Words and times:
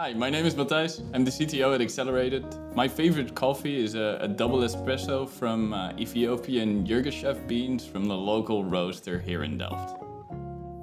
Hi, 0.00 0.12
my 0.12 0.30
name 0.30 0.46
is 0.46 0.54
Matthijs. 0.54 1.02
I'm 1.12 1.24
the 1.24 1.30
CTO 1.32 1.74
at 1.74 1.80
Xccelerated. 1.80 2.72
My 2.72 2.86
favorite 2.86 3.34
coffee 3.34 3.82
is 3.82 3.96
a, 3.96 4.18
a 4.20 4.28
double 4.28 4.60
espresso 4.60 5.28
from 5.28 5.72
uh, 5.72 5.90
Ethiopian 5.98 6.86
Yirgacheffe 6.86 7.48
beans 7.48 7.84
from 7.84 8.04
the 8.04 8.16
local 8.16 8.62
roaster 8.62 9.18
here 9.18 9.42
in 9.42 9.58
Delft. 9.58 9.96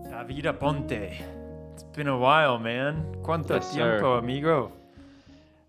David 0.09 0.43
Aponte. 0.43 1.15
It's 1.73 1.83
been 1.93 2.09
a 2.09 2.17
while, 2.17 2.59
man. 2.59 3.15
¿Cuánto 3.21 3.51
Yes, 3.51 3.71
sir. 3.71 3.99
tiempo, 3.99 4.17
amigo? 4.17 4.73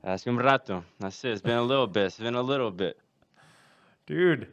Hace 0.04 0.26
un 0.26 0.38
rato. 0.38 0.82
That's 0.98 1.24
it. 1.24 1.30
It's 1.30 1.40
been 1.40 1.58
a 1.58 1.62
little 1.62 1.86
bit. 1.86 2.06
It's 2.06 2.18
been 2.18 2.34
a 2.34 2.42
little 2.42 2.72
bit. 2.72 2.98
Dude, 4.06 4.48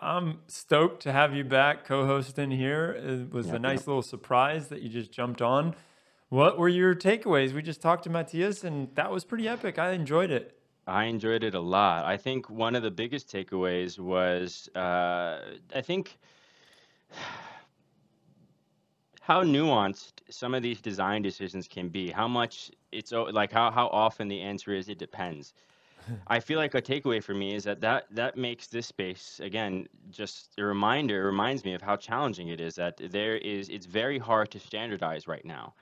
I'm 0.00 0.40
stoked 0.48 1.00
to 1.04 1.12
have 1.12 1.32
you 1.32 1.44
back 1.44 1.84
co-hosting 1.84 2.50
here. 2.50 2.90
It 2.90 3.32
was 3.32 3.50
a 3.50 3.60
nice 3.60 3.82
yep. 3.82 3.86
little 3.86 4.02
surprise 4.02 4.66
that 4.70 4.82
you 4.82 4.88
just 4.88 5.12
jumped 5.12 5.40
on. 5.40 5.76
What 6.32 6.56
were 6.56 6.70
your 6.70 6.94
takeaways? 6.94 7.52
We 7.52 7.60
just 7.60 7.82
talked 7.82 8.04
to 8.04 8.10
Matthias 8.10 8.64
and 8.64 8.88
that 8.94 9.10
was 9.10 9.22
pretty 9.22 9.46
epic. 9.46 9.78
I 9.78 9.90
enjoyed 9.90 10.30
it. 10.30 10.56
I 10.86 11.04
enjoyed 11.04 11.44
it 11.44 11.54
a 11.54 11.60
lot. 11.60 12.06
I 12.06 12.16
think 12.16 12.48
one 12.48 12.74
of 12.74 12.82
the 12.82 12.90
biggest 12.90 13.30
takeaways 13.30 13.98
was 13.98 14.66
uh, 14.74 15.40
I 15.74 15.82
think 15.82 16.18
how 19.20 19.42
nuanced 19.42 20.22
some 20.30 20.54
of 20.54 20.62
these 20.62 20.80
design 20.80 21.20
decisions 21.20 21.68
can 21.68 21.90
be. 21.90 22.10
How 22.10 22.28
much 22.28 22.70
it's 22.92 23.12
like 23.12 23.52
how 23.52 23.70
how 23.70 23.88
often 23.88 24.28
the 24.28 24.40
answer 24.40 24.72
is 24.72 24.88
it 24.88 24.96
depends. 24.96 25.52
I 26.28 26.40
feel 26.40 26.58
like 26.58 26.74
a 26.74 26.80
takeaway 26.80 27.22
for 27.22 27.34
me 27.34 27.54
is 27.54 27.64
that 27.64 27.82
that 27.82 28.06
that 28.10 28.38
makes 28.38 28.68
this 28.68 28.86
space 28.86 29.38
again 29.44 29.86
just 30.08 30.52
a 30.56 30.64
reminder. 30.64 31.20
It 31.20 31.26
reminds 31.26 31.62
me 31.62 31.74
of 31.74 31.82
how 31.82 31.96
challenging 31.96 32.48
it 32.48 32.58
is. 32.58 32.76
That 32.76 32.96
there 33.12 33.36
is 33.36 33.68
it's 33.68 33.84
very 33.84 34.18
hard 34.18 34.50
to 34.52 34.58
standardize 34.58 35.28
right 35.28 35.44
now. 35.44 35.74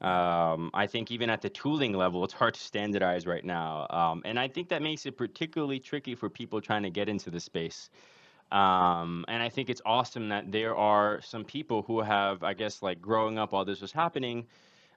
Um, 0.00 0.70
I 0.74 0.86
think 0.86 1.10
even 1.10 1.30
at 1.30 1.40
the 1.40 1.48
tooling 1.48 1.92
level, 1.92 2.22
it's 2.24 2.34
hard 2.34 2.54
to 2.54 2.60
standardize 2.60 3.26
right 3.26 3.44
now. 3.44 3.86
Um, 3.88 4.22
and 4.24 4.38
I 4.38 4.48
think 4.48 4.68
that 4.68 4.82
makes 4.82 5.06
it 5.06 5.16
particularly 5.16 5.78
tricky 5.80 6.14
for 6.14 6.28
people 6.28 6.60
trying 6.60 6.82
to 6.82 6.90
get 6.90 7.08
into 7.08 7.30
the 7.30 7.40
space. 7.40 7.88
Um, 8.52 9.24
and 9.26 9.42
I 9.42 9.48
think 9.48 9.70
it's 9.70 9.82
awesome 9.84 10.28
that 10.28 10.52
there 10.52 10.76
are 10.76 11.20
some 11.22 11.44
people 11.44 11.82
who 11.82 12.00
have, 12.00 12.42
I 12.42 12.54
guess, 12.54 12.82
like 12.82 13.00
growing 13.00 13.38
up 13.38 13.52
while 13.52 13.64
this 13.64 13.80
was 13.80 13.90
happening, 13.90 14.46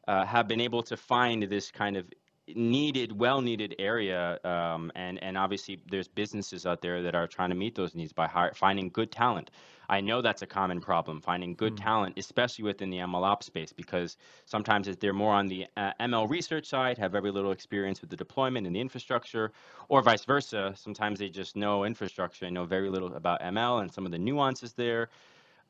uh, 0.08 0.26
have 0.26 0.48
been 0.48 0.62
able 0.62 0.84
to 0.84 0.98
find 0.98 1.44
this 1.44 1.72
kind 1.72 1.98
of 1.98 2.06
needed, 2.56 3.12
well-needed 3.18 3.76
area. 3.80 4.40
Um, 4.44 4.92
and 4.96 5.22
and 5.24 5.38
obviously, 5.38 5.82
there's 5.90 6.08
businesses 6.08 6.66
out 6.66 6.82
there 6.82 7.02
that 7.04 7.16
are 7.16 7.28
trying 7.28 7.50
to 7.50 7.56
meet 7.56 7.76
those 7.76 7.96
needs 7.96 8.14
by 8.14 8.28
hire, 8.28 8.54
finding 8.54 8.90
good 8.90 9.12
talent. 9.12 9.52
I 9.90 10.02
know 10.02 10.22
that's 10.22 10.44
a 10.44 10.48
common 10.48 10.82
problem, 10.82 11.20
finding 11.20 11.56
good 11.56 11.76
talent, 11.76 12.18
especially 12.18 12.64
within 12.64 12.92
the 12.92 12.98
ML 13.00 13.24
ops 13.24 13.48
space, 13.48 13.74
because 13.74 14.18
sometimes 14.46 14.88
if 14.88 15.00
they're 15.00 15.14
more 15.14 15.34
on 15.34 15.48
the 15.48 15.66
uh, 15.78 15.92
ML 16.00 16.30
research 16.30 16.68
side, 16.68 16.98
have 17.00 17.12
very 17.12 17.32
little 17.32 17.52
experience 17.52 18.00
with 18.02 18.12
the 18.12 18.16
deployment 18.16 18.68
and 18.68 18.76
the 18.76 18.80
infrastructure, 18.80 19.52
or 19.90 20.04
vice 20.04 20.26
versa. 20.26 20.74
Sometimes 20.76 21.18
they 21.20 21.30
just 21.30 21.56
know 21.56 21.86
infrastructure 21.86 22.46
and 22.46 22.54
know 22.54 22.66
very 22.66 22.90
little 22.90 23.14
about 23.16 23.42
ML 23.42 23.82
and 23.82 23.92
some 23.92 24.06
of 24.06 24.12
the 24.12 24.20
nuances 24.20 24.74
there. 24.74 25.10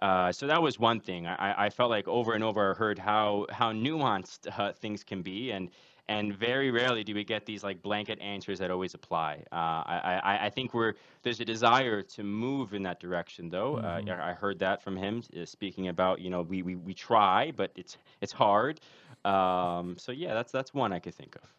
Uh, 0.02 0.31
so 0.31 0.47
that 0.47 0.61
was 0.61 0.80
one 0.80 1.00
thing. 1.00 1.27
I, 1.27 1.35
I- 1.52 1.66
I 1.66 1.69
felt 1.69 1.89
like 1.89 2.07
over 2.07 2.33
and 2.33 2.44
over 2.44 2.72
I 2.72 2.73
heard 2.77 3.00
how 3.00 3.45
how 3.52 3.72
nuanced 3.73 4.47
uh, 4.57 4.72
things 4.73 5.03
can 5.03 5.22
be, 5.22 5.52
and 5.52 5.69
and 6.10 6.36
very 6.36 6.72
rarely 6.72 7.04
do 7.04 7.14
we 7.14 7.24
get 7.24 7.46
these 7.46 7.64
like 7.64 7.82
blanket 7.82 8.20
answers 8.20 8.58
that 8.60 8.72
always 8.72 8.96
apply. 8.96 9.44
Uh, 9.52 9.56
I, 9.56 10.22
I 10.24 10.46
I 10.48 10.50
think 10.50 10.74
we're 10.74 10.96
there's 11.22 11.40
a 11.40 11.46
desire 11.46 12.02
to 12.02 12.24
move 12.24 12.74
in 12.74 12.84
that 12.84 13.00
direction, 13.00 13.50
though. 13.50 13.78
Uh, 13.78 14.02
I 14.06 14.32
I 14.32 14.34
heard 14.34 14.58
that 14.60 14.82
from 14.82 14.98
him 14.98 15.22
uh, 15.40 15.46
speaking 15.46 15.88
about 15.88 16.20
you 16.20 16.32
know 16.32 16.42
we, 16.42 16.64
we 16.64 16.76
we 16.76 16.94
try, 16.94 17.52
but 17.52 17.72
it's 17.76 17.98
it's 18.22 18.34
hard. 18.34 18.82
Um, 19.24 19.96
so 19.98 20.12
yeah, 20.12 20.34
that's 20.34 20.52
that's 20.52 20.74
one 20.74 20.92
I 20.92 21.00
could 21.00 21.14
think 21.14 21.36
of. 21.36 21.54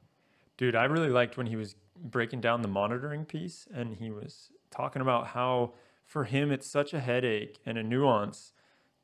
Dude, 0.56 0.75
I 0.75 0.84
really 0.84 1.09
liked 1.09 1.37
when 1.37 1.47
he 1.47 1.56
was 1.56 1.77
breaking 1.97 2.41
down 2.41 2.62
the 2.62 2.69
monitoring 2.69 3.25
piece 3.25 3.69
and 3.73 3.97
he 3.97 4.11
was 4.11 4.51
talking 4.71 5.01
about 5.01 5.28
how 5.28 5.73
for 6.05 6.25
him 6.25 6.51
it's 6.51 6.67
such 6.67 6.93
a 6.93 7.01
headache 7.01 7.59
and 7.65 7.78
a 7.78 7.83
nuance 7.83 8.53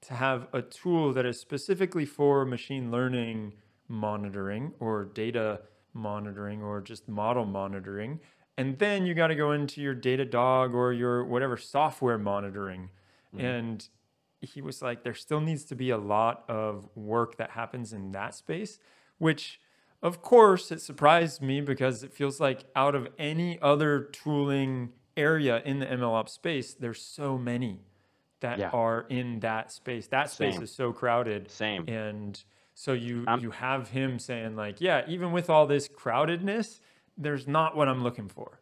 to 0.03 0.15
have 0.15 0.49
a 0.53 0.61
tool 0.61 1.13
that 1.13 1.25
is 1.25 1.39
specifically 1.39 2.05
for 2.05 2.45
machine 2.45 2.91
learning 2.91 3.53
monitoring 3.89 4.73
or 4.81 5.05
data 5.05 5.61
monitoring 5.93 6.63
or 6.63 6.81
just 6.81 7.09
model 7.09 7.45
monitoring. 7.45 8.21
And 8.59 8.79
then 8.79 9.07
you 9.07 9.15
got 9.15 9.29
to 9.29 9.35
go 9.35 9.53
into 9.53 9.81
your 9.81 9.95
Datadog 9.95 10.75
or 10.75 10.93
your 10.93 11.25
whatever 11.25 11.57
software 11.57 12.19
monitoring. 12.19 12.91
Mm-hmm. 13.35 13.45
And 13.45 13.89
he 14.41 14.61
was 14.63 14.83
like, 14.83 15.03
there 15.03 15.15
still 15.15 15.41
needs 15.41 15.65
to 15.65 15.75
be 15.75 15.91
a 15.91 15.99
lot 15.99 16.45
of 16.49 16.89
work 16.95 17.37
that 17.37 17.51
happens 17.51 17.93
in 17.93 18.13
that 18.13 18.35
space, 18.35 18.79
which 19.19 19.61
of 20.03 20.23
course 20.23 20.71
it 20.71 20.81
surprised 20.81 21.43
me 21.43 21.61
because 21.61 22.03
it 22.03 22.13
feels 22.13 22.39
like 22.39 22.65
out 22.77 22.95
of 22.95 23.09
any 23.19 23.61
other 23.61 24.01
tooling 24.13 24.93
area 25.17 25.63
in 25.65 25.79
the 25.79 25.87
MLOps 25.87 26.29
space, 26.31 26.75
there's 26.75 27.01
so 27.01 27.39
many 27.39 27.81
that 28.41 28.59
Yeah. 28.59 28.71
are 28.71 29.07
in 29.09 29.41
that 29.41 29.73
space. 29.73 30.07
That 30.09 30.31
space 30.31 30.55
Same. 30.55 30.63
is 30.63 30.75
so 30.75 30.93
crowded. 30.93 31.51
Same. 31.51 31.89
And 31.89 32.43
so 32.79 32.93
you 32.93 33.25
I'm- 33.27 33.41
you 33.41 33.51
have 33.51 33.89
him 33.89 34.19
saying 34.19 34.55
like, 34.55 34.81
yeah, 34.81 35.03
even 35.09 35.33
with 35.33 35.49
all 35.51 35.67
this 35.67 35.89
crowdedness, 35.89 36.79
there's 37.17 37.49
not 37.49 37.75
what 37.75 37.89
I'm 37.89 38.03
looking 38.05 38.29
for. 38.29 38.61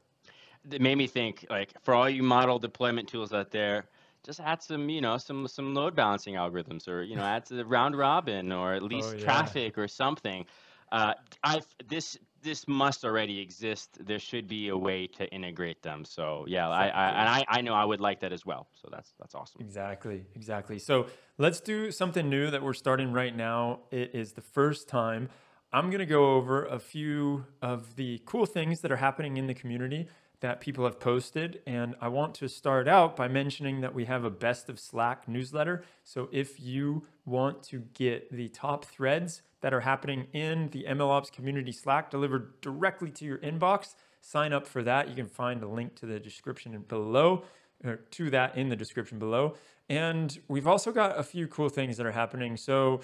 it 0.70 0.80
made 0.80 0.96
me 0.96 1.06
think 1.06 1.44
like 1.50 1.74
for 1.82 1.92
all 1.92 2.08
you 2.08 2.22
model 2.22 2.58
deployment 2.58 3.06
tools 3.08 3.32
out 3.34 3.50
there 3.50 3.84
just 4.24 4.40
add 4.40 4.62
some 4.62 4.88
you 4.88 5.02
know 5.02 5.18
some 5.18 5.46
some 5.46 5.74
load 5.74 5.94
balancing 5.94 6.36
algorithms 6.36 6.88
or 6.88 7.02
you 7.02 7.14
know 7.16 7.22
add 7.34 7.44
to 7.44 7.52
the 7.54 7.66
round 7.66 7.94
robin 7.98 8.50
or 8.50 8.72
at 8.72 8.82
least 8.82 9.10
Oh, 9.10 9.18
yeah. 9.18 9.24
traffic 9.24 9.76
or 9.76 9.86
something 9.88 10.46
uh, 10.90 11.12
i 11.42 11.60
this 11.88 12.16
this 12.44 12.68
must 12.68 13.04
already 13.04 13.40
exist 13.40 13.98
there 14.06 14.18
should 14.18 14.46
be 14.46 14.68
a 14.68 14.76
way 14.76 15.06
to 15.06 15.26
integrate 15.30 15.82
them. 15.82 16.04
So 16.04 16.44
yeah 16.46 16.68
I, 16.68 16.88
I 16.88 17.08
and 17.08 17.28
I, 17.28 17.44
I 17.48 17.60
know 17.62 17.74
i 17.74 17.84
would 17.84 18.00
like 18.00 18.20
that 18.20 18.32
as 18.32 18.46
well. 18.46 18.68
So 18.80 18.88
that's 18.92 19.14
that's 19.18 19.34
awesome. 19.34 19.60
Exactly, 19.60 20.26
exactly. 20.36 20.78
So 20.78 21.06
let's 21.38 21.60
do 21.60 21.90
something 21.90 22.28
new 22.28 22.50
that 22.50 22.62
we're 22.62 22.74
starting 22.74 23.12
right 23.12 23.34
now. 23.34 23.80
It 23.90 24.10
is 24.14 24.32
the 24.32 24.42
first 24.42 24.88
time. 24.88 25.30
I'm 25.72 25.86
going 25.86 25.98
to 25.98 26.06
go 26.06 26.34
over 26.34 26.66
a 26.66 26.78
few 26.78 27.46
of 27.60 27.96
the 27.96 28.20
cool 28.26 28.46
things 28.46 28.82
that 28.82 28.92
are 28.92 28.96
happening 28.96 29.38
in 29.38 29.48
the 29.48 29.54
community 29.54 30.06
that 30.44 30.60
people 30.60 30.84
have 30.84 31.00
posted. 31.00 31.62
And 31.66 31.94
I 32.02 32.08
want 32.08 32.34
to 32.34 32.50
start 32.50 32.86
out 32.86 33.16
by 33.16 33.28
mentioning 33.28 33.80
that 33.80 33.94
we 33.94 34.04
have 34.04 34.24
a 34.24 34.30
best 34.30 34.68
of 34.68 34.78
Slack 34.78 35.26
newsletter. 35.26 35.84
So 36.02 36.28
if 36.32 36.60
you 36.60 37.06
want 37.24 37.62
to 37.62 37.78
get 37.94 38.30
the 38.30 38.48
top 38.48 38.84
threads 38.84 39.40
that 39.62 39.72
are 39.72 39.80
happening 39.80 40.26
in 40.34 40.68
the 40.68 40.84
MLOps 40.86 41.32
community 41.32 41.72
Slack 41.72 42.10
delivered 42.10 42.60
directly 42.60 43.10
to 43.12 43.24
your 43.24 43.38
inbox, 43.38 43.94
sign 44.20 44.52
up 44.52 44.66
for 44.66 44.82
that. 44.82 45.08
You 45.08 45.14
can 45.14 45.28
find 45.28 45.62
a 45.62 45.66
link 45.66 45.94
to 46.00 46.04
the 46.04 46.20
description 46.20 46.78
below 46.88 47.44
or 47.82 47.96
to 47.96 48.28
that 48.28 48.54
in 48.54 48.68
the 48.68 48.76
description 48.76 49.18
below. 49.18 49.54
And 49.88 50.38
we've 50.46 50.66
also 50.66 50.92
got 50.92 51.18
a 51.18 51.22
few 51.22 51.48
cool 51.48 51.70
things 51.70 51.96
that 51.96 52.04
are 52.04 52.12
happening. 52.12 52.58
So 52.58 53.00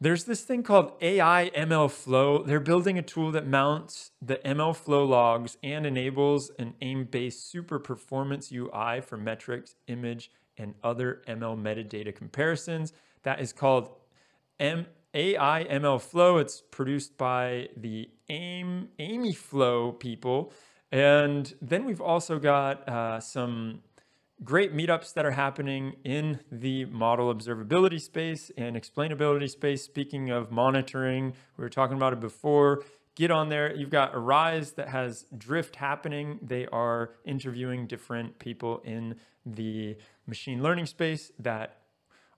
there's 0.00 0.24
this 0.24 0.42
thing 0.42 0.62
called 0.62 0.92
AI 1.00 1.50
ML 1.54 1.90
Flow. 1.90 2.42
They're 2.42 2.60
building 2.60 2.98
a 2.98 3.02
tool 3.02 3.30
that 3.32 3.46
mounts 3.46 4.10
the 4.20 4.36
ML 4.36 4.76
Flow 4.76 5.04
logs 5.04 5.56
and 5.62 5.86
enables 5.86 6.50
an 6.58 6.74
AIM-based 6.82 7.50
super 7.50 7.78
performance 7.78 8.52
UI 8.52 9.00
for 9.00 9.16
metrics, 9.16 9.74
image, 9.86 10.30
and 10.58 10.74
other 10.84 11.22
ML 11.26 11.58
metadata 11.60 12.14
comparisons. 12.14 12.92
That 13.22 13.40
is 13.40 13.52
called 13.54 13.88
M- 14.60 14.86
AI 15.14 15.64
ML 15.64 16.00
Flow. 16.00 16.36
It's 16.38 16.60
produced 16.60 17.16
by 17.16 17.70
the 17.76 18.10
AIM 18.28 18.88
Amy 18.98 19.32
Flow 19.32 19.92
people. 19.92 20.52
And 20.92 21.52
then 21.62 21.84
we've 21.84 22.02
also 22.02 22.38
got 22.38 22.86
uh, 22.88 23.20
some 23.20 23.80
great 24.44 24.74
meetups 24.74 25.14
that 25.14 25.24
are 25.24 25.32
happening 25.32 25.96
in 26.04 26.40
the 26.52 26.84
model 26.86 27.34
observability 27.34 28.00
space 28.00 28.50
and 28.56 28.76
explainability 28.76 29.48
space. 29.48 29.82
Speaking 29.82 30.30
of 30.30 30.50
monitoring, 30.50 31.34
we 31.56 31.62
were 31.62 31.70
talking 31.70 31.96
about 31.96 32.12
it 32.12 32.20
before. 32.20 32.82
Get 33.14 33.30
on 33.30 33.48
there. 33.48 33.74
You've 33.74 33.90
got 33.90 34.12
Arize 34.12 34.74
that 34.74 34.88
has 34.88 35.24
Drift 35.36 35.76
happening. 35.76 36.38
They 36.42 36.66
are 36.66 37.12
interviewing 37.24 37.86
different 37.86 38.38
people 38.38 38.82
in 38.84 39.16
the 39.46 39.96
machine 40.26 40.62
learning 40.62 40.86
space 40.86 41.32
that 41.38 41.78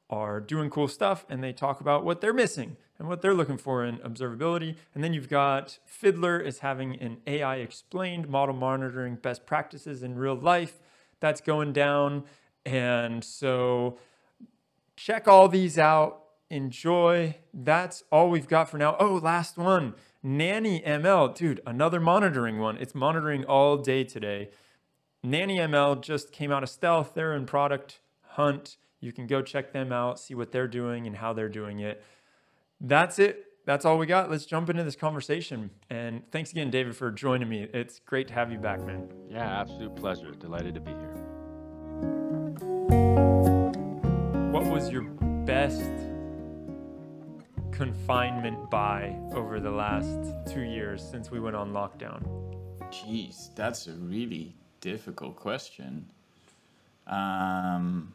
are 0.09 0.41
doing 0.41 0.71
cool 0.71 0.89
stuff 0.89 1.27
and 1.29 1.43
they 1.43 1.53
talk 1.53 1.81
about 1.81 2.05
what 2.05 2.21
they're 2.21 2.33
missing 2.33 2.77
and 2.99 3.09
what 3.09 3.23
they're 3.23 3.35
looking 3.35 3.59
for 3.59 3.85
in 3.85 3.99
observability. 3.99 4.77
And 4.95 5.03
then 5.03 5.13
you've 5.13 5.29
got 5.29 5.79
Fiddler 5.85 6.39
is 6.39 6.61
having 6.61 6.97
an 7.01 7.19
AI 7.27 7.57
explained 7.57 8.29
model 8.29 8.55
monitoring 8.55 9.17
best 9.17 9.47
practices 9.47 10.03
in 10.03 10.15
real 10.15 10.37
life 10.37 10.81
that's 11.21 11.41
going 11.41 11.73
down. 11.73 12.25
And 12.65 13.23
so 13.25 13.99
check 14.97 15.29
all 15.29 15.49
these 15.49 15.79
out. 15.79 16.23
Enjoy. 16.51 17.37
That's 17.53 18.05
all 18.11 18.31
we've 18.31 18.49
got 18.49 18.71
for 18.71 18.79
now. 18.79 18.97
Oh, 18.99 19.21
last 19.23 19.57
one. 19.59 19.95
NannyML. 20.25 21.35
Dude, 21.35 21.61
another 21.67 22.01
monitoring 22.01 22.59
one. 22.59 22.77
It's 22.79 22.95
monitoring 22.95 23.45
all 23.45 23.77
day 23.77 24.05
today. 24.05 24.51
NannyML 25.25 26.01
just 26.01 26.33
came 26.33 26.51
out 26.51 26.63
of 26.63 26.69
stealth. 26.69 27.15
They're 27.15 27.35
in 27.35 27.47
product 27.47 28.01
hunt. 28.23 28.77
You 29.01 29.13
can 29.13 29.27
go 29.27 29.43
check 29.43 29.73
them 29.73 29.93
out, 29.93 30.19
see 30.19 30.35
what 30.35 30.51
they're 30.53 30.69
doing 30.69 31.07
and 31.07 31.17
how 31.17 31.33
they're 31.33 31.49
doing 31.49 31.81
it. 31.81 32.03
That's 32.81 33.19
it. 33.19 33.47
That's 33.69 33.85
all 33.85 33.99
we 33.99 34.07
got. 34.07 34.31
Let's 34.31 34.47
jump 34.47 34.71
into 34.71 34.83
this 34.83 34.97
conversation. 34.97 35.69
And 35.91 36.23
thanks 36.33 36.53
again, 36.53 36.71
David, 36.71 36.97
for 36.97 37.11
joining 37.11 37.51
me. 37.51 37.69
It's 37.75 37.99
great 37.99 38.27
to 38.29 38.33
have 38.33 38.51
you 38.51 38.57
back, 38.57 38.83
man. 38.83 39.13
Yeah, 39.31 39.61
absolute 39.61 39.95
pleasure. 39.95 40.31
Delighted 40.31 40.73
to 40.73 40.81
be 40.81 40.91
here. 40.91 41.15
What 44.53 44.65
was 44.65 44.89
your 44.89 45.03
best 45.03 45.83
confinement 47.71 48.71
buy 48.71 49.15
over 49.33 49.61
the 49.61 49.71
last 49.71 50.17
two 50.51 50.63
years 50.63 51.07
since 51.07 51.31
we 51.31 51.39
went 51.39 51.55
on 51.55 51.75
lockdown? 51.75 52.23
Jeez, 52.85 53.55
that's 53.55 53.87
a 53.87 53.93
really 53.93 54.57
difficult 54.81 55.37
question. 55.37 56.07
Um, 57.07 58.15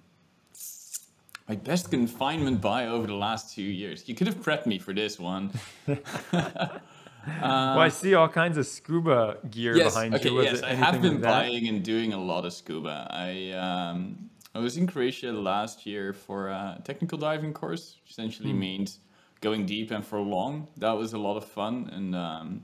my 1.47 1.55
best 1.55 1.91
confinement 1.91 2.61
buy 2.61 2.87
over 2.87 3.07
the 3.07 3.15
last 3.15 3.53
two 3.53 3.61
years. 3.61 4.07
You 4.07 4.15
could 4.15 4.27
have 4.27 4.37
prepped 4.37 4.65
me 4.65 4.79
for 4.79 4.93
this 4.93 5.19
one. 5.19 5.51
well, 5.87 7.79
I 7.79 7.89
see 7.89 8.13
all 8.13 8.29
kinds 8.29 8.57
of 8.57 8.65
scuba 8.65 9.37
gear 9.49 9.75
yes, 9.75 9.93
behind 9.93 10.15
okay, 10.15 10.29
you. 10.29 10.35
Was 10.35 10.45
yes, 10.45 10.63
I 10.63 10.73
have 10.73 11.01
been 11.01 11.15
like 11.15 11.21
buying 11.21 11.67
and 11.67 11.83
doing 11.83 12.13
a 12.13 12.21
lot 12.21 12.45
of 12.45 12.53
scuba. 12.53 13.07
I 13.09 13.51
um, 13.51 14.29
I 14.55 14.59
was 14.59 14.77
in 14.77 14.87
Croatia 14.87 15.31
last 15.31 15.85
year 15.85 16.13
for 16.13 16.47
a 16.47 16.81
technical 16.83 17.17
diving 17.17 17.53
course, 17.53 17.97
which 18.03 18.11
essentially 18.11 18.51
Hmm. 18.51 18.59
means 18.59 18.99
going 19.41 19.65
deep 19.65 19.91
and 19.91 20.05
for 20.05 20.19
long. 20.19 20.67
That 20.77 20.93
was 20.93 21.13
a 21.13 21.17
lot 21.17 21.35
of 21.35 21.45
fun, 21.45 21.89
and 21.91 22.15
um, 22.15 22.63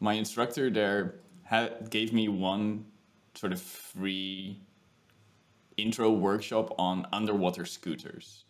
my 0.00 0.14
instructor 0.14 0.68
there 0.70 1.14
had 1.44 1.88
gave 1.90 2.12
me 2.12 2.28
one 2.28 2.84
sort 3.34 3.52
of 3.52 3.62
free 3.62 4.60
intro 5.78 6.10
workshop 6.10 6.74
on 6.78 7.06
underwater 7.12 7.64
scooters. 7.64 8.44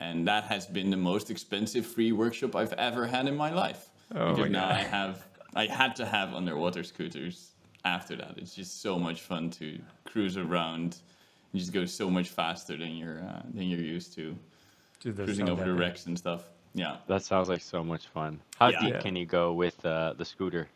And 0.00 0.26
that 0.28 0.44
has 0.44 0.66
been 0.66 0.90
the 0.90 0.96
most 0.96 1.30
expensive 1.30 1.86
free 1.86 2.12
workshop 2.12 2.54
I've 2.54 2.72
ever 2.74 3.06
had 3.06 3.26
in 3.26 3.36
my 3.36 3.50
life. 3.50 3.88
Oh 4.14 4.30
because 4.34 4.38
my 4.38 4.48
now 4.48 4.68
God. 4.68 4.76
I 4.76 4.82
have 4.82 5.24
I 5.54 5.66
had 5.66 5.96
to 5.96 6.06
have 6.06 6.34
underwater 6.34 6.82
scooters 6.84 7.50
after 7.84 8.14
that. 8.16 8.34
It's 8.36 8.54
just 8.54 8.80
so 8.82 8.98
much 8.98 9.22
fun 9.22 9.50
to 9.58 9.78
cruise 10.04 10.36
around. 10.36 10.96
and 11.52 11.60
just 11.60 11.72
go 11.72 11.84
so 11.86 12.10
much 12.10 12.28
faster 12.28 12.76
than 12.76 12.92
you're 12.96 13.20
uh, 13.22 13.42
than 13.54 13.64
you're 13.70 13.80
used 13.96 14.12
to 14.14 14.36
Dude, 15.00 15.16
cruising 15.16 15.48
over 15.48 15.64
the 15.64 15.72
wrecks 15.72 16.06
and 16.06 16.16
stuff. 16.18 16.42
Yeah. 16.74 16.96
That 17.06 17.22
sounds 17.22 17.48
like 17.48 17.62
so 17.62 17.82
much 17.82 18.06
fun. 18.08 18.40
How 18.58 18.68
Yeah. 18.68 18.80
deep 18.80 18.94
Yeah. 18.94 19.00
can 19.00 19.16
you 19.16 19.26
go 19.26 19.52
with 19.52 19.84
uh, 19.84 20.12
the 20.18 20.24
scooter? 20.24 20.68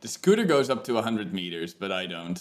The 0.00 0.08
scooter 0.08 0.44
goes 0.44 0.70
up 0.70 0.84
to 0.84 0.94
100 0.94 1.34
meters, 1.34 1.74
but 1.74 1.90
I 1.92 2.06
don't. 2.06 2.40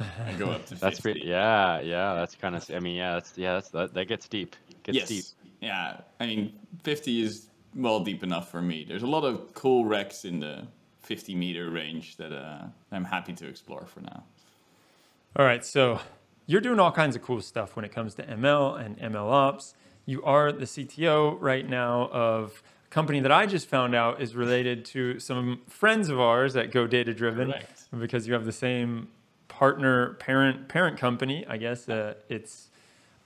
I 0.00 0.32
go 0.38 0.50
up 0.50 0.62
to 0.66 0.74
50. 0.74 0.76
That's 0.76 1.00
pretty. 1.00 1.22
Yeah, 1.24 1.80
yeah. 1.80 2.14
That's 2.14 2.34
kind 2.34 2.54
of. 2.56 2.68
I 2.74 2.80
mean, 2.80 2.96
yeah. 2.96 3.14
That's 3.14 3.32
yeah. 3.36 3.54
That's 3.54 3.68
that, 3.70 3.94
that 3.94 4.04
gets 4.06 4.28
deep. 4.28 4.56
Gets 4.82 4.98
yes. 4.98 5.08
deep. 5.08 5.24
Yeah. 5.60 6.00
I 6.20 6.26
mean, 6.26 6.52
50 6.84 7.22
is 7.22 7.48
well 7.74 8.00
deep 8.00 8.22
enough 8.22 8.50
for 8.50 8.60
me. 8.60 8.84
There's 8.86 9.02
a 9.02 9.06
lot 9.06 9.24
of 9.24 9.54
cool 9.54 9.84
wrecks 9.84 10.24
in 10.24 10.40
the 10.40 10.66
50 11.02 11.34
meter 11.34 11.70
range 11.70 12.16
that 12.16 12.32
uh, 12.32 12.66
I'm 12.92 13.04
happy 13.04 13.32
to 13.34 13.48
explore 13.48 13.86
for 13.86 14.00
now. 14.00 14.24
All 15.36 15.44
right, 15.44 15.64
so 15.64 16.00
you're 16.46 16.60
doing 16.60 16.80
all 16.80 16.92
kinds 16.92 17.16
of 17.16 17.22
cool 17.22 17.40
stuff 17.40 17.76
when 17.76 17.84
it 17.84 17.92
comes 17.92 18.14
to 18.16 18.22
ML 18.24 18.84
and 18.84 18.98
ML 18.98 19.30
ops. 19.30 19.74
You 20.04 20.22
are 20.22 20.52
the 20.52 20.64
CTO 20.64 21.36
right 21.40 21.68
now 21.68 22.08
of 22.10 22.62
a 22.86 22.88
company 22.88 23.20
that 23.20 23.32
I 23.32 23.46
just 23.46 23.68
found 23.68 23.94
out 23.94 24.20
is 24.20 24.34
related 24.34 24.84
to 24.86 25.18
some 25.18 25.60
friends 25.68 26.08
of 26.08 26.18
ours 26.18 26.56
at 26.56 26.70
GoDataDriven 26.72 27.52
Correct. 27.52 27.84
because 27.98 28.26
you 28.26 28.34
have 28.34 28.44
the 28.44 28.52
same 28.52 29.08
partner 29.58 30.14
parent 30.20 30.68
parent 30.68 30.96
company. 30.96 31.44
I 31.48 31.56
guess 31.56 31.88
uh, 31.88 32.14
it's 32.28 32.68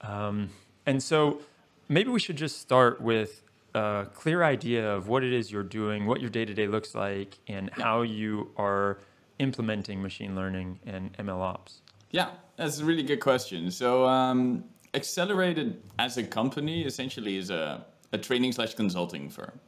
um, 0.01 0.49
and 0.87 1.03
so 1.03 1.43
maybe 1.91 2.09
we 2.09 2.21
should 2.21 2.37
just 2.37 2.59
start 2.59 3.03
with 3.03 3.43
a 3.75 4.07
clear 4.15 4.43
idea 4.43 4.91
of 4.97 5.09
what 5.09 5.23
it 5.23 5.33
is 5.35 5.53
you're 5.53 5.63
doing, 5.63 6.07
what 6.07 6.23
your 6.23 6.31
day 6.31 6.47
to 6.47 6.55
day 6.55 6.67
looks 6.67 6.95
like, 6.95 7.39
and 7.49 7.69
how 7.71 8.01
you 8.01 8.51
are 8.57 8.99
implementing 9.41 10.01
machine 10.01 10.35
learning 10.35 10.81
and 10.87 11.13
ML 11.19 11.41
ops. 11.41 11.83
Yeah, 12.11 12.31
that's 12.57 12.79
a 12.79 12.85
really 12.85 13.03
good 13.03 13.21
question. 13.21 13.71
So, 13.71 14.07
um, 14.07 14.65
Xccelerated 14.95 15.77
as 15.99 16.17
a 16.17 16.23
company 16.23 16.83
essentially 16.83 17.37
is 17.37 17.51
a, 17.51 17.85
a 18.13 18.19
training 18.19 18.53
slash 18.53 18.75
consulting 18.75 19.29
firm. 19.29 19.61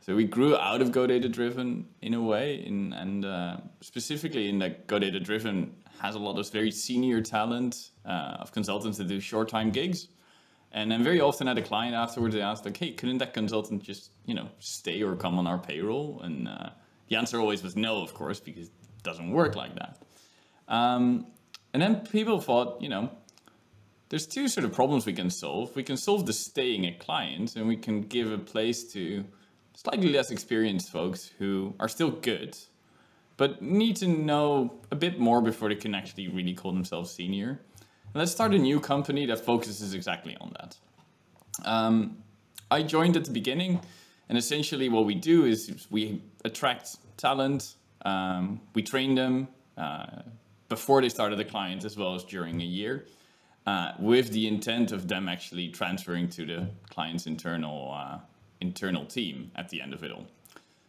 So 0.00 0.14
we 0.14 0.24
grew 0.24 0.56
out 0.56 0.82
of 0.82 0.90
GoDataDriven 0.90 1.84
in 2.00 2.14
a 2.14 2.22
way, 2.22 2.64
in, 2.64 2.92
and 2.92 3.24
uh, 3.24 3.56
specifically 3.80 4.48
in 4.48 4.60
the 4.60 4.70
GoDataDriven 4.86 5.70
has 6.00 6.14
a 6.14 6.18
lot 6.18 6.38
of 6.38 6.50
very 6.50 6.70
senior 6.70 7.20
talent 7.20 7.90
uh, 8.04 8.38
of 8.40 8.52
consultants 8.52 8.98
that 8.98 9.08
do 9.08 9.20
short 9.20 9.48
time 9.48 9.70
gigs. 9.70 10.08
And 10.72 10.90
then 10.90 11.02
very 11.02 11.20
often 11.20 11.48
at 11.48 11.56
a 11.56 11.62
client 11.62 11.94
afterwards, 11.94 12.34
they 12.34 12.42
ask 12.42 12.64
like, 12.64 12.76
"Hey, 12.76 12.92
couldn't 12.92 13.18
that 13.18 13.32
consultant 13.32 13.82
just 13.82 14.10
you 14.26 14.34
know 14.34 14.48
stay 14.58 15.02
or 15.02 15.16
come 15.16 15.38
on 15.38 15.46
our 15.46 15.58
payroll?" 15.58 16.20
And 16.22 16.48
uh, 16.48 16.70
the 17.08 17.16
answer 17.16 17.40
always 17.40 17.62
was 17.62 17.76
no, 17.76 18.02
of 18.02 18.14
course, 18.14 18.40
because 18.40 18.68
it 18.68 19.02
doesn't 19.02 19.30
work 19.30 19.56
like 19.56 19.74
that. 19.76 20.02
Um, 20.68 21.26
and 21.72 21.82
then 21.82 22.00
people 22.06 22.40
thought, 22.40 22.82
you 22.82 22.88
know, 22.88 23.10
there's 24.08 24.26
two 24.26 24.48
sort 24.48 24.64
of 24.64 24.72
problems 24.72 25.06
we 25.06 25.12
can 25.12 25.30
solve. 25.30 25.74
We 25.74 25.82
can 25.82 25.96
solve 25.96 26.26
the 26.26 26.32
staying 26.32 26.86
at 26.86 26.98
clients, 26.98 27.56
and 27.56 27.66
we 27.66 27.76
can 27.76 28.02
give 28.02 28.32
a 28.32 28.38
place 28.38 28.84
to 28.92 29.24
slightly 29.74 30.12
less 30.12 30.30
experienced 30.30 30.90
folks 30.90 31.30
who 31.38 31.74
are 31.78 31.88
still 31.88 32.10
good, 32.10 32.56
but 33.36 33.60
need 33.62 33.96
to 33.96 34.06
know 34.06 34.80
a 34.90 34.96
bit 34.96 35.18
more 35.18 35.42
before 35.42 35.68
they 35.68 35.74
can 35.74 35.94
actually 35.94 36.28
really 36.28 36.54
call 36.54 36.72
themselves 36.72 37.10
senior. 37.10 37.60
And 38.12 38.14
let's 38.14 38.32
start 38.32 38.54
a 38.54 38.58
new 38.58 38.80
company 38.80 39.26
that 39.26 39.40
focuses 39.40 39.94
exactly 39.94 40.36
on 40.40 40.54
that. 40.58 40.76
Um, 41.64 42.18
I 42.70 42.82
joined 42.82 43.16
at 43.16 43.24
the 43.24 43.30
beginning, 43.30 43.80
and 44.28 44.38
essentially 44.38 44.88
what 44.88 45.04
we 45.04 45.14
do 45.14 45.44
is 45.44 45.86
we 45.90 46.22
attract 46.44 46.96
talent, 47.16 47.76
um, 48.04 48.60
we 48.74 48.82
train 48.82 49.14
them 49.14 49.48
uh, 49.76 50.22
before 50.68 51.00
they 51.02 51.08
start 51.08 51.32
at 51.32 51.38
the 51.38 51.44
client 51.44 51.84
as 51.84 51.96
well 51.96 52.14
as 52.14 52.24
during 52.24 52.60
a 52.60 52.64
year, 52.64 53.06
uh, 53.66 53.92
with 53.98 54.30
the 54.30 54.46
intent 54.46 54.92
of 54.92 55.08
them 55.08 55.28
actually 55.28 55.68
transferring 55.68 56.28
to 56.28 56.46
the 56.46 56.68
client's 56.88 57.26
internal 57.26 57.92
uh, 57.92 58.18
internal 58.60 59.04
team 59.04 59.50
at 59.56 59.68
the 59.68 59.80
end 59.82 59.92
of 59.92 60.02
it 60.02 60.10
all. 60.10 60.26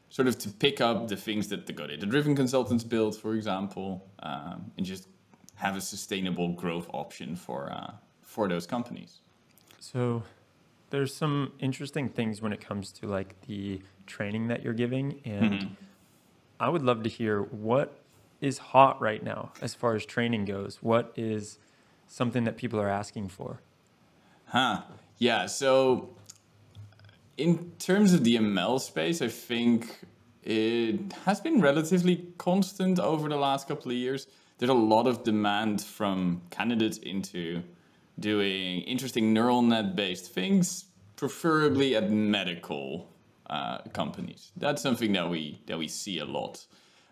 Sort 0.09 0.27
of 0.27 0.37
to 0.39 0.49
pick 0.49 0.79
up 0.79 1.07
the 1.07 1.17
things 1.17 1.49
that 1.49 1.67
the 1.67 1.73
GoDataDriven 1.73 2.35
consultants 2.35 2.83
build, 2.83 3.15
for 3.17 3.35
example, 3.35 4.09
um, 4.19 4.71
and 4.77 4.85
just 4.85 5.07
have 5.55 5.75
a 5.75 5.81
sustainable 5.81 6.49
growth 6.53 6.87
option 6.93 7.35
for 7.35 7.71
uh, 7.71 7.91
for 8.21 8.47
those 8.47 8.65
companies. 8.65 9.19
So 9.79 10.23
there's 10.89 11.13
some 11.13 11.53
interesting 11.59 12.07
things 12.09 12.41
when 12.41 12.53
it 12.53 12.61
comes 12.61 12.91
to 12.93 13.07
like 13.07 13.41
the 13.47 13.81
training 14.05 14.47
that 14.47 14.63
you're 14.63 14.73
giving 14.73 15.19
and 15.25 15.51
Mm-hmm. 15.51 15.73
I 16.59 16.69
would 16.69 16.81
love 16.81 17.03
to 17.03 17.09
hear 17.09 17.41
what 17.41 17.99
is 18.41 18.57
hot 18.57 18.99
right 18.99 19.21
now 19.21 19.51
as 19.61 19.73
far 19.75 19.95
as 19.95 20.05
training 20.05 20.45
goes. 20.45 20.79
What 20.81 21.13
is 21.15 21.59
something 22.07 22.45
that 22.45 22.57
people 22.57 22.79
are 22.79 22.89
asking 22.89 23.29
for? 23.29 23.61
Huh. 24.45 24.81
Yeah. 25.17 25.45
So, 25.45 26.15
in 27.37 27.71
terms 27.79 28.13
of 28.13 28.23
the 28.23 28.35
ML 28.37 28.79
space, 28.79 29.21
I 29.21 29.27
think 29.27 29.99
it 30.43 31.13
has 31.25 31.39
been 31.39 31.61
relatively 31.61 32.27
constant 32.37 32.99
over 32.99 33.29
the 33.29 33.37
last 33.37 33.67
couple 33.67 33.91
of 33.91 33.97
years. 33.97 34.27
There's 34.57 34.71
a 34.71 34.73
lot 34.73 35.05
of 35.05 35.23
demand 35.23 35.81
from 35.81 36.41
candidates 36.49 36.97
into 36.97 37.61
doing 38.19 38.81
interesting 38.81 39.33
neural 39.33 39.61
net 39.61 39.95
based 39.95 40.31
things, 40.33 40.85
preferably 41.15 41.95
at 41.95 42.09
medical 42.09 43.07
uh, 43.49 43.79
companies. 43.93 44.51
That's 44.57 44.81
something 44.81 45.13
that 45.13 45.29
we 45.29 45.61
that 45.67 45.77
we 45.77 45.87
see 45.87 46.19
a 46.19 46.25
lot, 46.25 46.65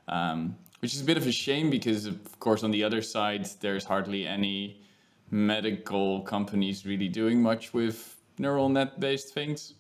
um, 0.08 0.56
which 0.80 0.96
is 0.96 1.02
a 1.02 1.04
bit 1.04 1.18
of 1.18 1.28
a 1.28 1.32
shame 1.32 1.70
because, 1.70 2.08
of 2.08 2.40
course, 2.40 2.64
on 2.64 2.72
the 2.72 2.84
other 2.84 3.04
side, 3.04 3.48
there's 3.62 3.84
hardly 3.84 4.26
any 4.26 4.82
medical 5.30 6.22
companies 6.22 6.86
really 6.86 7.08
doing 7.08 7.42
much 7.42 7.74
with 7.74 8.16
neural 8.40 8.70
net 8.70 9.00
based 9.00 9.34
things. 9.34 9.76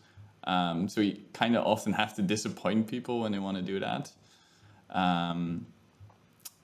Um, 0.46 0.88
so 0.88 1.02
we 1.02 1.24
kind 1.34 1.56
of 1.56 1.66
often 1.66 1.94
have 1.94 2.16
to 2.16 2.22
disappoint 2.22 2.88
people 2.88 3.22
when 3.22 3.32
they 3.32 3.40
want 3.40 3.58
to 3.58 3.64
do 3.64 3.80
that. 3.80 4.12
Um, 4.90 5.66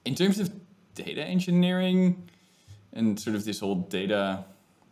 in 0.05 0.15
terms 0.15 0.39
of 0.39 0.53
data 0.95 1.23
engineering 1.23 2.29
and 2.93 3.19
sort 3.19 3.35
of 3.35 3.45
this 3.45 3.59
whole 3.59 3.75
data 3.75 4.45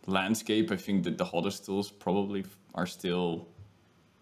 landscape, 0.06 0.72
I 0.72 0.76
think 0.76 1.04
that 1.04 1.18
the 1.18 1.24
hottest 1.24 1.66
tools 1.66 1.90
probably 1.90 2.44
are 2.74 2.86
still 2.86 3.46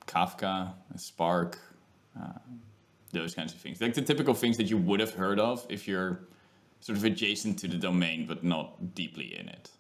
Kafka, 0.07 0.73
Spark, 0.97 1.59
uh, 2.21 2.39
those 3.13 3.35
kinds 3.35 3.53
of 3.55 3.61
things. 3.61 3.81
Like 3.81 3.95
the 3.95 4.03
typical 4.03 4.35
things 4.35 4.57
that 4.57 4.69
you 4.69 4.77
would 4.79 5.01
have 5.01 5.15
heard 5.15 5.39
of 5.39 5.65
if 5.69 5.89
you're 5.89 6.21
sort 6.81 6.99
of 6.99 7.05
adjacent 7.05 7.59
to 7.61 7.69
the 7.69 7.77
domain 7.77 8.27
but 8.27 8.45
not 8.45 8.95
deeply 8.95 9.39
in 9.39 9.49
it. 9.49 9.71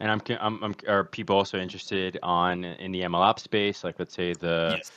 And 0.00 0.10
I'm, 0.10 0.20
I'm, 0.40 0.64
I'm 0.64 0.74
are 0.88 1.04
people 1.04 1.36
also 1.36 1.58
interested 1.58 2.18
on 2.22 2.64
in 2.64 2.90
the 2.90 3.02
MLOps 3.02 3.40
space, 3.40 3.84
like 3.84 3.98
let's 3.98 4.14
say 4.14 4.32
the 4.32 4.76
Yes. 4.78 4.90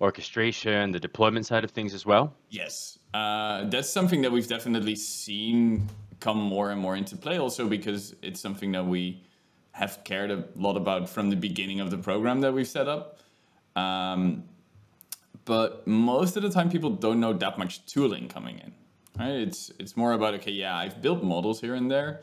orchestration, 0.00 0.92
the 0.92 1.00
deployment 1.00 1.46
side 1.46 1.64
of 1.64 1.70
things 1.70 1.94
as 1.94 2.04
well? 2.04 2.34
Yes, 2.50 2.98
uh, 3.14 3.64
that's 3.64 3.88
something 3.88 4.22
that 4.22 4.32
we've 4.32 4.48
definitely 4.48 4.96
seen 4.96 5.88
come 6.20 6.38
more 6.38 6.70
and 6.70 6.80
more 6.80 6.96
into 6.96 7.16
play. 7.16 7.38
Also 7.38 7.68
because 7.68 8.14
it's 8.22 8.40
something 8.40 8.72
that 8.72 8.84
we 8.84 9.22
have 9.72 10.02
cared 10.02 10.32
a 10.32 10.44
lot 10.56 10.76
about 10.76 11.08
from 11.08 11.30
the 11.30 11.36
beginning 11.36 11.78
of 11.80 11.90
the 11.90 11.98
program 11.98 12.40
that 12.40 12.52
we've 12.52 12.66
set 12.66 12.88
up. 12.88 13.18
Um, 13.76 14.44
but 15.44 15.86
most 15.86 16.36
of 16.36 16.42
the 16.42 16.50
time 16.50 16.68
people 16.68 16.90
don't 16.90 17.20
know 17.20 17.32
that 17.32 17.58
much 17.58 17.86
tooling 17.86 18.28
coming 18.28 18.58
in. 18.58 18.72
Right? 19.18 19.30
It's 19.30 19.70
it's 19.78 19.96
more 19.96 20.12
about 20.12 20.34
okay, 20.34 20.50
yeah, 20.50 20.76
I've 20.76 21.00
built 21.00 21.22
models 21.22 21.60
here 21.60 21.74
and 21.74 21.90
there, 21.90 22.20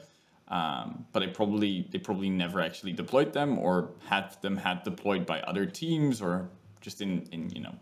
um, 0.48 1.06
but 1.12 1.24
I 1.24 1.28
probably 1.28 1.88
they 1.92 1.98
probably 1.98 2.30
never 2.30 2.62
actually 2.62 2.94
deployed 2.94 3.34
them 3.34 3.58
or 3.58 3.90
had 4.08 4.40
them 4.42 4.58
had 4.58 4.84
deployed 4.84 5.26
by 5.26 5.42
other 5.42 5.66
teams 5.66 6.22
or 6.22 6.50
just 6.82 7.02
in 7.02 7.28
in 7.32 7.50
you 7.50 7.62
know 7.62 7.76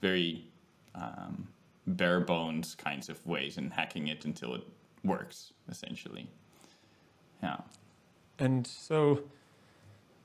very 0.00 0.44
um, 0.94 1.48
bare 1.86 2.20
bones 2.20 2.74
kinds 2.74 3.08
of 3.08 3.24
ways 3.26 3.56
and 3.56 3.72
hacking 3.72 4.08
it 4.08 4.24
until 4.24 4.54
it 4.54 4.62
works 5.04 5.52
essentially. 5.70 6.28
Yeah. 7.42 7.58
And 8.38 8.66
so 8.66 9.22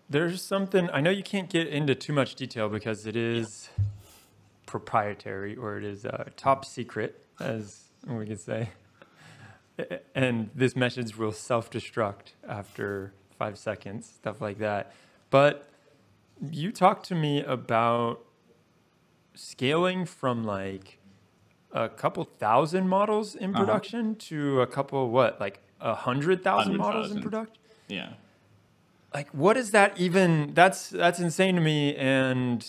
there's 0.09 0.41
something 0.41 0.89
I 0.91 1.01
know 1.01 1.09
you 1.09 1.23
can't 1.23 1.49
get 1.49 1.67
into 1.67 1.95
too 1.95 2.13
much 2.13 2.35
detail 2.35 2.69
because 2.69 3.05
it 3.05 3.15
is 3.15 3.69
yeah. 3.77 3.85
proprietary 4.65 5.55
or 5.55 5.77
it 5.77 5.83
is 5.83 6.05
uh, 6.05 6.25
top 6.35 6.65
secret, 6.65 7.23
as 7.39 7.85
we 8.05 8.25
could 8.25 8.39
say. 8.39 8.69
And 10.15 10.49
this 10.55 10.75
message 10.75 11.17
will 11.17 11.31
self-destruct 11.31 12.33
after 12.47 13.13
five 13.37 13.57
seconds, 13.57 14.11
stuff 14.15 14.41
like 14.41 14.57
that. 14.57 14.91
But 15.29 15.69
you 16.51 16.71
talked 16.71 17.05
to 17.07 17.15
me 17.15 17.43
about 17.43 18.23
scaling 19.35 20.05
from 20.05 20.43
like 20.43 20.97
a 21.71 21.89
couple 21.89 22.23
thousand 22.23 22.87
models 22.87 23.35
in 23.35 23.53
uh-huh. 23.53 23.65
production 23.65 24.11
uh-huh. 24.11 24.15
to 24.19 24.61
a 24.61 24.67
couple 24.67 25.09
what 25.09 25.39
like 25.39 25.59
a 25.79 25.93
hundred 25.93 26.43
thousand 26.43 26.77
models 26.77 27.11
in 27.11 27.21
production 27.21 27.55
yeah 27.87 28.13
like 29.13 29.29
what 29.29 29.55
is 29.57 29.71
that 29.71 29.97
even 29.97 30.53
that's 30.53 30.89
that's 30.89 31.19
insane 31.19 31.55
to 31.55 31.61
me 31.61 31.95
and 31.95 32.67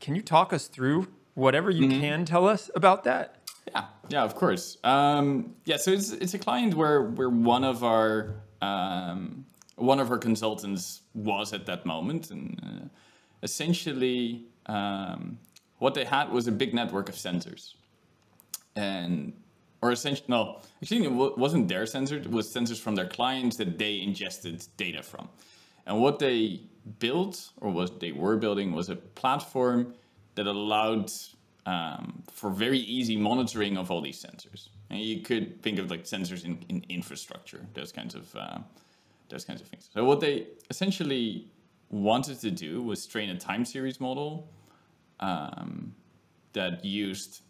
can 0.00 0.14
you 0.14 0.22
talk 0.22 0.52
us 0.52 0.66
through 0.66 1.08
whatever 1.34 1.70
you 1.70 1.88
mm-hmm. 1.88 2.00
can 2.00 2.24
tell 2.24 2.48
us 2.48 2.70
about 2.74 3.04
that 3.04 3.39
yeah 3.66 3.86
yeah 4.08 4.22
of 4.22 4.34
course. 4.34 4.78
Um, 4.84 5.54
yeah 5.64 5.76
so 5.76 5.90
it's 5.92 6.12
it's 6.12 6.34
a 6.34 6.38
client 6.38 6.74
where 6.74 7.02
where 7.02 7.30
one 7.30 7.64
of 7.64 7.84
our 7.84 8.42
um, 8.62 9.44
one 9.76 9.98
of 10.00 10.10
our 10.10 10.18
consultants 10.18 11.02
was 11.14 11.52
at 11.52 11.66
that 11.66 11.86
moment 11.86 12.30
and 12.30 12.60
uh, 12.62 12.88
essentially 13.42 14.44
um, 14.66 15.38
what 15.78 15.94
they 15.94 16.04
had 16.04 16.30
was 16.30 16.46
a 16.46 16.52
big 16.52 16.74
network 16.74 17.08
of 17.08 17.14
sensors. 17.14 17.74
And 18.76 19.32
or 19.82 19.92
essentially 19.92 20.26
no 20.28 20.60
actually 20.82 21.04
it 21.04 21.38
wasn't 21.38 21.66
their 21.68 21.84
sensors 21.84 22.26
it 22.26 22.30
was 22.30 22.52
sensors 22.52 22.78
from 22.78 22.94
their 22.94 23.08
clients 23.08 23.56
that 23.56 23.78
they 23.78 24.00
ingested 24.00 24.64
data 24.76 25.02
from. 25.02 25.28
And 25.86 26.00
what 26.00 26.18
they 26.18 26.60
built 26.98 27.50
or 27.60 27.70
what 27.70 28.00
they 28.00 28.12
were 28.12 28.36
building 28.36 28.72
was 28.72 28.90
a 28.90 28.96
platform 28.96 29.94
that 30.34 30.46
allowed 30.46 31.10
um, 31.66 32.22
for 32.32 32.50
very 32.50 32.78
easy 32.78 33.16
monitoring 33.16 33.76
of 33.76 33.90
all 33.90 34.00
these 34.00 34.22
sensors. 34.22 34.68
And 34.88 35.00
you 35.00 35.20
could 35.22 35.62
think 35.62 35.78
of 35.78 35.90
like 35.90 36.04
sensors 36.04 36.44
in, 36.44 36.64
in 36.68 36.84
infrastructure 36.88 37.66
those 37.74 37.92
kinds 37.92 38.14
of 38.14 38.34
uh, 38.34 38.58
those 39.28 39.44
kinds 39.44 39.60
of 39.60 39.68
things. 39.68 39.88
So 39.94 40.04
what 40.04 40.20
they 40.20 40.46
essentially 40.70 41.46
wanted 41.90 42.40
to 42.40 42.50
do 42.50 42.82
was 42.82 43.06
train 43.06 43.30
a 43.30 43.38
time 43.38 43.64
series 43.64 44.00
model 44.00 44.48
um, 45.20 45.94
that 46.52 46.84
used 46.84 47.42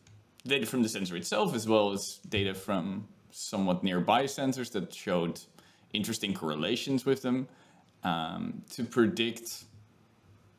data 0.46 0.66
from 0.66 0.82
the 0.82 0.88
sensor 0.88 1.16
itself, 1.16 1.54
as 1.54 1.68
well 1.68 1.92
as 1.92 2.20
data 2.28 2.54
from 2.54 3.06
somewhat 3.30 3.84
nearby 3.84 4.24
sensors 4.24 4.72
that 4.72 4.92
showed 4.92 5.40
interesting 5.92 6.34
correlations 6.34 7.04
with 7.04 7.22
them 7.22 7.48
um, 8.04 8.62
to 8.70 8.84
predict 8.84 9.64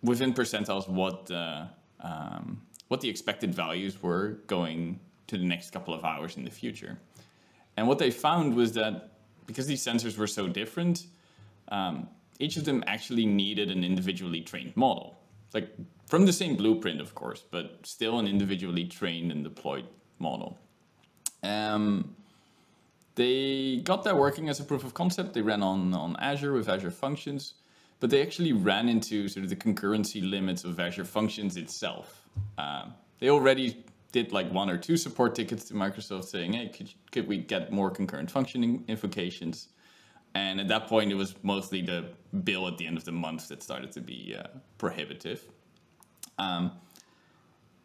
within 0.04 0.34
percentiles 0.34 0.88
what 0.88 1.26
the, 1.28 1.68
um, 2.02 2.62
what 2.92 3.00
the 3.00 3.08
expected 3.08 3.56
values 3.56 4.04
were 4.04 4.32
going 4.48 5.00
to 5.26 5.38
the 5.38 5.46
next 5.46 5.70
couple 5.72 5.94
of 5.94 6.04
hours 6.04 6.36
in 6.36 6.44
the 6.44 6.52
future. 6.52 6.98
And 7.78 7.88
what 7.88 8.00
they 8.00 8.12
found 8.12 8.54
was 8.54 8.74
that 8.74 9.14
because 9.46 9.66
these 9.66 9.82
sensors 9.82 10.18
were 10.18 10.28
so 10.28 10.50
different, 10.50 11.06
um, 11.70 12.10
each 12.40 12.58
of 12.58 12.66
them 12.66 12.84
actually 12.88 13.26
needed 13.26 13.72
an 13.72 13.86
individually 13.86 14.42
trained 14.42 14.76
model. 14.76 15.18
Like 15.54 15.70
from 16.06 16.26
the 16.26 16.34
same 16.34 16.58
blueprint, 16.58 17.00
of 17.00 17.16
course, 17.16 17.46
but 17.50 17.80
still 17.84 18.20
an 18.20 18.28
individually 18.28 18.84
trained 18.84 19.32
and 19.32 19.42
deployed 19.42 19.86
model. 20.20 20.60
Um, 21.44 22.14
they 23.16 23.78
got 23.86 24.04
that 24.04 24.18
working 24.18 24.50
as 24.50 24.60
a 24.60 24.66
proof 24.66 24.84
of 24.84 24.94
concept. 24.94 25.34
They 25.34 25.42
ran 25.42 25.64
on, 25.64 25.94
on 25.94 26.18
Azure 26.18 26.52
with 26.52 26.68
Azure 26.68 26.92
Functions, 26.92 27.54
but 28.02 28.10
they 28.10 28.22
actually 28.22 28.52
ran 28.52 28.90
into 28.90 29.30
sort 29.30 29.46
of 29.46 29.50
the 29.50 29.56
concurrency 29.56 30.30
limits 30.30 30.66
of 30.66 30.78
Azure 30.78 31.06
Functions 31.06 31.56
itself. 31.56 32.21
Um, 32.58 32.94
they 33.20 33.30
already 33.30 33.84
did 34.12 34.32
like 34.32 34.52
one 34.52 34.70
or 34.70 34.78
two 34.78 34.98
support 34.98 35.36
tickets 35.36 35.66
to 35.66 35.74
Microsoft 35.74 36.26
saying, 36.26 36.54
hey, 36.54 36.68
could, 36.68 36.90
could 37.12 37.28
we 37.28 37.38
get 37.38 37.72
more 37.72 37.90
concurrent 37.90 38.30
functioning 38.30 38.84
invocations? 38.88 39.70
And 40.34 40.60
at 40.60 40.68
that 40.70 40.88
point, 40.88 41.12
it 41.12 41.16
was 41.16 41.36
mostly 41.44 41.82
the 41.82 42.10
bill 42.44 42.68
at 42.68 42.78
the 42.78 42.88
end 42.88 42.98
of 42.98 43.06
the 43.06 43.12
month 43.12 43.48
that 43.50 43.62
started 43.62 43.92
to 43.94 44.02
be 44.02 44.36
uh, 44.38 44.48
prohibitive. 44.78 45.44
Um, 46.38 46.72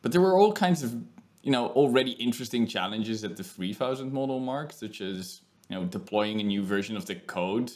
but 0.02 0.12
there 0.12 0.20
were 0.20 0.38
all 0.38 0.52
kinds 0.52 0.82
of, 0.82 0.94
you 1.42 1.50
know, 1.50 1.68
already 1.68 2.12
interesting 2.12 2.66
challenges 2.66 3.24
at 3.24 3.36
the 3.36 3.42
3000 3.42 4.12
model 4.12 4.38
mark, 4.38 4.72
such 4.72 5.00
as, 5.00 5.42
you 5.68 5.76
know, 5.76 5.84
deploying 5.84 6.40
a 6.40 6.44
new 6.44 6.62
version 6.62 6.96
of 6.96 7.06
the 7.06 7.16
code 7.16 7.72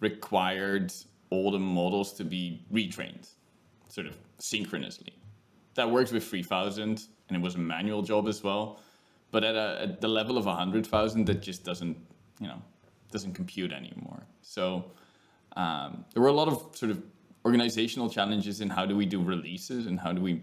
required 0.00 0.92
all 1.30 1.50
the 1.50 1.58
models 1.58 2.12
to 2.14 2.24
be 2.24 2.64
retrained, 2.72 3.28
sort 3.88 4.06
of 4.06 4.16
synchronously. 4.38 5.14
That 5.74 5.90
worked 5.90 6.12
with 6.12 6.24
3000 6.24 7.04
and 7.28 7.36
it 7.36 7.40
was 7.40 7.54
a 7.54 7.58
manual 7.58 8.02
job 8.02 8.28
as 8.28 8.42
well. 8.42 8.80
But 9.30 9.44
at, 9.44 9.54
a, 9.54 9.78
at 9.82 10.00
the 10.00 10.08
level 10.08 10.36
of 10.36 10.44
100,000, 10.44 11.26
that 11.26 11.40
just 11.40 11.64
doesn't, 11.64 11.96
you 12.38 12.46
know, 12.46 12.60
doesn't 13.10 13.32
compute 13.32 13.72
anymore. 13.72 14.26
So 14.42 14.84
um, 15.56 16.04
there 16.12 16.22
were 16.22 16.28
a 16.28 16.34
lot 16.34 16.48
of 16.48 16.76
sort 16.76 16.90
of 16.90 17.02
organizational 17.44 18.08
challenges 18.08 18.60
in 18.60 18.70
how 18.70 18.86
do 18.86 18.96
we 18.96 19.06
do 19.06 19.22
releases 19.22 19.86
and 19.86 19.98
how 19.98 20.12
do 20.12 20.20
we 20.20 20.42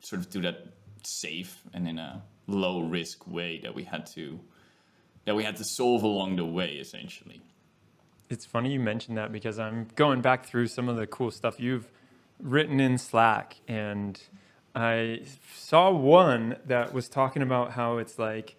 sort 0.00 0.20
of 0.20 0.30
do 0.30 0.42
that 0.42 0.66
safe 1.04 1.62
and 1.72 1.88
in 1.88 1.98
a 1.98 2.22
low 2.46 2.80
risk 2.80 3.26
way 3.26 3.58
that 3.60 3.74
we 3.74 3.84
had 3.84 4.04
to 4.06 4.38
that 5.24 5.34
we 5.34 5.44
had 5.44 5.56
to 5.56 5.64
solve 5.64 6.02
along 6.02 6.36
the 6.36 6.44
way 6.44 6.72
essentially 6.74 7.40
it's 8.28 8.44
funny 8.44 8.72
you 8.72 8.80
mentioned 8.80 9.16
that 9.16 9.32
because 9.32 9.58
i'm 9.58 9.86
going 9.94 10.20
back 10.20 10.44
through 10.44 10.66
some 10.66 10.88
of 10.88 10.96
the 10.96 11.06
cool 11.06 11.30
stuff 11.30 11.58
you've 11.58 11.88
written 12.42 12.80
in 12.80 12.98
slack 12.98 13.56
and 13.66 14.20
i 14.74 15.20
saw 15.54 15.90
one 15.90 16.56
that 16.66 16.92
was 16.92 17.08
talking 17.08 17.42
about 17.42 17.72
how 17.72 17.98
it's 17.98 18.18
like 18.18 18.56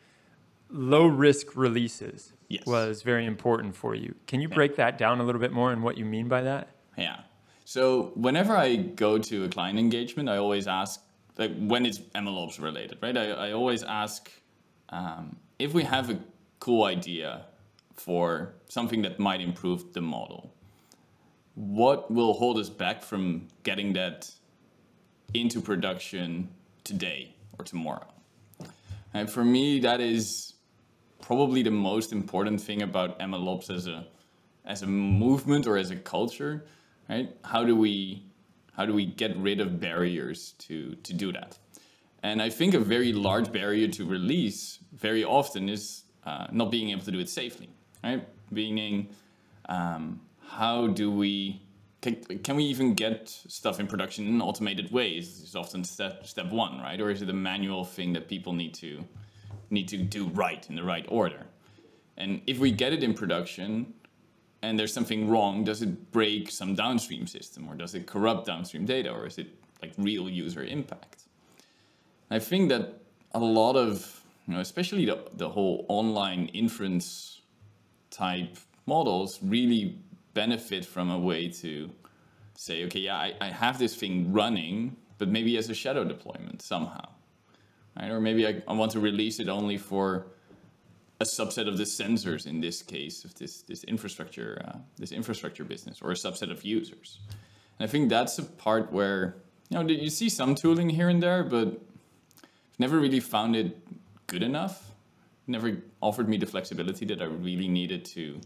low 0.69 1.05
risk 1.05 1.55
releases 1.55 2.33
yes. 2.47 2.65
was 2.65 3.03
very 3.03 3.25
important 3.25 3.75
for 3.75 3.93
you 3.93 4.15
can 4.25 4.41
you 4.41 4.49
break 4.49 4.75
that 4.77 4.97
down 4.97 5.19
a 5.19 5.23
little 5.23 5.41
bit 5.41 5.51
more 5.51 5.71
and 5.71 5.83
what 5.83 5.97
you 5.97 6.05
mean 6.05 6.27
by 6.27 6.41
that 6.41 6.69
yeah 6.97 7.19
so 7.65 8.11
whenever 8.15 8.55
I 8.55 8.75
go 8.75 9.17
to 9.17 9.45
a 9.45 9.49
client 9.49 9.79
engagement, 9.79 10.29
I 10.29 10.37
always 10.37 10.67
ask, 10.67 11.01
like 11.37 11.55
when 11.57 11.85
it's 11.85 11.99
MLOps 11.99 12.61
related, 12.61 12.97
right? 13.01 13.17
I, 13.17 13.29
I 13.29 13.51
always 13.53 13.83
ask 13.83 14.31
um, 14.89 15.37
if 15.59 15.73
we 15.73 15.83
have 15.83 16.09
a 16.09 16.19
cool 16.59 16.83
idea 16.83 17.45
for 17.95 18.53
something 18.67 19.01
that 19.03 19.19
might 19.19 19.41
improve 19.41 19.93
the 19.93 20.01
model, 20.01 20.53
what 21.55 22.09
will 22.09 22.33
hold 22.33 22.57
us 22.57 22.69
back 22.69 23.01
from 23.01 23.47
getting 23.63 23.93
that 23.93 24.31
into 25.33 25.61
production 25.61 26.49
today 26.83 27.35
or 27.57 27.65
tomorrow? 27.65 28.07
And 29.13 29.29
for 29.29 29.43
me, 29.43 29.79
that 29.81 30.01
is 30.01 30.53
probably 31.21 31.63
the 31.63 31.71
most 31.71 32.11
important 32.11 32.59
thing 32.59 32.81
about 32.81 33.19
MLOps 33.19 33.69
as 33.69 33.87
a 33.87 34.07
as 34.65 34.81
a 34.81 34.87
movement 34.87 35.67
or 35.67 35.77
as 35.77 35.91
a 35.91 35.95
culture 35.95 36.65
right? 37.09 37.35
How 37.43 37.63
do 37.63 37.75
we 37.75 38.23
how 38.75 38.85
do 38.85 38.93
we 38.93 39.05
get 39.05 39.35
rid 39.37 39.59
of 39.59 39.79
barriers 39.79 40.53
to 40.59 40.95
to 40.95 41.13
do 41.13 41.31
that? 41.31 41.57
And 42.21 42.41
I 42.41 42.49
think 42.49 42.73
a 42.73 42.79
very 42.79 43.11
large 43.11 43.51
barrier 43.51 43.87
to 43.89 44.05
release 44.05 44.79
very 44.93 45.23
often 45.25 45.67
is 45.69 46.03
uh, 46.25 46.47
not 46.51 46.71
being 46.71 46.89
able 46.91 47.03
to 47.03 47.11
do 47.11 47.19
it 47.19 47.29
safely, 47.29 47.69
right? 48.01 48.25
Meaning, 48.49 49.09
um, 49.67 50.21
how 50.57 50.87
do 50.87 51.11
we 51.11 51.61
can, 52.01 52.15
can 52.15 52.55
we 52.57 52.65
even 52.65 52.93
get 52.95 53.29
stuff 53.29 53.79
in 53.79 53.87
production 53.87 54.27
in 54.27 54.41
automated 54.41 54.91
ways? 54.91 55.41
Is 55.41 55.55
often 55.55 55.83
step 55.83 56.27
step 56.27 56.51
one, 56.51 56.79
right? 56.79 56.99
Or 56.99 57.09
is 57.09 57.21
it 57.21 57.29
a 57.29 57.33
manual 57.33 57.85
thing 57.85 58.13
that 58.13 58.27
people 58.27 58.53
need 58.53 58.73
to 58.75 59.03
need 59.69 59.87
to 59.87 59.97
do 59.97 60.27
right 60.29 60.69
in 60.69 60.75
the 60.75 60.83
right 60.83 61.05
order? 61.07 61.45
And 62.17 62.41
if 62.45 62.59
we 62.59 62.71
get 62.71 62.93
it 62.93 63.03
in 63.03 63.13
production, 63.13 63.93
and 64.61 64.77
there's 64.77 64.93
something 64.93 65.29
wrong, 65.29 65.63
does 65.63 65.81
it 65.81 66.11
break 66.11 66.51
some 66.51 66.75
downstream 66.75 67.27
system 67.27 67.67
or 67.67 67.75
does 67.75 67.95
it 67.95 68.05
corrupt 68.05 68.45
downstream 68.45 68.85
data 68.85 69.11
or 69.11 69.25
is 69.25 69.37
it 69.37 69.47
like 69.81 69.91
real 69.97 70.29
user 70.29 70.63
impact? 70.63 71.23
I 72.29 72.39
think 72.39 72.69
that 72.69 73.01
a 73.33 73.39
lot 73.39 73.75
of, 73.75 74.21
you 74.47 74.53
know, 74.53 74.61
especially 74.61 75.05
the, 75.05 75.19
the 75.33 75.49
whole 75.49 75.85
online 75.89 76.47
inference 76.53 77.41
type 78.09 78.57
models 78.85 79.39
really 79.41 79.97
benefit 80.33 80.85
from 80.85 81.11
a 81.11 81.19
way 81.19 81.47
to 81.47 81.89
say, 82.55 82.85
okay, 82.85 82.99
yeah, 82.99 83.15
I, 83.15 83.33
I 83.41 83.47
have 83.47 83.79
this 83.79 83.95
thing 83.95 84.31
running, 84.31 84.95
but 85.17 85.27
maybe 85.27 85.57
as 85.57 85.69
a 85.69 85.73
shadow 85.73 86.03
deployment 86.03 86.61
somehow, 86.61 87.09
right? 87.99 88.11
Or 88.11 88.19
maybe 88.19 88.47
I, 88.47 88.61
I 88.67 88.73
want 88.73 88.91
to 88.93 88.99
release 88.99 89.39
it 89.39 89.49
only 89.49 89.77
for 89.77 90.27
a 91.19 91.25
subset 91.25 91.67
of 91.67 91.77
the 91.77 91.83
sensors 91.83 92.47
in 92.47 92.59
this 92.59 92.81
case 92.81 93.23
of 93.23 93.33
this 93.35 93.61
this 93.61 93.83
infrastructure 93.85 94.61
uh, 94.67 94.77
this 94.97 95.11
infrastructure 95.11 95.63
business 95.63 96.01
or 96.01 96.11
a 96.11 96.15
subset 96.15 96.51
of 96.51 96.63
users. 96.63 97.19
And 97.79 97.87
I 97.87 97.91
think 97.91 98.09
that's 98.09 98.39
a 98.39 98.43
part 98.43 98.91
where 98.91 99.37
you 99.69 99.77
know 99.77 99.87
you 99.87 100.09
see 100.09 100.29
some 100.29 100.53
tooling 100.55 100.89
here 100.89 101.09
and 101.09 101.21
there, 101.21 101.43
but 101.43 101.67
I've 101.67 102.79
never 102.79 102.99
really 102.99 103.21
found 103.21 103.55
it 103.55 103.77
good 104.27 104.43
enough. 104.43 104.91
Never 105.47 105.77
offered 106.01 106.27
me 106.27 106.37
the 106.37 106.45
flexibility 106.45 107.05
that 107.05 107.21
I 107.21 107.25
really 107.25 107.67
needed 107.67 108.05
to 108.05 108.41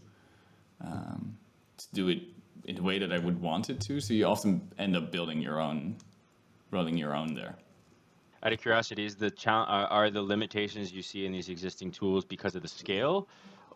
um, 0.84 1.36
to 1.78 1.86
do 1.92 2.08
it 2.08 2.22
in 2.64 2.76
the 2.76 2.82
way 2.82 2.98
that 2.98 3.12
I 3.12 3.18
would 3.18 3.40
want 3.40 3.70
it 3.70 3.80
to. 3.80 4.00
So 4.00 4.14
you 4.14 4.26
often 4.26 4.70
end 4.78 4.96
up 4.96 5.10
building 5.10 5.40
your 5.40 5.60
own, 5.60 5.96
rolling 6.70 6.96
your 6.96 7.14
own 7.14 7.34
there. 7.34 7.56
Out 8.42 8.52
of 8.52 8.60
curiosity, 8.60 9.04
is 9.04 9.16
the 9.16 9.32
are 9.46 10.10
the 10.10 10.22
limitations 10.22 10.92
you 10.92 11.02
see 11.02 11.26
in 11.26 11.32
these 11.32 11.48
existing 11.48 11.90
tools 11.90 12.24
because 12.24 12.54
of 12.54 12.62
the 12.62 12.68
scale, 12.68 13.26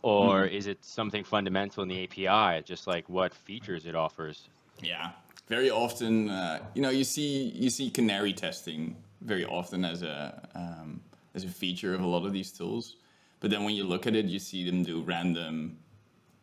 or 0.02 0.44
mm. 0.44 0.52
is 0.52 0.68
it 0.68 0.84
something 0.84 1.24
fundamental 1.24 1.82
in 1.82 1.88
the 1.88 2.04
API, 2.04 2.62
just 2.62 2.86
like 2.86 3.08
what 3.08 3.34
features 3.34 3.86
it 3.86 3.96
offers? 3.96 4.48
Yeah, 4.80 5.10
very 5.48 5.70
often, 5.70 6.30
uh, 6.30 6.60
you 6.74 6.82
know, 6.82 6.90
you 6.90 7.02
see 7.02 7.52
you 7.56 7.70
see 7.70 7.90
canary 7.90 8.32
testing 8.32 8.96
very 9.20 9.44
often 9.44 9.84
as 9.84 10.02
a 10.02 10.48
um, 10.54 11.00
as 11.34 11.42
a 11.42 11.48
feature 11.48 11.92
of 11.92 12.00
a 12.00 12.06
lot 12.06 12.24
of 12.24 12.32
these 12.32 12.52
tools, 12.52 12.96
but 13.40 13.50
then 13.50 13.64
when 13.64 13.74
you 13.74 13.82
look 13.82 14.06
at 14.06 14.14
it, 14.14 14.26
you 14.26 14.38
see 14.38 14.64
them 14.64 14.84
do 14.84 15.02
random, 15.02 15.76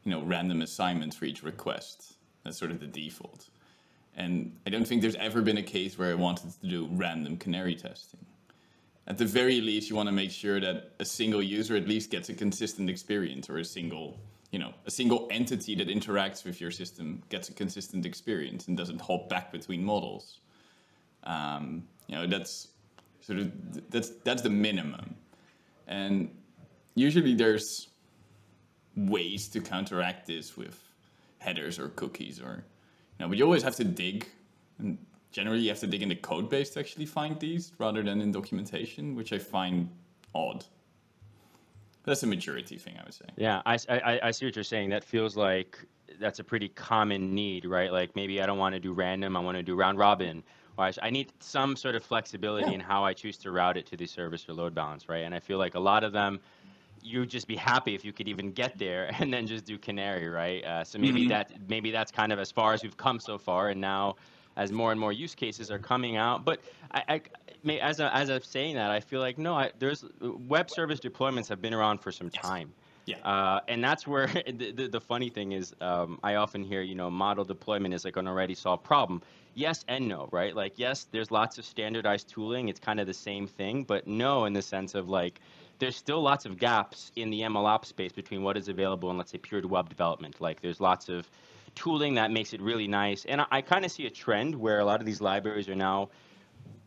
you 0.10 0.16
know, 0.16 0.24
random 0.24 0.64
assignments 0.64 1.16
for 1.16 1.26
each 1.26 1.44
request. 1.44 2.16
That's 2.44 2.58
sort 2.58 2.72
of 2.72 2.80
the 2.80 2.88
default. 2.88 3.52
And 4.16 4.58
I 4.66 4.72
don't 4.72 4.86
think 4.86 5.04
there's 5.04 5.16
ever 5.18 5.44
been 5.44 5.60
a 5.60 5.64
case 5.64 6.00
where 6.00 6.10
I 6.10 6.16
wanted 6.16 6.52
to 6.60 6.68
do 6.68 6.90
random 6.94 7.38
canary 7.38 7.76
testing. 7.76 8.26
At 9.06 9.20
the 9.20 9.26
very 9.26 9.62
least, 9.62 9.88
you 9.88 9.96
want 9.96 10.08
to 10.08 10.12
make 10.12 10.32
sure 10.32 10.60
that 10.60 10.94
a 11.00 11.06
single 11.06 11.44
user 11.44 11.76
at 11.76 11.88
least 11.88 12.10
gets 12.10 12.30
a 12.30 12.34
consistent 12.34 12.90
experience 12.90 13.52
or 13.52 13.60
a 13.60 13.64
single, 13.64 14.20
you 14.52 14.58
know, 14.58 14.74
a 14.88 14.92
single 14.92 15.28
entity 15.30 15.76
that 15.76 15.90
interacts 15.90 16.44
with 16.44 16.60
your 16.60 16.72
system 16.72 17.22
gets 17.30 17.50
a 17.50 17.54
consistent 17.54 18.04
experience 18.08 18.68
and 18.68 18.76
doesn't 18.76 19.00
hop 19.00 19.30
back 19.30 19.52
between 19.52 19.84
models. 19.84 20.40
Um, 21.24 21.84
you 22.08 22.16
know, 22.16 22.26
that's 22.26 22.70
sort 23.22 23.38
of 23.38 23.52
that's 23.92 24.10
that's 24.24 24.42
the 24.42 24.50
minimum. 24.50 25.14
And 25.88 26.32
usually 26.96 27.36
there's 27.36 27.90
ways 29.08 29.48
to 29.50 29.62
counteract 29.62 30.28
this 30.28 30.58
with 30.58 30.84
headers 31.38 31.80
or 31.80 31.90
cookies 31.90 32.40
or 32.40 32.64
you 33.18 33.26
know, 33.26 33.30
but 33.30 33.38
you 33.38 33.44
always 33.44 33.64
have 33.64 33.76
to 33.76 33.84
dig 33.84 34.28
and 34.80 34.98
generally 35.32 35.60
you 35.60 35.70
have 35.70 35.80
to 35.80 35.88
dig 35.88 36.02
in 36.02 36.10
the 36.10 36.16
code 36.16 36.50
base 36.50 36.72
to 36.72 36.80
actually 36.80 37.06
find 37.06 37.40
these 37.40 37.74
rather 37.78 38.02
than 38.04 38.22
in 38.22 38.32
documentation, 38.32 39.16
which 39.16 39.34
I 39.34 39.40
find 39.40 39.90
odd. 40.34 40.66
That's 42.04 42.24
a 42.24 42.28
maturity 42.28 42.78
thing, 42.78 42.96
I 43.00 43.04
would 43.04 43.14
say. 43.14 43.26
Yeah, 43.36 43.62
I, 43.66 43.78
I, 43.90 44.20
I 44.24 44.32
see 44.32 44.46
what 44.46 44.56
you're 44.56 44.64
saying. 44.64 44.90
That 44.90 45.04
feels 45.04 45.38
like 45.38 45.78
that's 46.20 46.40
a 46.40 46.44
pretty 46.44 46.70
common 46.70 47.36
need, 47.36 47.66
right? 47.66 47.92
Like 47.92 48.16
maybe 48.16 48.42
I 48.42 48.46
don't 48.46 48.58
want 48.58 48.74
to 48.74 48.80
do 48.80 48.94
random, 48.94 49.38
I 49.38 49.40
want 49.40 49.58
to 49.58 49.64
do 49.64 49.76
round 49.76 49.98
robin. 49.98 50.44
Or 50.78 50.90
I 51.02 51.10
need 51.10 51.34
some 51.40 51.76
sort 51.76 51.96
of 51.96 52.04
flexibility 52.04 52.68
yeah. 52.68 52.76
in 52.76 52.80
how 52.80 53.04
I 53.04 53.14
choose 53.14 53.38
to 53.40 53.52
route 53.52 53.76
it 53.76 53.86
to 53.88 53.98
the 53.98 54.08
service 54.08 54.48
or 54.48 54.54
load 54.54 54.74
balance, 54.74 55.10
right? 55.10 55.24
And 55.26 55.36
I 55.36 55.40
feel 55.40 55.58
like 55.58 55.76
a 55.76 55.80
lot 55.80 56.06
of 56.06 56.14
them 56.14 56.40
you'd 57.02 57.30
just 57.30 57.48
be 57.48 57.56
happy 57.56 57.96
if 57.96 58.04
you 58.04 58.14
could 58.14 58.28
even 58.28 58.52
get 58.52 58.78
there 58.78 59.12
and 59.20 59.34
then 59.34 59.48
just 59.48 59.66
do 59.66 59.78
canary 59.78 60.30
right 60.30 60.64
uh, 60.66 60.84
so 60.84 60.98
maybe 61.00 61.22
mm-hmm. 61.22 61.30
that 61.30 61.52
maybe 61.68 61.92
that's 61.92 62.12
kind 62.12 62.32
of 62.32 62.40
as 62.40 62.52
far 62.52 62.74
as 62.74 62.84
we've 62.84 62.98
come 62.98 63.20
so 63.20 63.38
far 63.38 63.70
and 63.70 63.80
now 63.80 64.16
as 64.58 64.72
more 64.72 64.92
and 64.92 65.00
more 65.00 65.14
use 65.14 65.36
cases 65.36 65.72
are 65.72 65.80
coming 65.80 66.18
out 66.18 66.44
but 66.46 66.60
i, 66.92 67.22
I 67.66 67.80
as, 67.80 68.00
a, 68.00 68.14
as 68.16 68.30
i'm 68.30 68.42
saying 68.42 68.76
that 68.76 68.92
i 68.92 69.00
feel 69.00 69.20
like 69.20 69.38
no 69.38 69.56
I, 69.56 69.72
there's 69.80 70.06
web 70.22 70.70
service 70.70 71.00
deployments 71.00 71.48
have 71.50 71.62
been 71.62 71.74
around 71.74 72.00
for 72.00 72.12
some 72.12 72.30
time 72.30 72.72
yeah. 73.10 73.18
Uh, 73.28 73.60
and 73.68 73.84
that's 73.84 74.06
where 74.06 74.28
the, 74.48 74.72
the, 74.72 74.88
the 74.88 75.02
funny 75.02 75.30
thing 75.30 75.54
is, 75.54 75.76
um, 75.82 76.20
I 76.24 76.36
often 76.36 76.64
hear, 76.64 76.82
you 76.82 76.96
know, 76.96 77.10
model 77.10 77.44
deployment 77.44 77.94
is 77.94 78.06
like 78.06 78.18
an 78.18 78.28
already 78.28 78.54
solved 78.54 78.84
problem. 78.84 79.22
Yes 79.56 79.84
and 79.88 80.08
no, 80.08 80.30
right? 80.32 80.56
Like, 80.56 80.74
yes, 80.78 81.08
there's 81.12 81.32
lots 81.32 81.58
of 81.58 81.66
standardized 81.66 82.30
tooling. 82.30 82.70
It's 82.70 82.80
kind 82.80 83.00
of 83.00 83.08
the 83.08 83.14
same 83.14 83.48
thing, 83.48 83.84
but 83.84 84.08
no, 84.08 84.46
in 84.46 84.54
the 84.54 84.62
sense 84.62 84.96
of 84.96 85.10
like, 85.10 85.42
there's 85.80 85.96
still 85.96 86.22
lots 86.22 86.46
of 86.46 86.58
gaps 86.58 87.12
in 87.16 87.30
the 87.30 87.42
MLOps 87.42 87.86
space 87.86 88.12
between 88.12 88.44
what 88.44 88.58
is 88.58 88.68
available 88.68 89.10
and 89.10 89.18
let's 89.18 89.32
say 89.32 89.38
pure 89.38 89.66
web 89.68 89.90
development. 89.90 90.40
Like 90.40 90.62
there's 90.62 90.80
lots 90.80 91.10
of 91.10 91.30
tooling 91.76 92.16
that 92.16 92.32
makes 92.32 92.54
it 92.54 92.62
really 92.62 92.88
nice. 92.88 93.26
And 93.26 93.42
I, 93.42 93.46
I 93.52 93.62
kind 93.62 93.86
of 93.86 93.92
see 93.92 94.06
a 94.06 94.10
trend 94.10 94.56
where 94.56 94.80
a 94.80 94.86
lot 94.86 95.00
of 95.00 95.06
these 95.06 95.22
libraries 95.22 95.70
are 95.70 95.76
now 95.76 96.10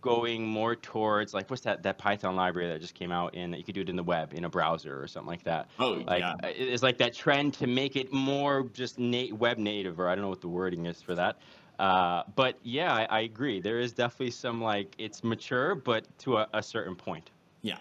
going 0.03 0.44
more 0.44 0.75
towards 0.75 1.33
like 1.33 1.48
what's 1.48 1.62
that 1.62 1.83
that 1.85 1.96
Python 1.96 2.35
library 2.35 2.68
that 2.68 2.81
just 2.81 2.94
came 2.94 3.12
out 3.12 3.35
in 3.37 3.53
that 3.53 3.59
you 3.59 3.64
could 3.64 3.77
do 3.77 3.83
it 3.83 3.88
in 3.88 3.94
the 3.94 4.03
web 4.03 4.35
in 4.35 4.44
a 4.44 4.48
browser 4.48 5.01
or 5.01 5.07
something 5.07 5.29
like 5.29 5.44
that. 5.44 5.68
Oh 5.79 6.03
like, 6.07 6.20
yeah. 6.20 6.35
It's 6.42 6.83
like 6.83 6.98
that 6.98 7.14
trend 7.14 7.55
to 7.55 7.66
make 7.66 7.96
it 7.96 8.12
more 8.12 8.64
just 8.75 8.98
na- 8.98 9.35
web 9.35 9.59
native 9.59 10.01
or 10.01 10.09
I 10.09 10.14
don't 10.14 10.22
know 10.22 10.29
what 10.29 10.40
the 10.40 10.48
wording 10.48 10.87
is 10.87 11.01
for 11.01 11.14
that. 11.14 11.38
Uh, 11.83 12.23
but 12.37 12.57
yeah, 12.62 12.95
I, 12.95 13.07
I, 13.11 13.21
agree. 13.23 13.61
There 13.61 13.81
is 13.81 13.92
definitely 13.92 14.31
some 14.31 14.62
like 14.62 14.95
it's 14.99 15.25
mature, 15.25 15.75
but 15.75 16.07
to 16.21 16.37
a, 16.37 16.47
a 16.55 16.62
certain 16.62 16.95
point. 16.95 17.31
Yeah, 17.62 17.79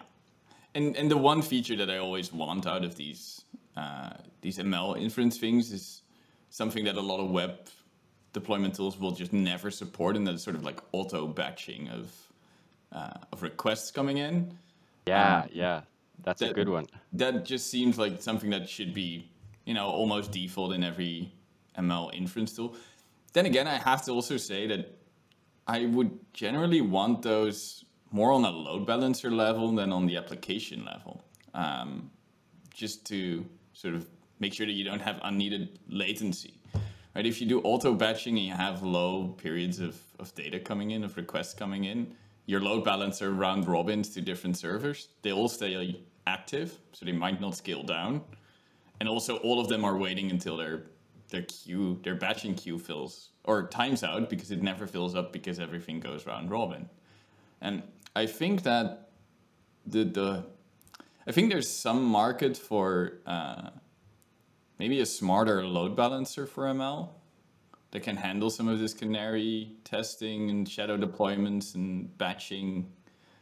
and 0.73 0.97
and 0.97 1.11
the 1.11 1.17
one 1.17 1.43
feature 1.43 1.75
that 1.75 1.91
I 1.91 1.99
always 1.99 2.33
want 2.33 2.65
out 2.65 2.83
of 2.83 2.95
these 2.95 3.45
uh, 3.77 4.13
these 4.41 4.57
ML 4.57 4.99
inference 4.99 5.37
things 5.37 5.71
is 5.71 6.01
something 6.49 6.83
that 6.85 6.95
a 6.95 6.99
lot 6.99 7.19
of 7.19 7.29
web 7.29 7.67
deployment 8.33 8.73
tools 8.73 8.97
will 8.97 9.11
just 9.11 9.33
never 9.33 9.69
support, 9.69 10.15
and 10.15 10.25
that's 10.25 10.41
sort 10.41 10.55
of 10.55 10.63
like 10.63 10.79
auto 10.93 11.27
batching 11.27 11.87
of 11.89 12.11
uh, 12.91 13.13
of 13.31 13.43
requests 13.43 13.91
coming 13.91 14.17
in. 14.17 14.57
Yeah, 15.05 15.41
um, 15.41 15.49
yeah, 15.53 15.81
that's 16.23 16.39
that, 16.39 16.49
a 16.49 16.53
good 16.55 16.69
one. 16.69 16.87
That 17.13 17.45
just 17.45 17.69
seems 17.69 17.99
like 17.99 18.19
something 18.19 18.49
that 18.49 18.67
should 18.67 18.95
be, 18.95 19.29
you 19.65 19.75
know, 19.75 19.85
almost 19.85 20.31
default 20.31 20.73
in 20.73 20.83
every 20.83 21.31
ML 21.77 22.15
inference 22.15 22.55
tool. 22.55 22.75
Then 23.33 23.45
again, 23.45 23.67
I 23.67 23.75
have 23.75 24.03
to 24.05 24.11
also 24.11 24.37
say 24.37 24.67
that 24.67 24.97
I 25.67 25.85
would 25.85 26.11
generally 26.33 26.81
want 26.81 27.21
those 27.21 27.85
more 28.11 28.31
on 28.31 28.43
a 28.43 28.49
load 28.49 28.85
balancer 28.85 29.31
level 29.31 29.71
than 29.71 29.91
on 29.93 30.05
the 30.05 30.17
application 30.17 30.83
level. 30.85 31.23
Um, 31.53 32.11
just 32.73 33.05
to 33.07 33.45
sort 33.73 33.93
of 33.93 34.07
make 34.39 34.53
sure 34.53 34.65
that 34.65 34.73
you 34.73 34.83
don't 34.83 35.01
have 35.01 35.19
unneeded 35.23 35.79
latency. 35.87 36.59
Right? 37.15 37.25
If 37.25 37.41
you 37.41 37.47
do 37.47 37.61
auto 37.61 37.93
batching 37.93 38.37
and 38.37 38.45
you 38.45 38.53
have 38.53 38.83
low 38.83 39.27
periods 39.37 39.79
of, 39.79 39.99
of 40.19 40.33
data 40.35 40.59
coming 40.59 40.91
in, 40.91 41.03
of 41.03 41.17
requests 41.17 41.53
coming 41.53 41.85
in, 41.85 42.15
your 42.45 42.61
load 42.61 42.83
balancer 42.83 43.31
round 43.31 43.67
robins 43.67 44.09
to 44.09 44.21
different 44.21 44.57
servers, 44.57 45.09
they 45.21 45.31
all 45.31 45.49
stay 45.49 46.01
active, 46.25 46.77
so 46.93 47.05
they 47.05 47.11
might 47.11 47.39
not 47.39 47.55
scale 47.55 47.83
down. 47.83 48.21
And 48.99 49.09
also 49.09 49.37
all 49.37 49.59
of 49.59 49.67
them 49.67 49.83
are 49.83 49.97
waiting 49.97 50.31
until 50.31 50.57
their 50.57 50.83
their 51.31 51.43
queue, 51.43 51.99
their 52.03 52.15
batching 52.15 52.55
queue 52.55 52.77
fills 52.77 53.29
or 53.43 53.67
times 53.67 54.03
out 54.03 54.29
because 54.29 54.51
it 54.51 54.61
never 54.61 54.85
fills 54.85 55.15
up 55.15 55.33
because 55.33 55.59
everything 55.59 55.99
goes 55.99 56.25
round 56.25 56.51
robin. 56.51 56.89
And 57.61 57.83
I 58.15 58.25
think 58.25 58.63
that 58.63 59.09
the 59.85 60.03
the 60.03 60.45
I 61.25 61.31
think 61.31 61.51
there's 61.51 61.69
some 61.69 62.03
market 62.03 62.57
for 62.57 63.19
uh, 63.25 63.69
maybe 64.79 64.99
a 64.99 65.05
smarter 65.05 65.65
load 65.65 65.95
balancer 65.95 66.47
for 66.47 66.65
ML 66.65 67.09
that 67.91 68.01
can 68.01 68.15
handle 68.17 68.49
some 68.49 68.67
of 68.67 68.79
this 68.79 68.93
canary 68.93 69.73
testing 69.83 70.49
and 70.49 70.67
shadow 70.67 70.97
deployments 70.97 71.75
and 71.75 72.17
batching. 72.17 72.91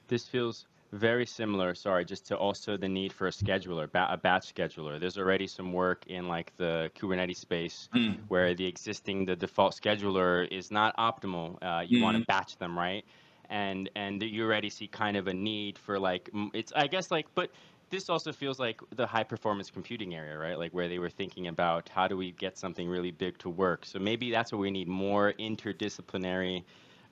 This 0.07 0.27
feels 0.27 0.65
very 0.91 1.25
similar, 1.25 1.75
sorry, 1.75 2.05
just 2.05 2.25
to 2.27 2.37
also 2.37 2.77
the 2.77 2.87
need 2.87 3.13
for 3.13 3.27
a 3.27 3.31
scheduler, 3.31 3.91
ba- 3.91 4.07
a 4.09 4.17
batch 4.17 4.53
scheduler. 4.53 4.99
There's 4.99 5.17
already 5.17 5.47
some 5.47 5.71
work 5.73 6.05
in 6.07 6.27
like 6.27 6.51
the 6.57 6.91
Kubernetes 6.95 7.37
space 7.37 7.89
mm. 7.95 8.17
where 8.27 8.53
the 8.53 8.65
existing, 8.65 9.25
the 9.25 9.35
default 9.35 9.73
scheduler 9.73 10.47
is 10.51 10.71
not 10.71 10.97
optimal. 10.97 11.57
Uh, 11.61 11.81
you 11.81 11.99
mm. 11.99 12.03
want 12.03 12.17
to 12.17 12.25
batch 12.25 12.57
them, 12.57 12.77
right? 12.77 13.05
and 13.49 13.89
and 13.95 14.21
you 14.21 14.43
already 14.43 14.69
see 14.69 14.87
kind 14.87 15.17
of 15.17 15.27
a 15.27 15.33
need 15.33 15.77
for 15.77 15.99
like 15.99 16.29
it's 16.53 16.71
I 16.75 16.87
guess 16.87 17.11
like 17.11 17.25
but 17.35 17.49
this 17.89 18.09
also 18.09 18.31
feels 18.31 18.59
like 18.59 18.81
the 18.95 19.07
high 19.07 19.23
performance 19.23 19.71
computing 19.71 20.13
area, 20.13 20.37
right? 20.37 20.59
Like 20.59 20.71
where 20.73 20.87
they 20.87 20.99
were 20.99 21.09
thinking 21.09 21.47
about 21.47 21.89
how 21.89 22.07
do 22.07 22.15
we 22.15 22.31
get 22.31 22.55
something 22.55 22.87
really 22.87 23.09
big 23.09 23.39
to 23.39 23.49
work. 23.49 23.83
So 23.83 23.97
maybe 23.97 24.29
that's 24.29 24.51
where 24.51 24.59
we 24.59 24.69
need 24.69 24.87
more 24.87 25.33
interdisciplinary. 25.39 26.63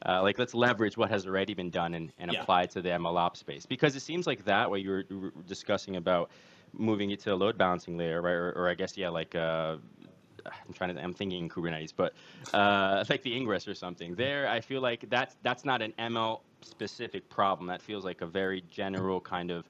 Uh, 0.06 0.22
like 0.22 0.38
let's 0.38 0.54
leverage 0.54 0.96
what 0.96 1.10
has 1.10 1.26
already 1.26 1.54
been 1.54 1.72
done 1.72 1.96
and, 1.96 2.12
and 2.20 2.32
yeah. 2.32 2.42
apply 2.42 2.64
it 2.64 2.70
to 2.70 2.82
the 2.82 2.90
MLOps 2.90 3.38
space 3.38 3.66
because 3.66 3.96
it 3.96 4.02
seems 4.02 4.28
like 4.28 4.46
that 4.46 4.70
way 4.70 4.80
you 4.80 4.90
were, 4.92 5.04
you 5.10 5.20
were 5.20 5.34
discussing 5.48 5.96
about 5.96 6.30
moving 6.74 7.12
it 7.12 7.20
to 7.22 7.34
a 7.34 7.36
load 7.36 7.58
balancing 7.58 7.98
layer, 7.98 8.22
right? 8.22 8.32
Or, 8.32 8.52
or 8.52 8.70
I 8.70 8.76
guess 8.76 8.96
yeah, 8.96 9.10
like 9.10 9.34
uh, 9.34 9.78
I'm 10.46 10.74
trying 10.74 10.96
to 10.96 11.02
I'm 11.02 11.14
thinking 11.14 11.50
Kubernetes, 11.50 11.94
but 11.96 12.14
uh, 12.54 13.04
like 13.10 13.24
the 13.24 13.36
Ingress 13.36 13.68
or 13.68 13.74
something. 13.74 14.16
There, 14.16 14.48
I 14.48 14.62
feel 14.62 14.82
like 14.82 15.10
that's 15.10 15.36
that's 15.44 15.66
not 15.66 15.82
an 15.82 15.94
ML 16.00 16.42
specific 16.62 17.30
problem. 17.30 17.68
That 17.68 17.82
feels 17.82 18.06
like 18.06 18.22
a 18.22 18.28
very 18.28 18.64
general 18.70 19.20
kind 19.20 19.52
of 19.52 19.68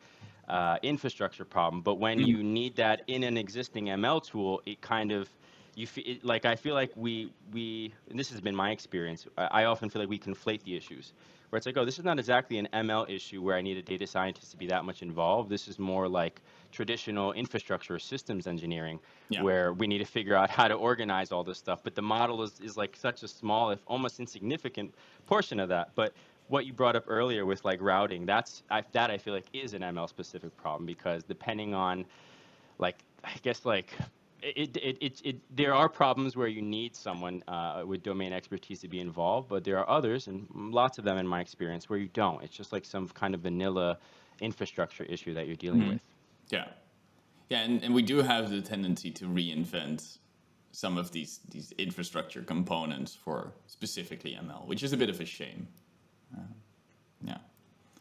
uh, 0.48 0.78
infrastructure 0.84 1.46
problem. 1.46 1.82
But 1.82 1.96
when 1.96 2.20
you 2.20 2.44
need 2.44 2.76
that 2.78 3.02
in 3.08 3.24
an 3.24 3.38
existing 3.38 3.86
ML 3.86 4.24
tool, 4.26 4.62
it 4.66 4.82
kind 4.82 5.12
of 5.12 5.30
you 5.78 5.86
feel 5.88 6.04
it, 6.08 6.26
like 6.26 6.44
I 6.46 6.56
feel 6.56 6.74
like 6.74 6.92
we 6.96 7.32
we 7.54 7.94
and 8.10 8.20
this 8.20 8.30
has 8.32 8.42
been 8.42 8.56
my 8.56 8.72
experience. 8.72 9.28
I, 9.38 9.62
I 9.62 9.66
often 9.66 9.90
feel 9.90 10.02
like 10.02 10.10
we 10.10 10.20
conflate 10.20 10.64
the 10.64 10.76
issues. 10.76 11.14
where 11.50 11.58
it's 11.58 11.66
like, 11.68 11.78
oh, 11.78 11.86
this 11.86 12.00
is 12.00 12.04
not 12.04 12.18
exactly 12.20 12.58
an 12.58 12.68
ML 12.74 13.08
issue 13.10 13.42
where 13.42 13.56
I 13.56 13.62
need 13.62 13.78
a 13.78 13.82
data 13.82 14.08
scientist 14.08 14.52
to 14.52 14.58
be 14.58 14.68
that 14.68 14.84
much 14.86 15.02
involved. 15.02 15.50
This 15.50 15.68
is 15.68 15.78
more 15.80 16.08
like 16.10 16.42
traditional 16.72 17.32
infrastructure 17.34 18.00
systems 18.00 18.48
engineering, 18.48 19.00
Yeah. 19.30 19.44
where 19.44 19.72
we 19.72 19.86
need 19.88 20.00
to 20.00 20.06
figure 20.18 20.36
out 20.36 20.50
how 20.50 20.68
to 20.68 20.74
organize 20.74 21.32
all 21.32 21.44
this 21.44 21.60
stuff. 21.60 21.80
But 21.84 21.94
the 21.96 22.02
model 22.02 22.42
is, 22.44 22.60
is 22.60 22.76
like 22.76 22.96
such 22.98 23.24
a 23.24 23.28
small, 23.28 23.70
if 23.70 23.80
almost 23.88 24.20
insignificant 24.20 24.94
portion 25.28 25.60
of 25.60 25.70
that. 25.70 25.92
But 25.96 26.14
what 26.50 26.66
you 26.66 26.74
brought 26.74 26.96
up 26.96 27.06
earlier 27.08 27.46
with 27.46 27.64
like 27.64 27.82
routing, 27.82 28.26
that's 28.26 28.64
I, 28.72 28.84
that 28.94 29.12
I 29.12 29.18
feel 29.20 29.34
like 29.36 29.46
is 29.54 29.74
an 29.74 29.84
ML 29.84 30.10
specific 30.10 30.58
problem 30.58 30.86
because 30.88 31.24
depending 31.24 31.74
on 31.76 32.04
like 32.80 32.98
I 33.24 33.36
guess 33.44 33.64
like 33.64 33.94
it, 34.42 34.78
it, 34.78 34.98
it, 35.02 35.22
it, 35.24 35.56
there 35.56 35.74
are 35.74 35.90
problems 35.90 36.36
where 36.36 36.48
you 36.48 36.62
need 36.62 36.96
someone 36.96 37.44
uh, 37.48 37.84
with 37.86 38.04
domain 38.04 38.34
expertise 38.34 38.80
to 38.82 38.88
be 38.88 39.00
involved, 39.00 39.50
but 39.50 39.64
there 39.64 39.78
are 39.80 39.90
others, 39.90 40.28
and 40.28 40.48
lots 40.56 40.98
of 40.98 41.04
them 41.04 41.18
in 41.18 41.28
my 41.28 41.42
experience, 41.42 41.90
where 41.90 42.00
you 42.00 42.10
don't. 42.10 42.44
It's 42.44 42.56
just 42.56 42.72
like 42.72 42.86
some 42.86 43.08
kind 43.10 43.34
of 43.34 43.42
vanilla 43.42 43.98
infrastructure 44.40 45.04
issue 45.04 45.34
that 45.34 45.48
you're 45.48 45.56
dealing 45.56 45.88
with. 45.88 46.00
Yeah, 46.50 46.68
yeah, 47.50 47.62
and, 47.62 47.84
and 47.84 47.94
we 47.94 48.02
do 48.02 48.22
have 48.22 48.50
the 48.50 48.62
tendency 48.62 49.12
to 49.12 49.26
reinvent 49.26 50.18
some 50.72 50.98
of 50.98 51.12
these 51.12 51.40
these 51.50 51.72
infrastructure 51.78 52.44
components 52.44 53.16
for 53.16 53.54
specifically 53.66 54.38
ML, 54.40 54.68
which 54.68 54.84
is 54.84 54.94
a 54.94 54.98
bit 54.98 55.10
of 55.10 55.20
a 55.20 55.26
shame. 55.26 55.68
Uh, 56.36 56.42
yeah. 57.24 57.38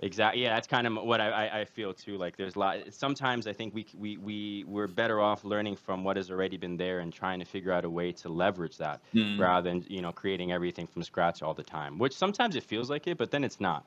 Exactly. 0.00 0.42
Yeah, 0.42 0.54
that's 0.54 0.66
kind 0.66 0.86
of 0.86 1.04
what 1.04 1.20
I, 1.20 1.60
I, 1.60 1.64
feel 1.64 1.94
too. 1.94 2.18
Like 2.18 2.36
there's 2.36 2.56
a 2.56 2.58
lot. 2.58 2.78
Sometimes 2.90 3.46
I 3.46 3.52
think 3.52 3.74
we 3.74 3.86
we 3.96 4.16
we 4.18 4.64
we're 4.66 4.86
better 4.86 5.20
off 5.20 5.44
learning 5.44 5.76
from 5.76 6.04
what 6.04 6.16
has 6.16 6.30
already 6.30 6.56
been 6.56 6.76
there 6.76 7.00
and 7.00 7.12
trying 7.12 7.38
to 7.38 7.44
figure 7.46 7.72
out 7.72 7.84
a 7.84 7.90
way 7.90 8.12
to 8.12 8.28
leverage 8.28 8.76
that 8.78 9.00
rather 9.38 9.70
than 9.70 9.84
you 9.88 10.02
know 10.02 10.12
creating 10.12 10.52
everything 10.52 10.86
from 10.86 11.02
scratch 11.02 11.42
all 11.42 11.54
the 11.54 11.62
time. 11.62 11.98
Which 11.98 12.14
sometimes 12.14 12.56
it 12.56 12.62
feels 12.62 12.90
like 12.90 13.06
it, 13.06 13.16
but 13.16 13.30
then 13.30 13.44
it's 13.44 13.60
not. 13.60 13.86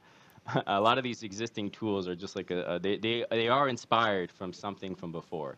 a 0.68 0.82
lot 0.82 0.98
of 0.98 1.04
these 1.04 1.24
existing 1.24 1.70
tools 1.70 2.08
are 2.08 2.16
just 2.16 2.36
like 2.36 2.52
a, 2.52 2.64
a 2.64 2.80
they 2.80 2.98
they 2.98 3.26
they 3.30 3.48
are 3.48 3.70
inspired 3.70 4.32
from 4.32 4.54
something 4.54 4.96
from 4.96 5.12
before. 5.12 5.58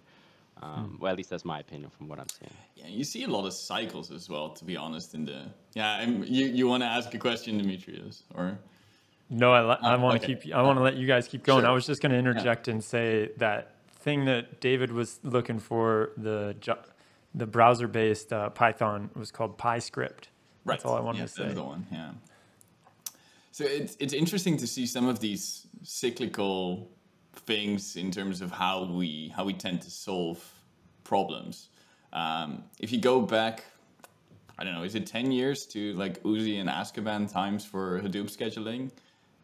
Um, 0.61 0.97
Well, 0.99 1.11
at 1.11 1.17
least 1.17 1.29
that's 1.29 1.45
my 1.45 1.59
opinion 1.59 1.89
from 1.89 2.07
what 2.07 2.19
I'm 2.19 2.29
seeing. 2.29 2.51
Yeah, 2.75 2.87
you 2.87 3.03
see 3.03 3.23
a 3.23 3.27
lot 3.27 3.45
of 3.45 3.53
cycles 3.53 4.11
as 4.11 4.29
well. 4.29 4.49
To 4.49 4.65
be 4.65 4.77
honest, 4.77 5.15
in 5.15 5.25
the 5.25 5.45
yeah, 5.73 5.93
I'm, 5.93 6.23
you 6.23 6.45
you 6.47 6.67
want 6.67 6.83
to 6.83 6.87
ask 6.87 7.13
a 7.13 7.17
question, 7.17 7.57
Demetrios, 7.57 8.23
or 8.35 8.59
No, 9.33 9.53
I, 9.53 9.93
I 9.93 9.95
want 9.95 10.21
to 10.21 10.25
okay. 10.25 10.41
keep. 10.41 10.53
I 10.53 10.61
want 10.61 10.77
to 10.77 10.83
let 10.83 10.97
you 10.97 11.07
guys 11.07 11.27
keep 11.27 11.43
going. 11.43 11.61
Sure. 11.61 11.69
I 11.69 11.73
was 11.73 11.85
just 11.87 12.01
going 12.01 12.11
to 12.11 12.17
interject 12.17 12.67
and 12.67 12.83
say 12.83 13.31
that 13.37 13.75
thing 13.95 14.25
that 14.25 14.59
David 14.59 14.91
was 14.91 15.21
looking 15.23 15.57
for 15.57 16.11
the 16.17 16.53
the 17.33 17.47
browser-based 17.47 18.33
uh, 18.33 18.49
Python 18.49 19.09
was 19.15 19.31
called 19.31 19.57
PyScript. 19.57 20.25
That's 20.65 20.83
all 20.83 20.97
I 20.97 20.99
wanted 20.99 21.19
yeah, 21.19 21.25
to 21.25 21.31
say. 21.31 21.43
That's 21.43 21.55
the 21.55 21.63
one. 21.63 21.87
Yeah. 21.89 22.11
So 23.53 23.63
it's 23.63 23.95
it's 24.01 24.13
interesting 24.13 24.57
to 24.57 24.67
see 24.67 24.85
some 24.85 25.07
of 25.07 25.21
these 25.21 25.65
cyclical 25.81 26.89
things 27.33 27.95
in 27.95 28.11
terms 28.11 28.41
of 28.41 28.51
how 28.51 28.83
we 28.83 29.31
how 29.35 29.45
we 29.45 29.53
tend 29.53 29.81
to 29.83 29.91
solve 29.91 30.43
problems. 31.05 31.69
Um, 32.11 32.65
if 32.79 32.91
you 32.91 32.99
go 32.99 33.21
back, 33.21 33.63
I 34.59 34.65
don't 34.65 34.73
know, 34.73 34.83
is 34.83 34.95
it 34.95 35.05
ten 35.05 35.31
years 35.31 35.65
to 35.67 35.93
like 35.93 36.21
Oozie 36.23 36.59
and 36.59 36.69
Azkaban 36.69 37.31
times 37.31 37.65
for 37.65 38.01
Hadoop 38.01 38.29
scheduling? 38.29 38.91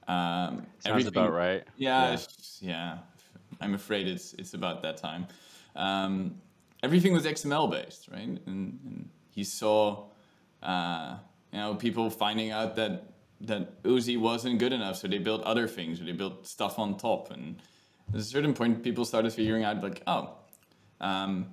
Um, 0.07 0.65
Sounds 0.79 1.05
about 1.07 1.33
right. 1.33 1.63
Yeah, 1.75 2.11
Yeah. 2.11 2.17
yeah. 2.61 2.97
I'm 3.59 3.73
afraid 3.73 4.07
it's 4.07 4.33
it's 4.33 4.53
about 4.53 4.81
that 4.83 4.97
time. 4.97 5.27
Um, 5.75 6.35
everything 6.83 7.13
was 7.13 7.25
XML 7.25 7.69
based, 7.69 8.07
right? 8.09 8.21
And, 8.21 8.39
and 8.45 9.09
he 9.31 9.43
saw, 9.43 10.05
uh, 10.63 11.17
you 11.51 11.59
know, 11.59 11.75
people 11.75 12.09
finding 12.09 12.51
out 12.51 12.75
that 12.75 13.11
that 13.41 13.83
Oozie 13.83 14.19
wasn't 14.19 14.57
good 14.59 14.73
enough, 14.73 14.97
so 14.97 15.07
they 15.07 15.19
built 15.19 15.43
other 15.43 15.67
things, 15.67 16.01
or 16.01 16.05
they 16.05 16.11
built 16.11 16.47
stuff 16.47 16.79
on 16.79 16.97
top. 16.97 17.29
And 17.31 17.61
at 18.13 18.19
a 18.19 18.23
certain 18.23 18.53
point, 18.53 18.83
people 18.83 19.05
started 19.05 19.31
figuring 19.31 19.63
out, 19.63 19.83
like, 19.83 20.01
oh, 20.07 20.33
um, 21.01 21.47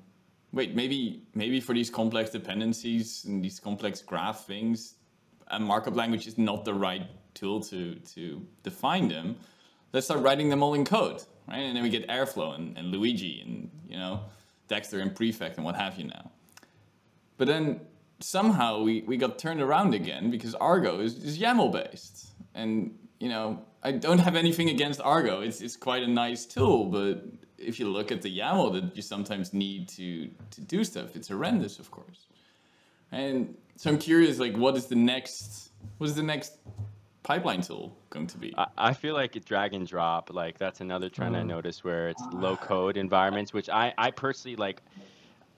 wait, 0.52 0.74
maybe 0.74 1.22
maybe 1.34 1.60
for 1.60 1.74
these 1.74 1.90
complex 1.90 2.30
dependencies 2.30 3.24
and 3.26 3.44
these 3.44 3.60
complex 3.60 4.00
graph 4.00 4.46
things, 4.46 4.94
a 5.48 5.60
markup 5.60 5.96
language 5.96 6.26
is 6.26 6.38
not 6.38 6.64
the 6.64 6.72
right 6.74 7.06
tool 7.34 7.60
to 7.60 7.96
to 8.14 8.46
define 8.62 9.08
them. 9.08 9.36
Let's 9.92 10.06
start 10.06 10.22
writing 10.22 10.48
them 10.48 10.62
all 10.62 10.74
in 10.74 10.84
code, 10.84 11.22
right? 11.48 11.58
And 11.58 11.76
then 11.76 11.82
we 11.82 11.90
get 11.90 12.08
Airflow 12.08 12.54
and, 12.54 12.76
and 12.76 12.88
Luigi 12.88 13.40
and 13.42 13.70
you 13.88 13.96
know 13.96 14.20
Dagster 14.68 15.00
and 15.00 15.14
Prefect 15.14 15.56
and 15.56 15.64
what 15.64 15.76
have 15.76 15.98
you 15.98 16.06
now. 16.08 16.30
But 17.36 17.48
then 17.48 17.80
somehow 18.20 18.82
we, 18.82 19.02
we 19.02 19.16
got 19.16 19.38
turned 19.38 19.60
around 19.60 19.94
again 19.94 20.30
because 20.30 20.54
Argo 20.54 21.00
is, 21.00 21.22
is 21.22 21.38
YAML 21.38 21.72
based. 21.72 22.28
And 22.54 22.96
you 23.18 23.28
know, 23.28 23.62
I 23.82 23.92
don't 23.92 24.18
have 24.18 24.36
anything 24.36 24.70
against 24.70 25.00
Argo. 25.00 25.40
It's 25.40 25.60
it's 25.60 25.76
quite 25.76 26.02
a 26.02 26.06
nice 26.06 26.46
tool, 26.46 26.86
but 26.86 27.24
if 27.58 27.78
you 27.78 27.88
look 27.88 28.12
at 28.12 28.22
the 28.22 28.38
YAML 28.38 28.72
that 28.74 28.96
you 28.96 29.02
sometimes 29.02 29.52
need 29.52 29.88
to 29.90 30.28
to 30.50 30.60
do 30.60 30.84
stuff, 30.84 31.16
it's 31.16 31.28
horrendous, 31.28 31.78
of 31.78 31.90
course. 31.90 32.26
And 33.12 33.54
so 33.76 33.90
I'm 33.90 33.98
curious, 33.98 34.38
like, 34.38 34.56
what 34.56 34.76
is 34.76 34.86
the 34.86 34.96
next? 34.96 35.70
What 35.98 36.08
is 36.08 36.16
the 36.16 36.22
next 36.22 36.58
pipeline 37.24 37.62
tool 37.62 37.96
going 38.10 38.28
to 38.28 38.38
be? 38.38 38.54
I, 38.56 38.66
I 38.78 38.92
feel 38.92 39.14
like 39.14 39.34
it 39.34 39.44
drag 39.44 39.74
and 39.74 39.86
drop. 39.86 40.32
Like 40.32 40.58
that's 40.58 40.80
another 40.80 41.08
trend 41.08 41.36
I 41.36 41.40
mm. 41.40 41.46
noticed 41.46 41.82
where 41.82 42.08
it's 42.08 42.22
low 42.32 42.56
code 42.56 42.96
environments, 42.96 43.52
which 43.52 43.68
I, 43.68 43.92
I 43.98 44.12
personally 44.12 44.54
like. 44.54 44.80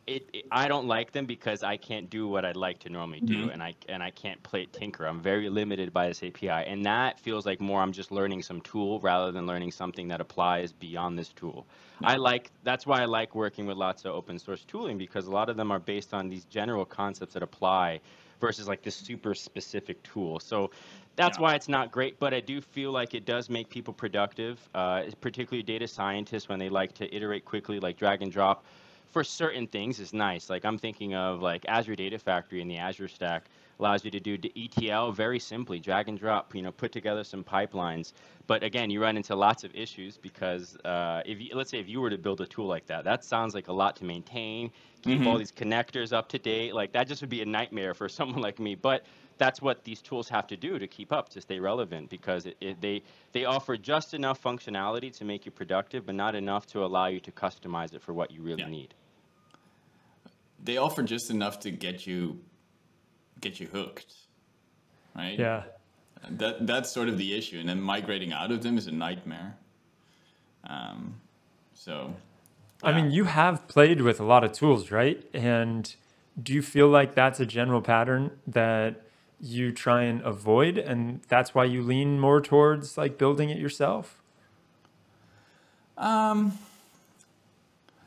It, 0.06 0.30
it- 0.32 0.46
I 0.52 0.68
don't 0.68 0.86
like 0.86 1.10
them 1.10 1.26
because 1.26 1.64
I 1.64 1.76
can't 1.76 2.08
do 2.08 2.28
what 2.28 2.44
I'd 2.44 2.56
like 2.56 2.78
to 2.80 2.88
normally 2.88 3.18
do, 3.18 3.34
mm-hmm. 3.34 3.50
and 3.50 3.60
I 3.62 3.74
and 3.88 4.02
I 4.02 4.12
can't 4.12 4.40
play 4.44 4.66
tinker. 4.70 5.04
I'm 5.04 5.20
very 5.20 5.50
limited 5.50 5.92
by 5.92 6.06
this 6.06 6.22
API, 6.22 6.48
and 6.48 6.86
that 6.86 7.18
feels 7.18 7.44
like 7.44 7.60
more 7.60 7.82
I'm 7.82 7.90
just 7.90 8.12
learning 8.12 8.42
some 8.42 8.60
tool 8.60 9.00
rather 9.00 9.32
than 9.32 9.46
learning 9.46 9.72
something 9.72 10.06
that 10.08 10.20
applies 10.20 10.72
beyond 10.72 11.18
this 11.18 11.30
tool. 11.30 11.66
I 12.04 12.16
like 12.16 12.52
that's 12.62 12.86
why 12.86 13.02
I 13.02 13.06
like 13.06 13.34
working 13.34 13.66
with 13.66 13.76
lots 13.76 14.04
of 14.04 14.14
open 14.14 14.38
source 14.38 14.64
tooling 14.64 14.96
because 14.96 15.26
a 15.26 15.32
lot 15.32 15.48
of 15.48 15.56
them 15.56 15.72
are 15.72 15.80
based 15.80 16.14
on 16.14 16.28
these 16.28 16.44
general 16.44 16.84
concepts 16.84 17.34
that 17.34 17.42
apply 17.42 18.00
versus 18.40 18.68
like 18.68 18.82
this 18.82 18.94
super 18.94 19.34
specific 19.34 20.02
tool. 20.02 20.38
So 20.40 20.70
that's 21.16 21.38
Yeah. 21.38 21.40
why 21.40 21.54
it's 21.54 21.68
not 21.68 21.90
great, 21.90 22.18
but 22.18 22.34
I 22.34 22.40
do 22.40 22.60
feel 22.60 22.92
like 22.92 23.14
it 23.14 23.24
does 23.24 23.48
make 23.50 23.68
people 23.70 23.92
productive, 23.94 24.68
uh, 24.74 25.02
particularly 25.20 25.62
data 25.62 25.86
scientists 25.88 26.48
when 26.48 26.58
they 26.58 26.68
like 26.68 26.92
to 26.94 27.14
iterate 27.14 27.44
quickly, 27.44 27.80
like 27.80 27.96
drag 27.98 28.22
and 28.22 28.32
drop. 28.32 28.64
For 29.08 29.24
certain 29.24 29.66
things 29.66 29.98
is 30.00 30.12
nice. 30.12 30.50
Like 30.50 30.64
I'm 30.64 30.78
thinking 30.78 31.14
of 31.14 31.40
like 31.42 31.64
Azure 31.68 31.96
Data 31.96 32.18
Factory 32.18 32.60
in 32.60 32.68
the 32.68 32.76
Azure 32.78 33.08
stack 33.08 33.48
allows 33.78 34.04
you 34.04 34.10
to 34.10 34.20
do 34.20 34.36
the 34.36 34.52
ETL 34.54 35.10
very 35.12 35.38
simply, 35.38 35.78
drag 35.80 36.08
and 36.08 36.18
drop. 36.18 36.54
You 36.54 36.62
know, 36.62 36.72
put 36.72 36.92
together 36.92 37.24
some 37.24 37.42
pipelines. 37.44 38.12
But 38.46 38.62
again, 38.62 38.90
you 38.90 39.00
run 39.00 39.16
into 39.16 39.34
lots 39.34 39.64
of 39.64 39.74
issues 39.74 40.18
because 40.18 40.76
uh, 40.84 41.22
if 41.24 41.40
you, 41.40 41.50
let's 41.54 41.70
say 41.70 41.78
if 41.78 41.88
you 41.88 42.00
were 42.00 42.10
to 42.10 42.18
build 42.18 42.40
a 42.40 42.46
tool 42.46 42.66
like 42.66 42.86
that, 42.86 43.04
that 43.04 43.24
sounds 43.24 43.54
like 43.54 43.68
a 43.68 43.72
lot 43.72 43.96
to 43.96 44.04
maintain. 44.04 44.70
Keep 45.02 45.26
all 45.26 45.38
these 45.38 45.52
connectors 45.52 46.12
up 46.12 46.28
to 46.30 46.38
date. 46.38 46.74
Like 46.74 46.92
that 46.92 47.08
just 47.08 47.20
would 47.22 47.30
be 47.30 47.42
a 47.42 47.46
nightmare 47.46 47.94
for 47.94 48.08
someone 48.08 48.40
like 48.42 48.58
me. 48.58 48.74
But 48.74 49.04
that's 49.38 49.60
what 49.62 49.84
these 49.84 50.00
tools 50.00 50.28
have 50.28 50.46
to 50.48 50.56
do 50.56 50.78
to 50.78 50.86
keep 50.86 51.12
up 51.12 51.28
to 51.30 51.40
stay 51.40 51.58
relevant 51.60 52.08
because 52.10 52.46
it, 52.46 52.56
it, 52.60 52.80
they 52.80 53.02
they 53.32 53.44
offer 53.44 53.76
just 53.76 54.14
enough 54.14 54.42
functionality 54.42 55.16
to 55.18 55.24
make 55.24 55.44
you 55.44 55.52
productive, 55.52 56.06
but 56.06 56.14
not 56.14 56.34
enough 56.34 56.66
to 56.68 56.84
allow 56.84 57.06
you 57.06 57.20
to 57.20 57.32
customize 57.32 57.94
it 57.94 58.02
for 58.02 58.12
what 58.12 58.30
you 58.30 58.42
really 58.42 58.62
Yeah. 58.62 58.68
need. 58.68 58.94
They 60.62 60.78
offer 60.78 61.02
just 61.02 61.30
enough 61.30 61.60
to 61.60 61.70
get 61.70 62.06
you 62.06 62.40
get 63.40 63.60
you 63.60 63.66
hooked, 63.68 64.14
right? 65.14 65.38
Yeah. 65.38 65.64
That 66.30 66.66
that's 66.66 66.90
sort 66.90 67.08
of 67.08 67.18
the 67.18 67.36
issue, 67.36 67.58
and 67.60 67.68
then 67.68 67.80
migrating 67.80 68.32
out 68.32 68.50
of 68.50 68.62
them 68.62 68.78
is 68.78 68.86
a 68.86 68.92
nightmare. 68.92 69.56
Um, 70.64 71.20
so 71.74 72.14
I 72.82 72.92
mean, 72.92 73.10
you 73.10 73.24
have 73.24 73.68
played 73.68 74.00
with 74.00 74.18
a 74.20 74.24
lot 74.24 74.44
of 74.44 74.52
tools, 74.52 74.90
right? 74.90 75.24
And 75.32 75.94
do 76.42 76.52
you 76.52 76.62
feel 76.62 76.88
like 76.88 77.14
that's 77.14 77.40
a 77.40 77.46
general 77.46 77.80
pattern 77.80 78.30
that 78.46 79.05
you 79.40 79.72
try 79.72 80.02
and 80.02 80.20
avoid, 80.22 80.78
and 80.78 81.20
that's 81.28 81.54
why 81.54 81.64
you 81.64 81.82
lean 81.82 82.18
more 82.18 82.40
towards 82.40 82.96
like 82.96 83.18
building 83.18 83.50
it 83.50 83.58
yourself? 83.58 84.22
Um 85.96 86.58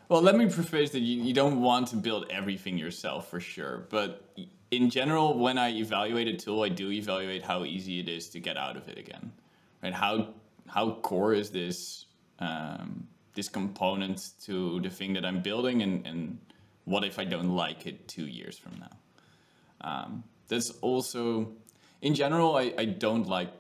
well, 0.10 0.24
let 0.24 0.36
me 0.36 0.50
preface 0.50 0.90
that 0.92 1.02
you, 1.02 1.22
you 1.22 1.34
don't 1.34 1.62
want 1.62 1.90
to 1.90 1.96
build 1.96 2.26
everything 2.32 2.80
yourself 2.80 3.30
for 3.30 3.40
sure. 3.40 3.86
But 3.90 4.28
in 4.72 4.90
general, 4.90 5.38
when 5.38 5.60
I 5.60 5.70
evaluate 5.70 6.28
a 6.28 6.36
tool, 6.36 6.64
I 6.64 6.70
do 6.70 6.92
evaluate 6.92 7.44
how 7.44 7.64
easy 7.64 8.00
it 8.00 8.10
is 8.10 8.28
to 8.30 8.40
get 8.40 8.58
out 8.58 8.76
of 8.76 8.90
it 8.90 8.98
again. 8.98 9.32
Right? 9.84 9.94
How 9.94 10.34
how 10.68 10.94
core 10.96 11.34
is 11.34 11.52
this 11.52 12.06
um, 12.40 13.08
this 13.36 13.50
component 13.50 14.32
to 14.46 14.80
the 14.82 14.90
thing 14.90 15.14
that 15.14 15.26
I'm 15.26 15.42
building, 15.42 15.82
and, 15.84 16.06
and 16.06 16.40
what 16.86 17.04
if 17.04 17.20
I 17.20 17.24
don't 17.24 17.56
like 17.56 17.86
it 17.86 18.08
two 18.08 18.26
years 18.26 18.58
from 18.58 18.80
now? 18.80 18.98
Um, 19.82 20.24
that's 20.50 20.72
also, 20.82 21.54
in 22.02 22.16
general, 22.16 22.58
I, 22.58 22.74
I 22.78 22.86
don't 22.86 23.28
like 23.28 23.52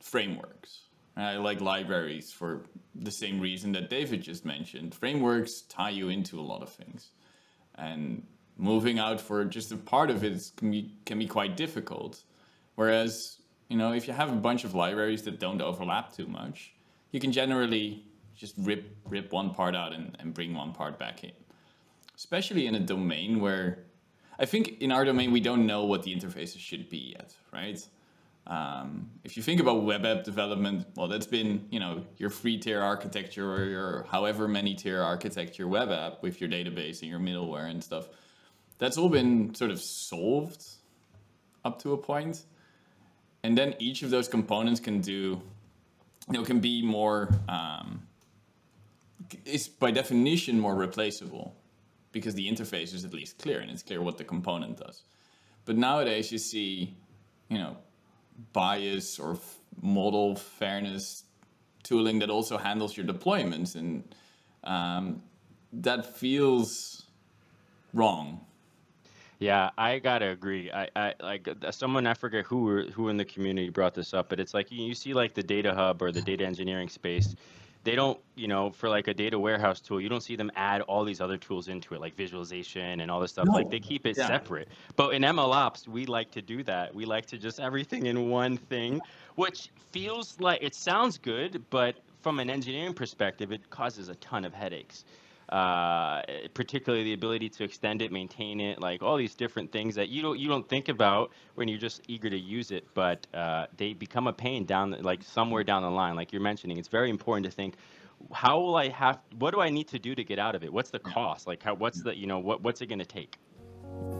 frameworks. 0.00 0.80
I 1.16 1.36
like 1.36 1.60
libraries 1.60 2.32
for 2.32 2.62
the 2.94 3.10
same 3.10 3.40
reason 3.40 3.72
that 3.72 3.90
David 3.90 4.22
just 4.22 4.46
mentioned. 4.46 4.94
Frameworks 4.94 5.62
tie 5.68 5.90
you 5.90 6.08
into 6.08 6.40
a 6.40 6.42
lot 6.42 6.62
of 6.62 6.70
things, 6.70 7.10
and 7.74 8.26
moving 8.56 8.98
out 8.98 9.20
for 9.20 9.44
just 9.44 9.72
a 9.72 9.76
part 9.76 10.10
of 10.10 10.24
it 10.24 10.40
can 10.56 10.70
be 10.70 10.94
can 11.04 11.18
be 11.18 11.26
quite 11.26 11.56
difficult. 11.56 12.22
Whereas 12.76 13.40
you 13.68 13.76
know, 13.76 13.92
if 13.92 14.08
you 14.08 14.14
have 14.14 14.32
a 14.32 14.36
bunch 14.36 14.64
of 14.64 14.74
libraries 14.74 15.22
that 15.22 15.38
don't 15.38 15.60
overlap 15.60 16.12
too 16.12 16.26
much, 16.26 16.72
you 17.12 17.20
can 17.20 17.32
generally 17.32 18.04
just 18.34 18.54
rip 18.58 18.96
rip 19.04 19.32
one 19.32 19.52
part 19.52 19.76
out 19.76 19.92
and, 19.92 20.16
and 20.20 20.32
bring 20.32 20.54
one 20.54 20.72
part 20.72 20.98
back 20.98 21.22
in. 21.24 21.32
Especially 22.16 22.66
in 22.66 22.74
a 22.74 22.80
domain 22.80 23.40
where 23.40 23.84
I 24.40 24.46
think 24.46 24.80
in 24.80 24.90
our 24.90 25.04
domain 25.04 25.32
we 25.32 25.40
don't 25.40 25.66
know 25.66 25.84
what 25.84 26.02
the 26.02 26.16
interfaces 26.16 26.60
should 26.60 26.88
be 26.88 27.14
yet, 27.14 27.34
right? 27.52 27.86
Um, 28.46 29.10
if 29.22 29.36
you 29.36 29.42
think 29.42 29.60
about 29.60 29.84
web 29.84 30.06
app 30.06 30.24
development, 30.24 30.86
well, 30.96 31.08
that's 31.08 31.26
been 31.26 31.66
you 31.70 31.78
know 31.78 32.02
your 32.16 32.30
three 32.30 32.56
tier 32.56 32.80
architecture 32.80 33.52
or 33.52 33.64
your 33.64 34.06
however 34.10 34.48
many 34.48 34.74
tier 34.74 35.02
architecture 35.02 35.68
web 35.68 35.90
app 35.90 36.22
with 36.22 36.40
your 36.40 36.48
database 36.48 37.02
and 37.02 37.10
your 37.10 37.20
middleware 37.20 37.70
and 37.70 37.84
stuff. 37.84 38.08
That's 38.78 38.96
all 38.96 39.10
been 39.10 39.54
sort 39.54 39.70
of 39.70 39.78
solved 39.78 40.64
up 41.62 41.82
to 41.82 41.92
a 41.92 41.98
point, 41.98 42.42
and 43.42 43.58
then 43.58 43.74
each 43.78 44.02
of 44.02 44.08
those 44.08 44.26
components 44.26 44.80
can 44.80 45.02
do, 45.02 45.12
you 45.12 45.42
know, 46.30 46.44
can 46.44 46.60
be 46.60 46.82
more. 46.82 47.28
Um, 47.46 48.06
is 49.44 49.68
by 49.68 49.90
definition 49.90 50.58
more 50.58 50.74
replaceable 50.74 51.54
because 52.12 52.34
the 52.34 52.48
interface 52.48 52.94
is 52.94 53.04
at 53.04 53.12
least 53.12 53.38
clear 53.38 53.60
and 53.60 53.70
it's 53.70 53.82
clear 53.82 54.02
what 54.02 54.18
the 54.18 54.24
component 54.24 54.78
does. 54.78 55.02
But 55.64 55.76
nowadays 55.76 56.32
you 56.32 56.38
see, 56.38 56.96
you 57.48 57.58
know, 57.58 57.76
bias 58.52 59.18
or 59.18 59.38
model 59.82 60.36
fairness 60.36 61.24
tooling 61.82 62.18
that 62.20 62.30
also 62.30 62.58
handles 62.58 62.96
your 62.96 63.06
deployments, 63.06 63.74
and 63.74 64.14
um, 64.64 65.22
that 65.72 66.16
feels 66.16 67.04
wrong. 67.94 68.40
Yeah, 69.38 69.70
I 69.78 69.98
gotta 69.98 70.28
agree. 70.28 70.70
I, 70.70 70.88
I 70.94 71.14
like 71.20 71.48
uh, 71.48 71.70
someone 71.70 72.06
I 72.06 72.14
forget 72.14 72.44
who 72.44 72.86
who 72.90 73.08
in 73.08 73.16
the 73.16 73.24
community 73.24 73.70
brought 73.70 73.94
this 73.94 74.12
up, 74.12 74.28
but 74.28 74.38
it's 74.38 74.52
like 74.52 74.70
you 74.70 74.94
see 74.94 75.14
like 75.14 75.34
the 75.34 75.42
data 75.42 75.74
hub 75.74 76.02
or 76.02 76.12
the 76.12 76.20
data 76.20 76.44
engineering 76.44 76.90
space 76.90 77.34
they 77.82 77.94
don't, 77.94 78.18
you 78.34 78.46
know, 78.46 78.70
for 78.70 78.88
like 78.88 79.08
a 79.08 79.14
data 79.14 79.38
warehouse 79.38 79.80
tool, 79.80 80.00
you 80.00 80.08
don't 80.08 80.22
see 80.22 80.36
them 80.36 80.50
add 80.54 80.82
all 80.82 81.04
these 81.04 81.20
other 81.20 81.38
tools 81.38 81.68
into 81.68 81.94
it, 81.94 82.00
like 82.00 82.14
visualization 82.14 83.00
and 83.00 83.10
all 83.10 83.20
this 83.20 83.30
stuff. 83.30 83.46
No. 83.46 83.52
Like 83.52 83.70
they 83.70 83.80
keep 83.80 84.06
it 84.06 84.16
yeah. 84.18 84.26
separate. 84.26 84.68
But 84.96 85.14
in 85.14 85.22
MLOps, 85.22 85.88
we 85.88 86.04
like 86.06 86.30
to 86.32 86.42
do 86.42 86.62
that. 86.64 86.94
We 86.94 87.06
like 87.06 87.26
to 87.26 87.38
just 87.38 87.58
everything 87.58 88.06
in 88.06 88.28
one 88.28 88.58
thing, 88.58 89.00
which 89.36 89.70
feels 89.92 90.38
like 90.40 90.62
it 90.62 90.74
sounds 90.74 91.16
good, 91.16 91.64
but 91.70 91.96
from 92.20 92.38
an 92.38 92.50
engineering 92.50 92.92
perspective, 92.92 93.50
it 93.50 93.70
causes 93.70 94.08
a 94.08 94.14
ton 94.16 94.44
of 94.44 94.52
headaches 94.52 95.04
uh, 95.50 96.22
particularly 96.54 97.04
the 97.04 97.12
ability 97.12 97.48
to 97.48 97.64
extend 97.64 98.02
it, 98.02 98.12
maintain 98.12 98.60
it, 98.60 98.80
like 98.80 99.02
all 99.02 99.16
these 99.16 99.34
different 99.34 99.72
things 99.72 99.96
that 99.96 100.08
you 100.08 100.22
don't 100.22 100.38
you 100.38 100.48
don't 100.48 100.68
think 100.68 100.88
about 100.88 101.32
when 101.56 101.68
you're 101.68 101.78
just 101.78 102.02
eager 102.08 102.30
to 102.30 102.38
use 102.38 102.70
it, 102.70 102.86
but 102.94 103.26
uh, 103.34 103.66
they 103.76 103.92
become 103.92 104.26
a 104.26 104.32
pain 104.32 104.64
down 104.64 104.96
like 105.02 105.22
somewhere 105.22 105.64
down 105.64 105.82
the 105.82 105.90
line. 105.90 106.14
Like 106.14 106.32
you're 106.32 106.42
mentioning, 106.42 106.78
it's 106.78 106.88
very 106.88 107.10
important 107.10 107.46
to 107.46 107.52
think. 107.52 107.74
How 108.32 108.60
will 108.60 108.76
I 108.76 108.88
have? 108.88 109.18
What 109.38 109.52
do 109.54 109.60
I 109.60 109.70
need 109.70 109.88
to 109.88 109.98
do 109.98 110.14
to 110.14 110.22
get 110.22 110.38
out 110.38 110.54
of 110.54 110.62
it? 110.62 110.72
What's 110.72 110.90
the 110.90 110.98
cost? 110.98 111.46
Like, 111.46 111.62
how? 111.62 111.74
What's 111.74 112.02
the? 112.02 112.16
You 112.16 112.26
know, 112.26 112.38
what? 112.38 112.62
What's 112.62 112.80
it 112.82 112.86
going 112.86 112.98
to 112.98 113.04
take? 113.06 113.38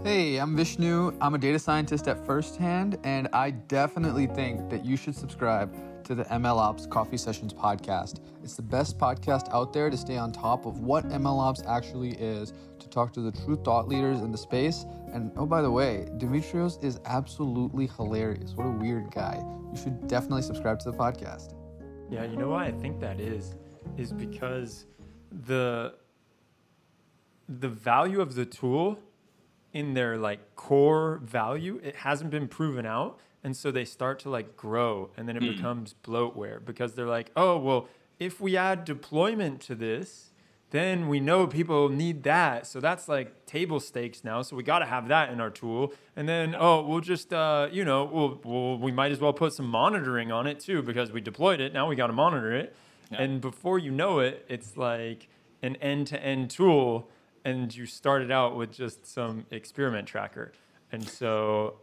Hey, 0.02 0.38
I'm 0.38 0.56
Vishnu. 0.56 1.12
I'm 1.20 1.34
a 1.34 1.38
data 1.38 1.58
scientist 1.58 2.08
at 2.08 2.24
Firsthand, 2.24 2.98
and 3.04 3.28
I 3.34 3.50
definitely 3.50 4.26
think 4.26 4.70
that 4.70 4.84
you 4.84 4.96
should 4.96 5.14
subscribe 5.14 5.74
to 6.04 6.14
the 6.14 6.24
MLOps 6.24 6.88
Coffee 6.88 7.18
Sessions 7.18 7.52
podcast. 7.52 8.20
It's 8.42 8.56
the 8.56 8.62
best 8.62 8.98
podcast 8.98 9.52
out 9.52 9.72
there 9.72 9.90
to 9.90 9.96
stay 9.96 10.16
on 10.16 10.32
top 10.32 10.64
of 10.64 10.80
what 10.80 11.06
MLOps 11.10 11.66
actually 11.66 12.12
is, 12.12 12.54
to 12.78 12.88
talk 12.88 13.12
to 13.12 13.20
the 13.20 13.30
true 13.30 13.56
thought 13.56 13.88
leaders 13.88 14.22
in 14.22 14.32
the 14.32 14.38
space. 14.38 14.86
And 15.12 15.30
oh, 15.36 15.46
by 15.46 15.60
the 15.60 15.70
way, 15.70 16.08
Demetrios 16.16 16.82
is 16.82 16.98
absolutely 17.04 17.86
hilarious. 17.86 18.54
What 18.54 18.66
a 18.66 18.70
weird 18.70 19.10
guy. 19.12 19.44
You 19.70 19.78
should 19.78 20.08
definitely 20.08 20.42
subscribe 20.42 20.78
to 20.80 20.90
the 20.90 20.96
podcast. 20.96 21.54
Yeah, 22.10 22.24
you 22.24 22.36
know 22.36 22.48
why 22.48 22.66
I 22.66 22.72
think 22.72 23.00
that 23.00 23.20
is? 23.20 23.54
Is 23.96 24.12
because 24.12 24.86
the 25.30 25.94
the 27.48 27.68
value 27.68 28.20
of 28.20 28.34
the 28.34 28.46
tool 28.46 28.98
in 29.72 29.94
their 29.94 30.16
like 30.16 30.56
core 30.56 31.20
value, 31.24 31.80
it 31.82 31.96
hasn't 31.96 32.30
been 32.30 32.48
proven 32.48 32.86
out 32.86 33.18
and 33.42 33.56
so 33.56 33.70
they 33.70 33.84
start 33.84 34.18
to 34.20 34.30
like 34.30 34.56
grow 34.56 35.10
and 35.16 35.28
then 35.28 35.36
it 35.36 35.42
mm. 35.42 35.56
becomes 35.56 35.94
bloatware 36.04 36.64
because 36.64 36.94
they're 36.94 37.06
like 37.06 37.30
oh 37.36 37.56
well 37.56 37.88
if 38.18 38.40
we 38.40 38.56
add 38.56 38.84
deployment 38.84 39.60
to 39.60 39.74
this 39.74 40.30
then 40.70 41.08
we 41.08 41.18
know 41.18 41.46
people 41.46 41.88
need 41.88 42.22
that 42.22 42.66
so 42.66 42.80
that's 42.80 43.08
like 43.08 43.46
table 43.46 43.80
stakes 43.80 44.22
now 44.22 44.42
so 44.42 44.54
we 44.54 44.62
got 44.62 44.80
to 44.80 44.86
have 44.86 45.08
that 45.08 45.30
in 45.30 45.40
our 45.40 45.50
tool 45.50 45.92
and 46.16 46.28
then 46.28 46.54
oh 46.58 46.82
we'll 46.82 47.00
just 47.00 47.32
uh, 47.32 47.68
you 47.72 47.84
know 47.84 48.04
we'll, 48.04 48.40
we'll, 48.44 48.78
we 48.78 48.92
might 48.92 49.10
as 49.10 49.20
well 49.20 49.32
put 49.32 49.52
some 49.52 49.66
monitoring 49.66 50.30
on 50.30 50.46
it 50.46 50.60
too 50.60 50.82
because 50.82 51.10
we 51.10 51.20
deployed 51.20 51.60
it 51.60 51.72
now 51.72 51.88
we 51.88 51.96
got 51.96 52.08
to 52.08 52.12
monitor 52.12 52.54
it 52.54 52.74
yeah. 53.10 53.22
and 53.22 53.40
before 53.40 53.78
you 53.78 53.90
know 53.90 54.20
it 54.20 54.44
it's 54.48 54.76
like 54.76 55.28
an 55.62 55.76
end-to-end 55.76 56.48
tool 56.50 57.08
and 57.44 57.74
you 57.74 57.86
started 57.86 58.30
out 58.30 58.56
with 58.56 58.72
just 58.72 59.06
some 59.06 59.46
experiment 59.50 60.06
tracker 60.06 60.52
and 60.92 61.08
so 61.08 61.74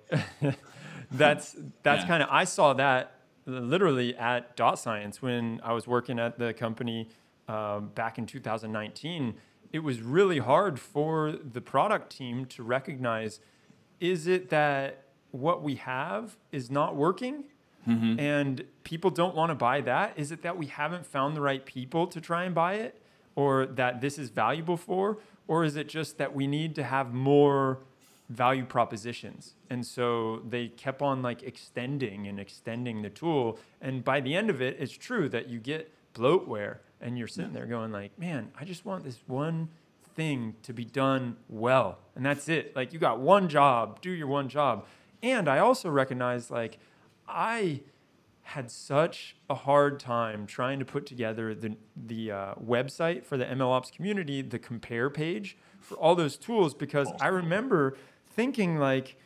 that's 1.11 1.55
that's 1.83 2.01
yeah. 2.01 2.07
kind 2.07 2.23
of 2.23 2.29
I 2.31 2.43
saw 2.43 2.73
that 2.73 3.13
literally 3.45 4.15
at 4.15 4.57
Dotscience 4.57 5.17
when 5.17 5.61
I 5.63 5.73
was 5.73 5.87
working 5.87 6.19
at 6.19 6.37
the 6.37 6.53
company 6.53 7.09
um, 7.47 7.89
back 7.95 8.17
in 8.17 8.25
2019. 8.25 9.35
It 9.71 9.79
was 9.79 10.01
really 10.01 10.39
hard 10.39 10.79
for 10.79 11.31
the 11.31 11.61
product 11.61 12.15
team 12.15 12.45
to 12.47 12.63
recognize: 12.63 13.39
is 13.99 14.27
it 14.27 14.49
that 14.49 15.03
what 15.31 15.61
we 15.61 15.75
have 15.75 16.37
is 16.51 16.69
not 16.69 16.95
working? 16.95 17.45
Mm-hmm. 17.87 18.19
And 18.19 18.65
people 18.83 19.09
don't 19.09 19.33
want 19.33 19.49
to 19.49 19.55
buy 19.55 19.79
that. 19.81 20.13
Is 20.17 20.33
it 20.33 20.41
that 20.41 20.57
we 20.57 20.65
haven't 20.65 21.05
found 21.05 21.37
the 21.37 21.41
right 21.41 21.65
people 21.65 22.05
to 22.07 22.19
try 22.19 22.43
and 22.43 22.53
buy 22.53 22.73
it, 22.75 23.01
or 23.35 23.65
that 23.65 24.01
this 24.01 24.17
is 24.17 24.29
valuable 24.29 24.75
for, 24.75 25.19
or 25.47 25.63
is 25.63 25.75
it 25.75 25.87
just 25.87 26.17
that 26.17 26.35
we 26.35 26.47
need 26.47 26.75
to 26.75 26.83
have 26.83 27.13
more 27.13 27.79
value 28.29 28.65
propositions. 28.65 29.53
And 29.69 29.85
so 29.85 30.41
they 30.47 30.67
kept 30.67 31.01
on 31.01 31.21
like 31.21 31.43
extending 31.43 32.27
and 32.27 32.39
extending 32.39 33.01
the 33.01 33.09
tool. 33.09 33.57
And 33.81 34.03
by 34.03 34.19
the 34.19 34.35
end 34.35 34.49
of 34.49 34.61
it, 34.61 34.77
it's 34.79 34.91
true 34.91 35.29
that 35.29 35.47
you 35.47 35.59
get 35.59 35.91
bloatware 36.13 36.77
and 36.99 37.17
you're 37.17 37.27
sitting 37.27 37.53
there 37.53 37.65
going 37.65 37.91
like, 37.91 38.17
man, 38.19 38.51
I 38.59 38.65
just 38.65 38.85
want 38.85 39.03
this 39.03 39.19
one 39.27 39.69
thing 40.15 40.55
to 40.63 40.73
be 40.73 40.83
done 40.83 41.37
well. 41.47 41.99
And 42.15 42.25
that's 42.25 42.49
it. 42.49 42.75
Like 42.75 42.91
you 42.91 42.99
got 42.99 43.19
one 43.19 43.47
job, 43.47 44.01
do 44.01 44.11
your 44.11 44.27
one 44.27 44.49
job. 44.49 44.85
And 45.23 45.47
I 45.47 45.59
also 45.59 45.89
recognize 45.89 46.51
like 46.51 46.79
I 47.27 47.81
had 48.47 48.71
such 48.71 49.35
a 49.49 49.55
hard 49.55 49.99
time 49.99 50.47
trying 50.47 50.79
to 50.79 50.85
put 50.85 51.05
together 51.05 51.53
the 51.53 51.75
the 51.97 52.31
uh, 52.31 52.53
website 52.55 53.25
for 53.25 53.35
the 53.35 53.43
MLOps 53.43 53.91
community, 53.91 54.41
the 54.41 54.57
compare 54.57 55.09
page 55.09 55.57
for 55.81 55.95
all 55.95 56.15
those 56.15 56.37
tools 56.37 56.73
because 56.73 57.11
I 57.19 57.27
remember 57.27 57.97
thinking 58.29 58.77
like, 58.77 59.17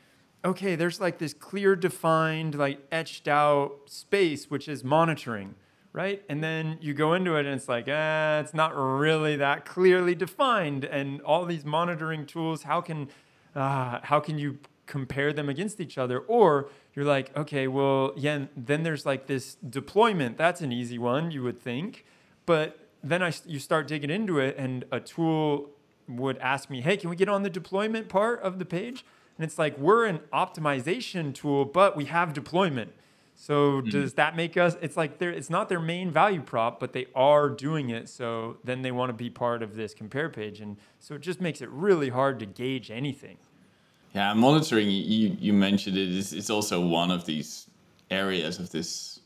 okay, 0.43 0.75
there's 0.75 0.99
like 0.99 1.19
this 1.19 1.36
clear 1.36 1.75
defined, 1.75 2.55
like 2.55 2.79
etched 2.91 3.27
out 3.27 3.81
space, 3.86 4.49
which 4.49 4.67
is 4.67 4.84
monitoring, 4.84 5.53
right? 5.93 6.23
And 6.27 6.43
then 6.43 6.79
you 6.81 6.95
go 6.95 7.13
into 7.13 7.36
it 7.36 7.45
and 7.45 7.53
it's 7.53 7.69
like, 7.69 7.86
ah, 7.88 8.39
it's 8.39 8.55
not 8.55 8.75
really 8.75 9.36
that 9.36 9.65
clearly 9.65 10.15
defined. 10.15 10.84
And 10.84 11.21
all 11.21 11.45
these 11.45 11.63
monitoring 11.63 12.25
tools, 12.25 12.63
how 12.63 12.81
can, 12.81 13.10
uh, 13.55 13.99
how 14.01 14.19
can 14.19 14.39
you 14.39 14.57
compare 14.88 15.31
them 15.31 15.47
against 15.47 15.79
each 15.79 15.99
other? 15.99 16.19
Or 16.19 16.69
you're 16.93 17.06
like, 17.06 17.36
okay, 17.38 17.67
well, 17.67 18.13
yeah, 18.17 18.45
then 18.56 18.84
there's 18.84 19.06
like 19.06 19.27
this 19.27 19.56
deployment. 19.56 20.38
That's 20.38 20.62
an 20.62 20.71
easy 20.71 20.97
one, 20.97 21.32
you 21.32 21.43
would 21.43 21.62
think. 21.62 22.06
But 22.45 22.77
then 23.04 23.23
I, 23.23 23.32
you 23.45 23.60
start 23.60 23.88
digging 23.88 24.10
into 24.10 24.39
it 24.39 24.56
and 24.58 24.84
a 24.91 24.99
tool 24.99 25.69
would 26.08 26.38
ask 26.39 26.69
me, 26.69 26.82
hey, 26.82 26.97
can 26.97 27.10
we 27.10 27.15
get 27.15 27.30
on 27.30 27.43
the 27.43 27.49
deployment 27.49 28.10
part 28.10 28.41
of 28.41 28.60
the 28.60 28.65
page? 28.65 29.06
And 29.38 29.45
it's 29.45 29.58
like, 29.58 29.77
we're 29.77 30.06
an 30.06 30.19
optimization 30.34 31.34
tool, 31.34 31.65
but 31.65 31.95
we 31.95 32.06
have 32.06 32.34
deployment. 32.34 32.91
So 33.41 33.82
mm-hmm. 33.82 33.89
does 33.89 34.13
that 34.13 34.36
make 34.36 34.56
us? 34.56 34.75
It's 34.82 34.95
like 34.95 35.17
they're 35.17 35.32
it's 35.32 35.49
not 35.49 35.67
their 35.67 35.80
main 35.80 36.12
value 36.12 36.41
prop, 36.41 36.80
but 36.80 36.93
they 36.93 37.08
are 37.15 37.49
doing 37.49 37.89
it. 37.89 38.08
So 38.08 38.58
then 38.63 38.84
they 38.84 38.91
want 38.91 39.10
to 39.10 39.13
be 39.13 39.32
part 39.32 39.63
of 39.63 39.75
this 39.75 39.95
compare 39.95 40.30
page, 40.30 40.62
and 40.62 40.77
so 40.99 41.15
it 41.15 41.21
just 41.21 41.41
makes 41.41 41.60
it 41.60 41.69
really 41.69 42.10
hard 42.10 42.38
to 42.39 42.45
gauge 42.45 42.91
anything. 42.91 43.38
Yeah, 44.13 44.34
monitoring. 44.34 44.89
You 44.89 45.38
you 45.39 45.54
mentioned 45.54 45.97
it 45.97 46.10
is 46.10 46.34
it's 46.34 46.50
also 46.50 46.82
one 46.82 47.12
of 47.12 47.26
these 47.26 47.67
areas 48.10 48.60
of 48.60 48.69
this 48.71 49.19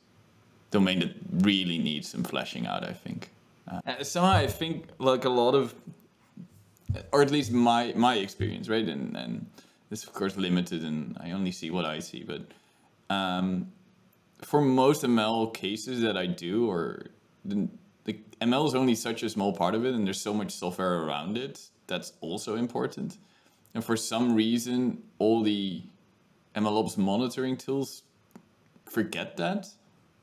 domain 0.72 1.00
that 1.00 1.14
really 1.32 1.78
needs 1.78 2.10
some 2.10 2.24
fleshing 2.24 2.68
out. 2.68 2.84
I 2.84 2.94
think. 2.94 3.30
Uh, 3.68 4.04
so 4.04 4.24
I 4.24 4.48
think 4.48 4.88
like 5.00 5.26
a 5.26 5.30
lot 5.30 5.56
of 5.56 5.74
or 7.12 7.22
at 7.22 7.32
least 7.32 7.52
my 7.52 7.94
my 7.96 8.16
experience, 8.16 8.70
right? 8.70 8.88
And 8.88 9.16
and 9.18 9.46
this 9.90 10.04
of 10.04 10.14
course 10.14 10.38
limited, 10.38 10.84
and 10.84 11.18
I 11.20 11.32
only 11.32 11.52
see 11.52 11.72
what 11.72 11.86
I 11.86 12.00
see. 12.00 12.24
But 12.24 12.42
um, 13.10 13.72
for 14.42 14.62
most 14.62 15.04
ML 15.04 15.54
cases 15.54 16.02
that 16.02 16.18
I 16.18 16.26
do, 16.26 16.70
or 16.70 17.08
the, 17.44 17.68
the 18.04 18.20
ML 18.42 18.68
is 18.68 18.76
only 18.76 18.96
such 18.96 19.24
a 19.24 19.30
small 19.30 19.54
part 19.54 19.76
of 19.76 19.86
it, 19.86 19.94
and 19.94 20.06
there's 20.06 20.22
so 20.22 20.34
much 20.34 20.52
software 20.52 21.02
around 21.04 21.38
it 21.38 21.62
that's 21.88 22.14
also 22.22 22.56
important. 22.56 23.18
And 23.76 23.84
for 23.84 23.96
some 23.96 24.34
reason, 24.34 25.04
all 25.20 25.44
the 25.44 25.84
MLOps 26.56 26.98
monitoring 26.98 27.58
tools 27.58 28.04
forget 28.90 29.38
that 29.38 29.68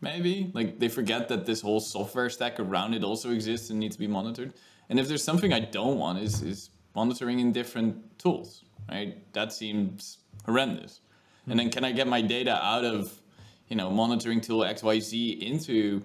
maybe? 0.03 0.51
Like 0.53 0.79
they 0.79 0.89
forget 0.89 1.29
that 1.29 1.47
this 1.47 1.63
whole 1.63 1.81
software 1.81 2.29
stack 2.29 2.61
around 2.61 2.93
it 2.93 3.05
also 3.05 3.31
exists 3.31 3.71
and 3.71 3.79
needs 3.79 3.97
to 3.97 4.01
be 4.01 4.09
monitored. 4.09 4.53
And 4.91 4.99
if 5.01 5.09
there's 5.09 5.25
something 5.25 5.53
i 5.53 5.61
don't 5.61 5.99
want 5.99 6.19
is 6.19 6.43
is 6.43 6.71
monitoring 6.95 7.39
in 7.39 7.53
different 7.53 8.19
tools 8.19 8.65
right? 8.91 9.33
That 9.33 9.53
seems 9.53 10.19
horrendous. 10.45 11.01
And 11.49 11.59
then 11.59 11.71
can 11.71 11.85
i 11.85 11.93
get 11.93 12.07
my 12.07 12.21
data 12.21 12.55
out 12.63 12.85
of 12.85 13.21
you 13.69 13.77
know 13.77 13.91
monitoring 13.91 14.41
tool 14.41 14.61
xyz 14.61 15.41
into 15.41 16.03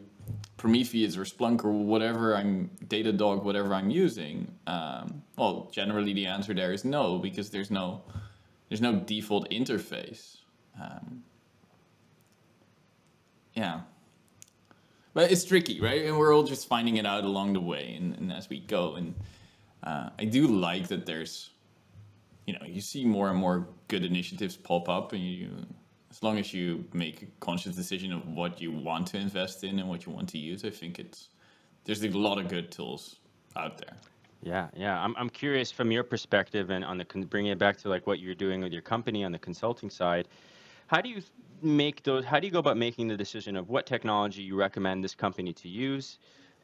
prometheus 0.58 1.18
or 1.18 1.24
splunk 1.24 1.64
or 1.64 1.72
whatever 1.72 2.36
i'm 2.36 2.70
datadog 2.88 3.44
whatever 3.44 3.74
i'm 3.74 3.90
using 3.90 4.52
um, 4.68 5.22
well 5.38 5.70
generally 5.72 6.14
the 6.14 6.26
answer 6.26 6.54
there 6.54 6.74
is 6.74 6.84
no 6.84 7.18
because 7.20 7.50
there's 7.50 7.72
no 7.72 8.02
there's 8.70 8.82
no 8.82 8.96
default 8.96 9.50
interface 9.50 10.38
um, 10.82 11.24
yeah. 13.54 13.82
But 15.14 15.32
it's 15.32 15.44
tricky, 15.44 15.82
right? 15.82 16.06
And 16.06 16.18
we're 16.18 16.34
all 16.34 16.44
just 16.44 16.68
finding 16.68 16.98
it 16.98 17.06
out 17.06 17.24
along 17.24 17.54
the 17.54 17.60
way 17.60 17.96
and, 17.96 18.16
and 18.18 18.32
as 18.32 18.50
we 18.50 18.60
go. 18.60 18.96
And 18.96 19.16
uh, 19.84 20.10
I 20.20 20.26
do 20.26 20.48
like 20.48 20.88
that 20.90 21.08
there's, 21.08 21.50
you 22.46 22.54
know, 22.54 22.66
you 22.66 22.82
see 22.82 23.04
more 23.04 23.30
and 23.30 23.38
more 23.38 23.68
good 23.88 24.06
initiatives 24.06 24.56
pop 24.56 24.88
up, 24.88 25.14
and 25.14 25.22
you, 25.22 25.50
as 26.18 26.24
long 26.24 26.40
as 26.40 26.52
you 26.52 26.84
make 26.94 27.22
a 27.22 27.26
conscious 27.40 27.76
decision 27.76 28.12
of 28.12 28.28
what 28.28 28.60
you 28.60 28.72
want 28.72 29.06
to 29.06 29.18
invest 29.18 29.64
in 29.64 29.78
and 29.78 29.88
what 29.88 30.08
you 30.08 30.12
want 30.12 30.28
to 30.28 30.40
use, 30.40 30.66
I 30.66 30.72
think 30.72 30.98
it's 30.98 31.30
there's 31.84 32.04
a 32.04 32.10
lot 32.10 32.40
of 32.40 32.48
good 32.48 32.72
tools 32.72 33.18
out 33.56 33.78
there. 33.78 33.96
Yeah, 34.42 34.68
yeah. 34.76 35.00
I'm, 35.00 35.16
I'm 35.16 35.30
curious 35.30 35.72
from 35.72 35.92
your 35.92 36.04
perspective 36.04 36.72
and 36.72 36.84
on 36.84 36.98
the 36.98 37.06
bringing 37.06 37.52
it 37.52 37.60
back 37.60 37.78
to 37.78 37.90
like 37.90 38.08
what 38.08 38.18
you're 38.18 38.34
doing 38.34 38.62
with 38.62 38.74
your 38.74 38.82
company 38.82 39.24
on 39.24 39.32
the 39.32 39.38
consulting 39.38 39.92
side. 39.92 40.28
How 40.88 41.02
do 41.02 41.10
you 41.10 41.22
make 41.62 42.02
those? 42.02 42.26
How 42.26 42.40
do 42.40 42.48
you 42.48 42.52
go 42.52 42.60
about 42.60 42.78
making 42.78 43.10
the 43.10 43.18
decision 43.18 43.56
of 43.56 43.70
what 43.70 43.86
technology 43.86 44.42
you 44.42 44.56
recommend 44.56 45.04
this 45.04 45.14
company 45.14 45.54
to 45.54 45.70
use? 45.70 46.18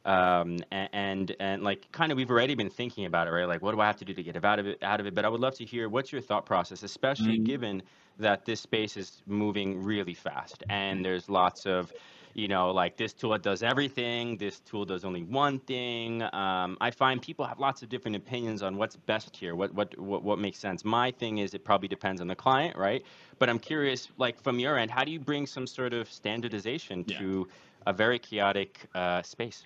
Um, 0.03 0.57
and, 0.71 0.89
and, 0.93 1.35
and 1.39 1.63
like 1.63 1.91
kind 1.91 2.11
of 2.11 2.17
we've 2.17 2.31
already 2.31 2.55
been 2.55 2.71
thinking 2.71 3.05
about 3.05 3.27
it, 3.27 3.31
right? 3.31 3.47
Like, 3.47 3.61
what 3.61 3.73
do 3.73 3.81
I 3.81 3.85
have 3.85 3.97
to 3.97 4.05
do 4.05 4.15
to 4.15 4.23
get 4.23 4.43
out 4.43 4.57
of 4.57 4.65
it? 4.65 4.81
Out 4.81 4.99
of 4.99 5.05
it, 5.05 5.13
but 5.13 5.25
I 5.25 5.29
would 5.29 5.41
love 5.41 5.53
to 5.55 5.65
hear 5.65 5.89
what's 5.89 6.11
your 6.11 6.21
thought 6.21 6.47
process, 6.47 6.81
especially 6.81 7.35
mm-hmm. 7.35 7.43
given 7.43 7.83
that 8.19 8.45
this 8.45 8.61
space 8.61 8.97
is 8.97 9.21
moving 9.25 9.83
really 9.83 10.13
fast 10.13 10.63
and 10.69 11.03
there's 11.03 11.29
lots 11.29 11.65
of 11.65 11.91
you 12.33 12.47
know, 12.47 12.71
like 12.71 12.97
this 12.97 13.13
tool 13.13 13.37
does 13.37 13.61
everything, 13.61 14.37
this 14.37 14.59
tool 14.59 14.85
does 14.85 15.05
only 15.05 15.23
one 15.23 15.59
thing. 15.59 16.23
Um, 16.33 16.77
I 16.81 16.91
find 16.91 17.21
people 17.21 17.45
have 17.45 17.59
lots 17.59 17.83
of 17.83 17.89
different 17.89 18.17
opinions 18.17 18.63
on 18.63 18.75
what's 18.77 18.95
best 18.95 19.35
here, 19.35 19.55
what, 19.55 19.73
what, 19.73 19.97
what, 19.99 20.23
what 20.23 20.39
makes 20.39 20.57
sense. 20.57 20.83
My 20.83 21.11
thing 21.11 21.37
is 21.37 21.53
it 21.53 21.63
probably 21.63 21.87
depends 21.87 22.21
on 22.21 22.27
the 22.27 22.35
client, 22.35 22.75
right? 22.75 23.03
But 23.39 23.49
I'm 23.49 23.59
curious, 23.59 24.09
like 24.17 24.41
from 24.41 24.59
your 24.59 24.77
end, 24.77 24.89
how 24.89 25.03
do 25.03 25.11
you 25.11 25.19
bring 25.19 25.45
some 25.45 25.67
sort 25.67 25.93
of 25.93 26.11
standardization 26.11 27.05
yeah. 27.07 27.19
to 27.19 27.47
a 27.85 27.93
very 27.93 28.17
chaotic 28.17 28.79
uh, 28.95 29.21
space? 29.21 29.63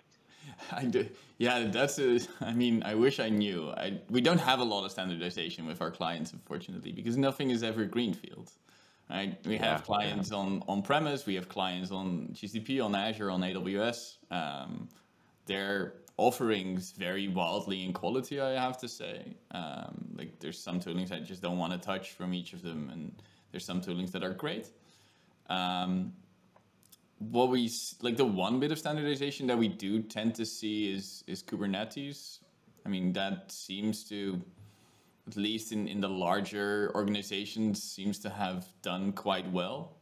I 0.72 0.86
do. 0.86 1.08
Yeah, 1.38 1.66
that's 1.66 2.00
a, 2.00 2.20
I 2.42 2.54
mean, 2.54 2.84
I 2.84 2.96
wish 2.96 3.20
I 3.20 3.30
knew. 3.30 3.70
I, 3.72 4.00
we 4.10 4.22
don't 4.22 4.40
have 4.40 4.60
a 4.60 4.64
lot 4.64 4.86
of 4.86 4.92
standardization 4.92 5.66
with 5.68 5.82
our 5.82 5.92
clients, 5.92 6.34
unfortunately, 6.34 6.92
because 6.92 7.18
nothing 7.18 7.52
is 7.52 7.64
ever 7.64 7.86
greenfield 7.86 8.52
right? 9.10 9.38
We 9.46 9.58
have 9.58 9.84
clients 9.84 10.32
yeah. 10.32 10.38
on 10.38 10.64
on 10.68 10.82
premise, 10.82 11.26
we 11.26 11.36
have 11.36 11.48
clients 11.50 11.92
on 11.92 12.30
GCP, 12.34 12.84
on 12.84 12.96
Azure, 12.96 13.32
on 13.32 13.42
AWS. 13.42 14.18
Um, 14.32 14.90
their 15.46 15.94
offerings 16.18 16.92
vary 16.92 17.28
wildly 17.28 17.84
in 17.84 17.94
quality, 17.94 18.42
I 18.42 18.60
have 18.62 18.78
to 18.80 18.88
say. 18.88 19.36
Um, 19.52 20.10
like 20.16 20.40
there's 20.40 20.60
some 20.60 20.80
toolings 20.80 21.12
I 21.12 21.20
just 21.20 21.42
don't 21.42 21.58
want 21.58 21.74
to 21.74 21.80
touch 21.80 22.12
from 22.12 22.34
each 22.34 22.54
of 22.54 22.62
them, 22.62 22.90
and 22.92 23.22
there's 23.52 23.66
some 23.66 23.82
toolings 23.82 24.12
that 24.12 24.24
are 24.24 24.34
great. 24.34 24.68
Um, 25.50 26.14
what 27.20 27.50
we 27.50 27.72
like 28.02 28.18
the 28.18 28.26
one 28.26 28.60
bit 28.60 28.72
of 28.72 28.80
standardization 28.80 29.48
that 29.48 29.58
we 29.58 29.68
do 29.68 30.02
tend 30.02 30.36
to 30.36 30.46
see 30.46 30.94
is 30.94 31.24
is 31.28 31.42
Kubernetes. 31.44 32.40
I 32.86 32.90
mean 32.90 33.14
that 33.14 33.52
seems 33.52 34.04
to 34.10 34.42
at 35.28 35.36
least 35.36 35.72
in, 35.72 35.88
in 35.88 36.00
the 36.00 36.10
larger 36.10 36.92
organizations, 36.96 37.84
seems 37.84 38.18
to 38.20 38.30
have 38.30 38.66
done 38.82 39.12
quite 39.12 39.50
well. 39.52 39.98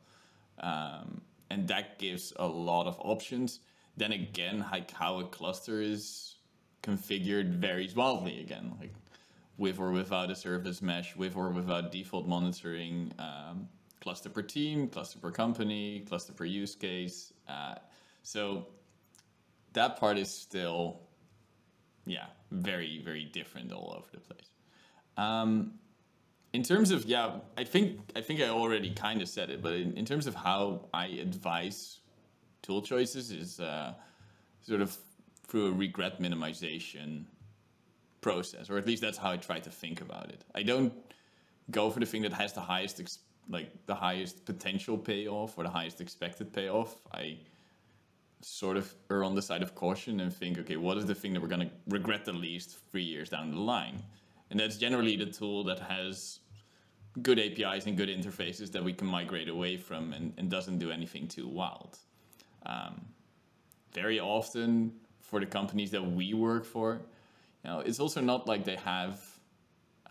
Um, 0.59 1.21
and 1.49 1.67
that 1.67 1.99
gives 1.99 2.31
a 2.37 2.45
lot 2.45 2.85
of 2.85 2.97
options. 2.99 3.59
Then 3.97 4.11
again, 4.11 4.65
like 4.71 4.91
how 4.91 5.19
a 5.19 5.23
cluster 5.25 5.81
is 5.81 6.35
configured 6.83 7.55
varies 7.55 7.95
wildly 7.95 8.39
again, 8.39 8.73
like 8.79 8.93
with 9.57 9.79
or 9.79 9.91
without 9.91 10.29
a 10.29 10.35
service 10.35 10.81
mesh, 10.81 11.15
with 11.15 11.35
or 11.35 11.49
without 11.49 11.91
default 11.91 12.27
monitoring, 12.27 13.11
um, 13.19 13.67
cluster 14.01 14.29
per 14.29 14.41
team, 14.41 14.87
cluster 14.87 15.19
per 15.19 15.31
company, 15.31 16.05
cluster 16.07 16.33
per 16.33 16.45
use 16.45 16.75
case. 16.75 17.33
Uh, 17.47 17.75
so 18.23 18.67
that 19.73 19.99
part 19.99 20.17
is 20.17 20.29
still, 20.29 21.01
yeah, 22.05 22.25
very, 22.51 23.01
very 23.03 23.25
different 23.25 23.71
all 23.71 23.93
over 23.97 24.07
the 24.11 24.19
place. 24.19 24.49
Um, 25.17 25.73
in 26.53 26.63
terms 26.63 26.91
of 26.91 27.05
yeah, 27.05 27.31
I 27.57 27.65
think 27.65 27.99
I 28.15 28.21
think 28.21 28.39
I 28.39 28.47
already 28.47 28.91
kind 28.93 29.21
of 29.21 29.27
said 29.27 29.49
it, 29.49 29.61
but 29.61 29.73
in, 29.73 29.97
in, 29.97 30.05
terms 30.05 30.25
of 30.25 30.35
how 30.35 30.87
I 30.93 31.07
advise 31.07 31.99
tool 32.61 32.81
choices 32.81 33.31
is 33.31 33.59
uh, 33.59 33.93
sort 34.61 34.79
of 34.79 34.97
through 35.47 35.67
a 35.67 35.71
regret 35.71 36.21
minimization 36.21 37.25
process, 38.21 38.69
or 38.69 38.77
at 38.77 38.87
least 38.87 39.01
that's 39.01 39.17
how 39.17 39.31
I 39.31 39.37
try 39.37 39.59
to 39.59 39.69
think 39.69 39.99
about 40.01 40.29
it. 40.29 40.43
I 40.55 40.63
don't 40.63 40.93
go 41.71 41.91
for 41.91 41.99
the 41.99 42.05
thing 42.05 42.21
that 42.21 42.33
has 42.33 42.53
the 42.53 42.61
highest 42.61 42.99
like 43.49 43.71
the 43.85 43.95
highest 43.95 44.45
potential 44.45 44.97
payoff 44.97 45.57
or 45.57 45.63
the 45.63 45.69
highest 45.69 46.01
expected 46.01 46.51
payoff. 46.53 46.95
I 47.13 47.37
sort 48.41 48.77
of 48.77 48.93
are 49.09 49.23
on 49.23 49.35
the 49.35 49.41
side 49.41 49.61
of 49.61 49.75
caution 49.75 50.19
and 50.19 50.33
think, 50.33 50.57
okay, 50.59 50.77
what 50.77 50.97
is 50.97 51.05
the 51.05 51.15
thing 51.15 51.33
that 51.33 51.41
we're 51.41 51.47
going 51.47 51.67
to 51.67 51.71
regret 51.89 52.25
the 52.25 52.33
least 52.33 52.77
three 52.91 53.03
years 53.03 53.29
down 53.29 53.51
the 53.51 53.59
line? 53.59 54.01
And 54.49 54.59
that's 54.59 54.77
generally 54.77 55.15
the 55.15 55.25
tool 55.25 55.63
that 55.65 55.79
has 55.79 56.39
good 57.21 57.39
APIs 57.39 57.85
and 57.85 57.95
good 57.95 58.09
interfaces 58.09 58.71
that 58.71 58.83
we 58.83 58.93
can 58.93 59.07
migrate 59.07 59.49
away 59.49 59.77
from 59.77 60.13
and, 60.13 60.33
and 60.37 60.49
doesn't 60.49 60.79
do 60.79 60.91
anything 60.91 61.27
too 61.27 61.47
wild. 61.47 61.97
Um, 62.65 63.05
very 63.93 64.19
often 64.19 64.91
for 65.21 65.39
the 65.39 65.45
companies 65.45 65.91
that 65.91 66.05
we 66.05 66.33
work 66.33 66.65
for, 66.65 67.01
you 67.63 67.69
know, 67.69 67.79
it's 67.79 67.99
also 67.99 68.21
not 68.21 68.47
like 68.47 68.65
they 68.65 68.75
have 68.75 69.21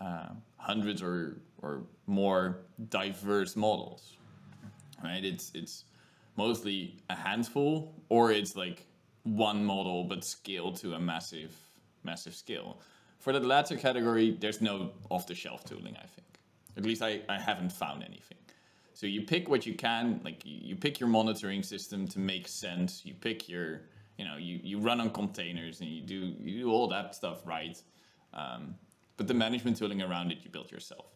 uh, 0.01 0.29
hundreds 0.57 1.01
or 1.01 1.37
or 1.61 1.83
more 2.05 2.64
diverse 2.89 3.55
models, 3.55 4.17
right? 5.03 5.23
It's 5.23 5.51
it's 5.53 5.85
mostly 6.35 6.97
a 7.09 7.15
handful, 7.15 7.93
or 8.09 8.31
it's 8.31 8.55
like 8.55 8.85
one 9.23 9.63
model 9.65 10.03
but 10.03 10.23
scaled 10.23 10.75
to 10.77 10.93
a 10.93 10.99
massive 10.99 11.55
massive 12.03 12.35
scale. 12.35 12.79
For 13.19 13.33
the 13.33 13.39
latter 13.39 13.75
category, 13.75 14.37
there's 14.39 14.61
no 14.61 14.91
off-the-shelf 15.09 15.63
tooling, 15.63 15.97
I 15.97 16.05
think. 16.05 16.27
At 16.77 16.83
least 16.83 17.01
I, 17.01 17.21
I 17.27 17.39
haven't 17.39 17.71
found 17.71 18.03
anything. 18.03 18.37
So 18.93 19.07
you 19.07 19.23
pick 19.23 19.49
what 19.49 19.65
you 19.65 19.73
can, 19.73 20.21
like 20.23 20.41
you 20.45 20.75
pick 20.75 20.99
your 20.99 21.09
monitoring 21.09 21.63
system 21.63 22.07
to 22.09 22.19
make 22.19 22.47
sense. 22.47 23.01
You 23.03 23.13
pick 23.13 23.49
your, 23.49 23.81
you 24.17 24.25
know, 24.25 24.37
you, 24.37 24.59
you 24.63 24.79
run 24.79 25.01
on 25.01 25.09
containers 25.09 25.81
and 25.81 25.89
you 25.89 26.01
do 26.01 26.35
you 26.39 26.59
do 26.59 26.71
all 26.71 26.87
that 26.89 27.15
stuff 27.15 27.45
right. 27.45 27.81
Um, 28.33 28.75
but 29.17 29.27
the 29.27 29.33
management 29.33 29.77
tooling 29.77 30.01
around 30.01 30.31
it 30.31 30.39
you 30.43 30.49
build 30.51 30.71
yourself. 30.71 31.14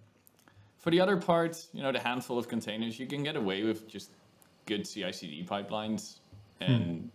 For 0.80 0.92
the 0.92 1.02
other 1.02 1.18
part, 1.18 1.68
you 1.74 1.84
know, 1.84 1.92
the 1.92 2.00
handful 2.00 2.38
of 2.38 2.48
containers, 2.48 2.98
you 2.98 3.06
can 3.06 3.22
get 3.22 3.36
away 3.36 3.64
with 3.64 3.88
just 3.88 4.12
good 4.66 4.88
CI/CD 4.88 5.44
pipelines 5.44 6.20
and 6.62 6.84
hmm. 6.84 7.08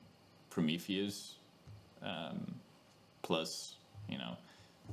Prometheus, 0.50 1.36
um, 2.02 2.54
plus 3.22 3.76
you 4.08 4.18
know 4.18 4.36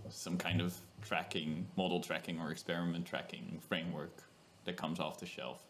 some 0.10 0.38
kind 0.38 0.62
of 0.62 0.74
tracking, 1.02 1.68
model 1.76 2.00
tracking 2.00 2.40
or 2.40 2.52
experiment 2.52 3.06
tracking 3.06 3.60
framework 3.68 4.24
that 4.66 4.78
comes 4.78 5.00
off 5.00 5.20
the 5.20 5.26
shelf. 5.26 5.64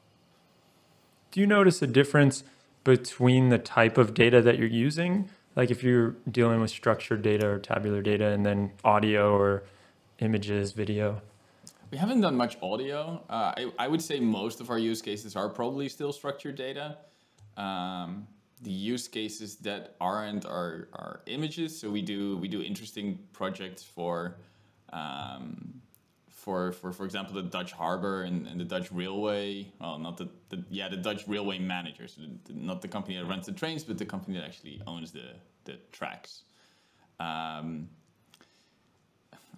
Do 1.32 1.40
you 1.40 1.48
notice 1.48 1.82
a 1.82 1.88
difference 1.88 2.44
between 2.84 3.50
the 3.50 3.58
type 3.58 3.98
of 3.98 4.14
data 4.14 4.42
that 4.42 4.60
you're 4.60 4.68
using? 4.68 5.30
Like 5.56 5.72
if 5.72 5.84
you're 5.84 6.16
dealing 6.30 6.62
with 6.62 6.70
structured 6.70 7.22
data 7.22 7.48
or 7.48 7.60
tabular 7.60 8.02
data 8.02 8.28
and 8.28 8.46
then 8.46 8.72
audio 8.84 9.36
or 9.36 9.64
images, 10.20 10.74
video? 10.74 11.22
We 11.92 11.98
haven't 11.98 12.22
done 12.22 12.38
much 12.38 12.58
audio. 12.62 13.22
Uh, 13.30 13.54
I, 13.58 13.72
I, 13.78 13.88
would 13.90 14.02
say 14.02 14.22
most 14.22 14.62
of 14.62 14.70
our 14.70 14.80
use 14.80 15.02
cases 15.02 15.36
are 15.36 15.50
probably 15.50 15.90
still 15.90 16.14
structured 16.14 16.56
data. 16.56 16.98
Um, 17.58 18.28
the 18.62 18.72
use 18.72 19.10
cases 19.10 19.58
that 19.58 19.98
aren't 20.00 20.46
are, 20.46 20.88
are 20.94 21.22
images. 21.26 21.78
So 21.78 21.90
we 21.90 22.02
do 22.02 22.38
we 22.38 22.48
do 22.48 22.62
interesting 22.62 23.20
projects 23.34 23.84
for 23.84 24.38
um, 24.94 25.82
for 26.30 26.72
for 26.72 26.94
for 26.94 27.04
example 27.06 27.34
the 27.34 27.44
Dutch 27.44 27.74
harbor 27.74 28.24
and, 28.24 28.48
and 28.48 28.58
the 28.58 28.66
Dutch 28.66 28.90
railway. 28.94 29.68
Well, 29.82 30.00
not 30.00 30.16
the, 30.16 30.30
the 30.48 30.64
yeah 30.70 30.88
the 30.88 30.96
Dutch 30.96 31.28
railway 31.28 31.60
managers, 31.60 32.16
so 32.16 32.54
not 32.54 32.82
the 32.82 32.88
company 32.88 33.18
that 33.18 33.26
runs 33.26 33.48
the 33.48 33.52
trains, 33.52 33.84
but 33.84 33.98
the 33.98 34.06
company 34.06 34.38
that 34.38 34.46
actually 34.46 34.82
owns 34.88 35.12
the 35.12 35.34
the 35.66 35.78
tracks. 35.92 36.44
Um, 37.20 37.90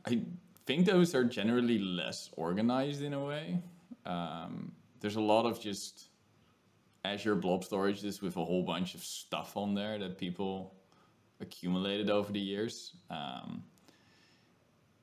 I 0.08 0.22
think 0.66 0.86
those 0.86 1.14
are 1.16 1.24
generally 1.24 1.80
less 1.80 2.30
organized 2.38 3.02
in 3.02 3.14
a 3.14 3.24
way. 3.24 3.60
Um, 4.06 4.72
there's 5.00 5.16
a 5.16 5.22
lot 5.22 5.46
of 5.46 5.60
just 5.60 6.10
Azure 7.06 7.36
Blob 7.36 7.64
Storages 7.64 8.22
with 8.22 8.38
a 8.38 8.46
whole 8.46 8.64
bunch 8.64 8.96
of 8.96 9.04
stuff 9.04 9.58
on 9.58 9.74
there 9.74 9.98
that 10.00 10.18
people 10.18 10.74
accumulated 11.42 12.10
over 12.10 12.32
the 12.32 12.40
years. 12.40 12.94
Um, 13.10 13.64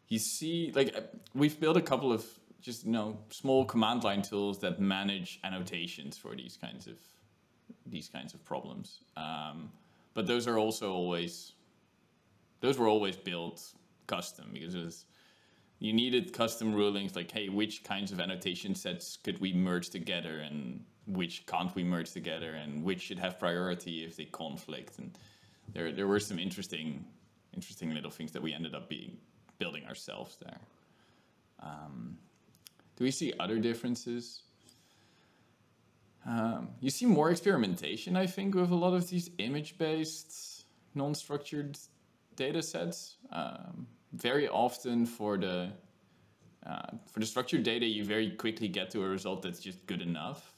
you 0.09 0.19
see, 0.19 0.73
like 0.75 0.95
we've 1.35 1.59
built 1.61 1.77
a 1.77 1.83
couple 1.83 2.13
of 2.13 2.25
just 2.61 2.85
you 2.85 2.93
know 2.93 3.19
small 3.31 3.65
command 3.65 4.05
line 4.05 4.23
tools 4.23 4.59
that 4.61 4.81
manage 4.81 5.41
annotations 5.45 6.17
for 6.17 6.35
these 6.35 6.57
kinds 6.57 6.87
of 6.87 6.99
these 7.87 8.09
kinds 8.09 8.35
of 8.35 8.45
problems. 8.45 9.01
Um, 9.17 9.71
but 10.15 10.27
those 10.27 10.47
are 10.49 10.59
also 10.59 10.93
always 10.93 11.53
those 12.61 12.79
were 12.79 12.89
always 12.89 13.17
built 13.17 13.63
custom 14.07 14.51
because 14.53 14.75
it 14.75 14.85
was, 14.85 15.07
you 15.81 15.93
needed 15.93 16.33
custom 16.33 16.75
rulings 16.75 17.17
like 17.17 17.31
hey 17.33 17.49
which 17.49 17.83
kinds 17.83 18.13
of 18.13 18.21
annotation 18.21 18.75
sets 18.75 19.19
could 19.25 19.41
we 19.41 19.53
merge 19.53 19.91
together 19.91 20.39
and 20.39 20.85
which 21.07 21.47
can't 21.47 21.75
we 21.75 21.83
merge 21.83 22.13
together 22.13 22.53
and 22.53 22.85
which 22.85 23.01
should 23.01 23.19
have 23.19 23.39
priority 23.39 24.05
if 24.05 24.17
they 24.17 24.27
conflict. 24.27 24.99
And 24.99 25.19
there 25.73 25.91
there 25.91 26.07
were 26.07 26.21
some 26.21 26.39
interesting 26.39 27.05
interesting 27.55 27.93
little 27.93 28.11
things 28.11 28.31
that 28.33 28.43
we 28.43 28.53
ended 28.53 28.75
up 28.75 28.89
being 28.89 29.17
building 29.59 29.85
ourselves 29.87 30.37
there. 30.41 30.61
Um, 31.61 32.17
do 32.97 33.05
we 33.05 33.11
see 33.11 33.33
other 33.41 33.59
differences? 33.59 34.43
Um, 36.27 36.69
you 36.81 36.91
see 36.91 37.07
more 37.07 37.31
experimentation 37.31 38.15
i 38.15 38.27
think 38.27 38.55
with 38.55 38.71
a 38.71 38.75
lot 38.75 38.93
of 38.93 39.09
these 39.09 39.31
image 39.39 39.79
based 39.79 40.67
non-structured 40.95 41.79
data 42.37 42.63
sets. 42.63 43.17
Um, 43.33 43.87
very 44.13 44.49
often 44.49 45.07
for 45.07 45.37
the 45.37 45.71
uh, 46.67 46.91
for 47.11 47.21
the 47.21 47.27
structured 47.27 47.63
data 47.63 47.87
you 47.87 48.05
very 48.05 48.31
quickly 48.31 48.69
get 48.69 48.91
to 48.91 49.03
a 49.03 49.09
result 49.09 49.43
that's 49.43 49.61
just 49.61 49.85
good 49.87 50.03
enough. 50.03 50.53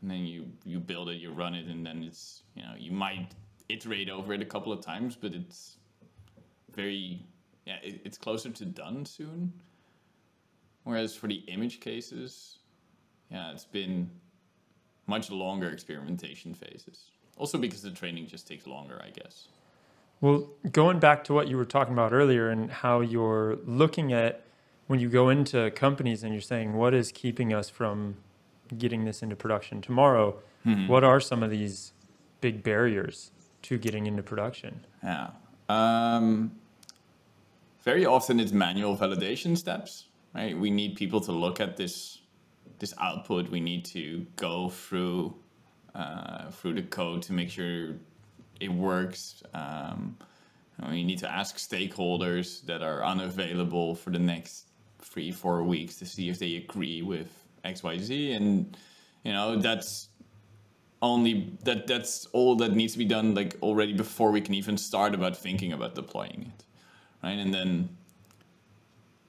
And 0.00 0.10
then 0.10 0.24
you 0.24 0.46
you 0.64 0.78
build 0.78 1.08
it 1.10 1.14
you 1.14 1.32
run 1.32 1.54
it 1.54 1.66
and 1.66 1.84
then 1.84 2.02
it's 2.02 2.42
you 2.54 2.62
know 2.62 2.74
you 2.78 2.92
might 2.92 3.28
iterate 3.68 4.08
over 4.08 4.32
it 4.32 4.42
a 4.42 4.46
couple 4.46 4.72
of 4.72 4.80
times 4.80 5.16
but 5.16 5.32
it's 5.32 5.76
very 6.74 7.22
yeah 7.66 7.76
it, 7.82 8.00
it's 8.04 8.18
closer 8.18 8.50
to 8.50 8.64
done 8.64 9.04
soon. 9.04 9.52
Whereas 10.84 11.14
for 11.14 11.28
the 11.28 11.42
image 11.48 11.80
cases 11.80 12.58
yeah 13.30 13.52
it's 13.52 13.64
been 13.64 14.10
much 15.06 15.30
longer 15.30 15.70
experimentation 15.70 16.54
phases. 16.54 17.10
Also 17.36 17.58
because 17.58 17.82
the 17.82 17.90
training 17.90 18.26
just 18.26 18.46
takes 18.46 18.66
longer 18.66 19.00
i 19.04 19.10
guess 19.10 19.48
well, 20.20 20.48
going 20.70 20.98
back 20.98 21.24
to 21.24 21.32
what 21.32 21.48
you 21.48 21.56
were 21.56 21.64
talking 21.64 21.94
about 21.94 22.12
earlier 22.12 22.50
and 22.50 22.70
how 22.70 23.00
you're 23.00 23.58
looking 23.64 24.12
at 24.12 24.44
when 24.86 25.00
you 25.00 25.08
go 25.08 25.28
into 25.28 25.70
companies 25.70 26.22
and 26.22 26.32
you're 26.32 26.42
saying, 26.42 26.74
what 26.74 26.92
is 26.92 27.12
keeping 27.12 27.54
us 27.54 27.70
from 27.70 28.16
getting 28.76 29.04
this 29.04 29.22
into 29.22 29.36
production 29.36 29.80
tomorrow? 29.80 30.36
Mm-hmm. 30.66 30.88
What 30.88 31.04
are 31.04 31.20
some 31.20 31.42
of 31.42 31.50
these 31.50 31.92
big 32.40 32.62
barriers 32.62 33.30
to 33.62 33.78
getting 33.78 34.06
into 34.06 34.22
production? 34.22 34.84
Yeah. 35.02 35.30
Um, 35.68 36.52
very 37.82 38.04
often 38.04 38.40
it's 38.40 38.52
manual 38.52 38.96
validation 38.96 39.56
steps, 39.56 40.06
right? 40.34 40.58
We 40.58 40.70
need 40.70 40.96
people 40.96 41.20
to 41.22 41.32
look 41.32 41.60
at 41.60 41.76
this 41.76 42.18
this 42.78 42.94
output. 42.98 43.50
We 43.50 43.60
need 43.60 43.84
to 43.86 44.26
go 44.36 44.70
through 44.70 45.34
uh, 45.94 46.50
through 46.50 46.74
the 46.74 46.82
code 46.82 47.22
to 47.22 47.32
make 47.32 47.50
sure 47.50 47.94
it 48.60 48.70
works. 48.70 49.42
Um, 49.54 50.16
you 50.88 51.04
need 51.04 51.18
to 51.18 51.30
ask 51.30 51.56
stakeholders 51.56 52.64
that 52.66 52.82
are 52.82 53.04
unavailable 53.04 53.94
for 53.94 54.10
the 54.10 54.18
next 54.18 54.66
three, 54.98 55.30
four 55.30 55.62
weeks 55.62 55.96
to 55.96 56.06
see 56.06 56.28
if 56.28 56.38
they 56.38 56.56
agree 56.56 57.02
with 57.02 57.28
X, 57.64 57.82
Y, 57.82 57.98
Z, 57.98 58.32
and 58.32 58.76
you 59.24 59.32
know 59.32 59.56
that's 59.56 60.08
only 61.02 61.52
that 61.64 61.86
that's 61.86 62.26
all 62.26 62.56
that 62.56 62.72
needs 62.72 62.92
to 62.94 62.98
be 62.98 63.04
done 63.04 63.34
like 63.34 63.56
already 63.62 63.92
before 63.92 64.30
we 64.30 64.40
can 64.40 64.54
even 64.54 64.76
start 64.76 65.14
about 65.14 65.36
thinking 65.36 65.72
about 65.72 65.94
deploying 65.94 66.52
it, 66.54 66.64
right? 67.22 67.38
And 67.38 67.52
then 67.52 67.90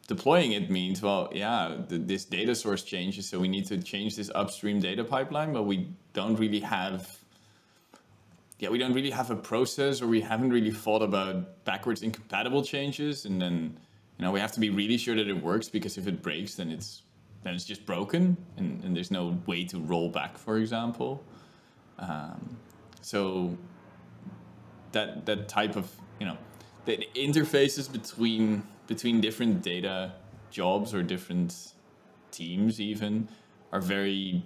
deploying 0.07 0.53
it 0.53 0.69
means 0.69 1.01
well, 1.01 1.29
yeah, 1.33 1.75
this 1.87 2.25
data 2.25 2.55
source 2.55 2.83
changes, 2.83 3.27
so 3.27 3.39
we 3.39 3.47
need 3.47 3.65
to 3.67 3.81
change 3.81 4.15
this 4.15 4.31
upstream 4.33 4.79
data 4.79 5.03
pipeline, 5.03 5.51
but 5.51 5.63
we 5.63 5.89
don't 6.13 6.35
really 6.35 6.61
have 6.61 7.20
yeah, 8.61 8.69
we 8.69 8.77
don't 8.77 8.93
really 8.93 9.09
have 9.09 9.31
a 9.31 9.35
process 9.35 10.03
or 10.03 10.07
we 10.07 10.21
haven't 10.21 10.51
really 10.51 10.69
thought 10.69 11.01
about 11.01 11.65
backwards 11.65 12.03
incompatible 12.03 12.63
changes. 12.63 13.25
And 13.25 13.41
then, 13.41 13.75
you 14.19 14.23
know, 14.23 14.31
we 14.31 14.39
have 14.39 14.51
to 14.51 14.59
be 14.59 14.69
really 14.69 14.97
sure 14.97 15.15
that 15.15 15.27
it 15.27 15.33
works 15.33 15.67
because 15.67 15.97
if 15.97 16.05
it 16.05 16.21
breaks, 16.21 16.53
then 16.53 16.69
it's, 16.69 17.01
then 17.41 17.55
it's 17.55 17.65
just 17.65 17.87
broken 17.87 18.37
and, 18.57 18.83
and 18.83 18.95
there's 18.95 19.09
no 19.09 19.35
way 19.47 19.63
to 19.65 19.79
roll 19.79 20.09
back, 20.09 20.37
for 20.37 20.59
example. 20.59 21.23
Um, 21.97 22.55
so 23.01 23.57
that, 24.91 25.25
that 25.25 25.49
type 25.49 25.75
of, 25.75 25.91
you 26.19 26.27
know, 26.27 26.37
the 26.85 27.03
interfaces 27.15 27.91
between, 27.91 28.61
between 28.85 29.21
different 29.21 29.63
data 29.63 30.13
jobs 30.51 30.93
or 30.93 31.01
different 31.01 31.73
teams 32.29 32.79
even 32.79 33.27
are 33.71 33.81
very 33.81 34.43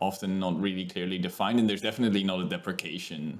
often 0.00 0.40
not 0.40 0.58
really 0.58 0.86
clearly 0.86 1.18
defined 1.18 1.58
and 1.60 1.68
there's 1.68 1.82
definitely 1.82 2.24
not 2.24 2.40
a 2.40 2.44
deprecation 2.44 3.38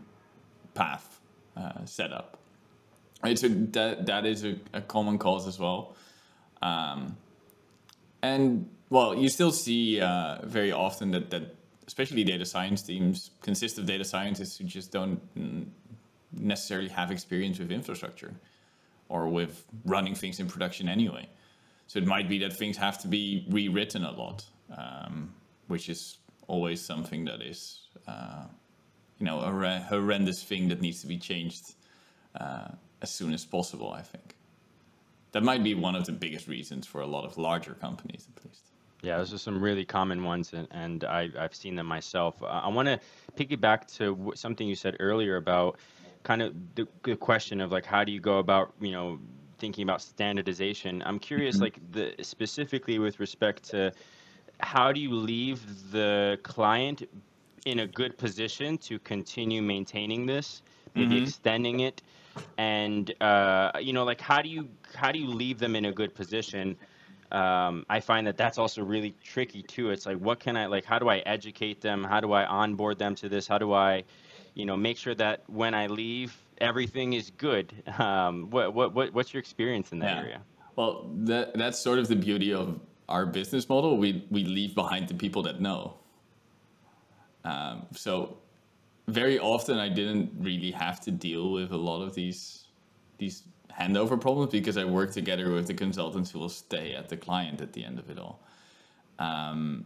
path 0.75 1.21
uh, 1.57 1.85
set 1.85 2.13
up. 2.13 2.39
Right, 3.23 3.39
so 3.39 3.49
that 3.49 4.07
that 4.07 4.25
is 4.25 4.45
a, 4.45 4.57
a 4.73 4.81
common 4.81 5.19
cause 5.19 5.47
as 5.47 5.59
well, 5.59 5.95
um, 6.63 7.19
and 8.23 8.67
well, 8.89 9.15
you 9.15 9.29
still 9.29 9.53
see 9.53 10.01
uh, 10.01 10.39
very 10.43 10.73
often 10.73 11.11
that 11.11 11.29
that 11.31 11.55
especially 11.87 12.25
data 12.25 12.47
science 12.47 12.83
teams 12.83 13.31
consist 13.43 13.77
of 13.77 13.85
data 13.85 14.05
scientists 14.05 14.57
who 14.57 14.65
just 14.65 14.91
don't 14.91 15.21
necessarily 16.33 16.89
have 16.89 17.11
experience 17.11 17.59
with 17.59 17.71
infrastructure 17.73 18.33
or 19.09 19.29
with 19.29 19.65
running 19.85 20.15
things 20.15 20.39
in 20.41 20.47
production 20.47 20.89
anyway. 20.89 21.29
So 21.89 21.99
it 21.99 22.07
might 22.07 22.29
be 22.29 22.39
that 22.39 22.53
things 22.53 22.77
have 22.77 22.99
to 23.03 23.09
be 23.09 23.45
rewritten 23.51 24.05
a 24.05 24.13
lot, 24.13 24.45
um, 24.77 25.35
which 25.67 25.89
is 25.89 26.19
always 26.47 26.81
something 26.81 27.25
that 27.25 27.43
is 27.43 27.81
uh, 28.07 28.45
you 29.21 29.27
know 29.27 29.41
a 29.41 29.79
horrendous 29.89 30.43
thing 30.43 30.69
that 30.69 30.81
needs 30.81 31.01
to 31.03 31.07
be 31.07 31.19
changed 31.19 31.75
uh, 32.41 32.69
as 33.03 33.11
soon 33.11 33.33
as 33.33 33.45
possible. 33.45 33.93
I 33.93 34.03
think 34.03 34.35
that 35.33 35.43
might 35.43 35.63
be 35.63 35.75
one 35.75 35.95
of 35.95 36.07
the 36.07 36.13
biggest 36.13 36.49
reasons 36.49 36.87
for 36.87 37.03
a 37.03 37.07
lot 37.07 37.25
of 37.25 37.39
larger 37.39 37.75
companies, 37.75 38.27
at 38.35 38.45
least. 38.45 38.65
Yeah, 39.03 39.19
those 39.19 39.33
are 39.33 39.39
some 39.39 39.63
really 39.63 39.85
common 39.85 40.25
ones, 40.25 40.53
and, 40.53 40.69
and 40.73 41.05
I, 41.05 41.31
have 41.39 41.55
seen 41.55 41.75
them 41.75 41.87
myself. 41.87 42.43
Uh, 42.43 42.47
I 42.47 42.69
want 42.69 42.87
to 42.87 43.01
piggyback 43.35 43.87
to 43.97 44.33
something 44.35 44.67
you 44.67 44.75
said 44.75 44.97
earlier 45.01 45.37
about 45.37 45.79
kind 46.23 46.43
of 46.43 46.55
the, 46.75 46.87
the, 47.05 47.17
question 47.17 47.63
of 47.63 47.73
like 47.73 47.87
how 47.87 48.05
do 48.05 48.13
you 48.13 48.21
go 48.21 48.39
about 48.39 48.75
you 48.79 48.93
know 48.93 49.19
thinking 49.59 49.83
about 49.83 50.03
standardization. 50.03 51.03
I'm 51.07 51.19
curious, 51.19 51.57
mm-hmm. 51.57 51.65
like 51.65 51.93
the 51.93 52.15
specifically 52.23 52.99
with 52.99 53.21
respect 53.21 53.63
to 53.71 53.93
how 54.61 54.93
do 54.93 55.01
you 55.01 55.15
leave 55.15 55.91
the 55.93 56.39
client 56.43 57.03
in 57.67 57.81
a 57.81 57.87
good 57.87 58.17
position 58.19 58.79
to 58.79 58.99
continue 58.99 59.63
maintaining 59.63 60.27
this, 60.27 60.63
maybe 60.95 61.17
mm-hmm. 61.17 61.25
extending 61.25 61.81
it, 61.81 62.03
and 62.59 63.13
uh, 63.21 63.73
you 63.81 63.93
know, 63.93 64.05
like 64.05 64.21
how 64.21 64.43
do 64.43 64.49
you 64.49 64.69
how 64.95 65.13
do 65.13 65.19
you 65.19 65.29
leave 65.29 65.59
them 65.59 65.77
in 65.77 65.87
a 65.87 65.93
good 65.93 66.15
position? 66.15 66.77
Um, 67.33 67.87
I 67.89 68.01
find 68.01 68.27
that 68.27 68.37
that's 68.37 68.59
also 68.59 68.83
really 68.83 69.15
tricky 69.23 69.63
too. 69.63 69.91
It's 69.91 70.05
like, 70.05 70.19
what 70.19 70.41
can 70.41 70.57
I 70.57 70.67
like? 70.67 70.85
How 70.85 70.99
do 70.99 71.09
I 71.09 71.19
educate 71.19 71.81
them? 71.81 72.03
How 72.03 72.21
do 72.21 72.33
I 72.33 72.45
onboard 72.45 72.99
them 72.99 73.15
to 73.17 73.29
this? 73.29 73.47
How 73.47 73.59
do 73.59 73.73
I, 73.73 74.03
you 74.55 74.67
know, 74.67 74.77
make 74.77 74.97
sure 74.97 75.15
that 75.15 75.45
when 75.47 75.73
I 75.73 75.87
leave, 75.87 76.37
everything 76.59 77.13
is 77.13 77.31
good? 77.31 77.73
Um, 77.99 78.51
what, 78.51 78.75
what 78.75 78.95
what 78.95 79.13
what's 79.13 79.33
your 79.33 79.41
experience 79.41 79.93
in 79.93 80.01
that 80.01 80.17
yeah. 80.17 80.23
area? 80.23 80.41
Well, 80.77 81.11
that 81.15 81.57
that's 81.57 81.79
sort 81.79 81.99
of 81.99 82.09
the 82.09 82.17
beauty 82.17 82.53
of 82.53 82.81
our 83.09 83.27
business 83.27 83.69
model. 83.69 83.97
We 83.97 84.25
we 84.31 84.45
leave 84.45 84.75
behind 84.75 85.09
the 85.09 85.15
people 85.15 85.43
that 85.43 85.61
know. 85.61 86.00
Um, 87.45 87.87
so 87.95 88.39
very 89.09 89.39
often 89.39 89.79
I 89.79 89.89
didn't 89.89 90.31
really 90.39 90.71
have 90.71 91.01
to 91.03 91.11
deal 91.11 91.53
with 91.53 91.73
a 91.73 91.77
lot 91.77 92.03
of 92.03 92.15
these 92.15 92.67
these 93.19 93.43
handover 93.79 94.19
problems 94.21 94.51
because 94.51 94.77
I 94.77 94.85
work 94.85 95.13
together 95.13 95.53
with 95.53 95.67
the 95.67 95.75
consultants 95.75 96.31
who 96.31 96.39
will 96.39 96.49
stay 96.49 96.95
at 96.95 97.09
the 97.09 97.17
client 97.17 97.61
at 97.61 97.73
the 97.73 97.85
end 97.85 97.99
of 97.99 98.11
it 98.11 98.19
all. 98.19 98.41
Um, 99.19 99.85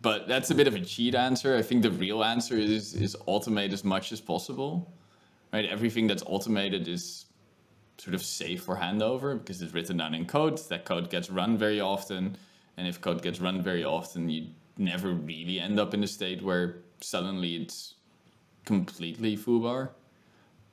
but 0.00 0.28
that's 0.28 0.50
a 0.50 0.54
bit 0.54 0.68
of 0.68 0.74
a 0.74 0.80
cheat 0.80 1.14
answer. 1.14 1.56
I 1.56 1.62
think 1.62 1.82
the 1.82 1.90
real 1.90 2.22
answer 2.22 2.56
is 2.56 2.94
is 2.94 3.16
automate 3.26 3.72
as 3.72 3.84
much 3.84 4.12
as 4.12 4.20
possible. 4.20 4.92
Right? 5.52 5.64
Everything 5.64 6.06
that's 6.06 6.22
automated 6.26 6.88
is 6.88 7.24
sort 7.96 8.14
of 8.14 8.22
safe 8.22 8.62
for 8.62 8.76
handover 8.76 9.38
because 9.38 9.60
it's 9.62 9.72
written 9.72 9.96
down 9.96 10.14
in 10.14 10.26
code. 10.26 10.58
That 10.68 10.84
code 10.84 11.10
gets 11.10 11.30
run 11.30 11.56
very 11.58 11.80
often, 11.80 12.36
and 12.76 12.86
if 12.86 13.00
code 13.00 13.22
gets 13.22 13.40
run 13.40 13.62
very 13.62 13.84
often, 13.84 14.28
you 14.28 14.48
never 14.78 15.12
really 15.12 15.60
end 15.60 15.78
up 15.78 15.94
in 15.94 16.02
a 16.02 16.06
state 16.06 16.42
where 16.42 16.76
suddenly 17.00 17.56
it's 17.56 17.94
completely 18.64 19.36
foobar. 19.36 19.90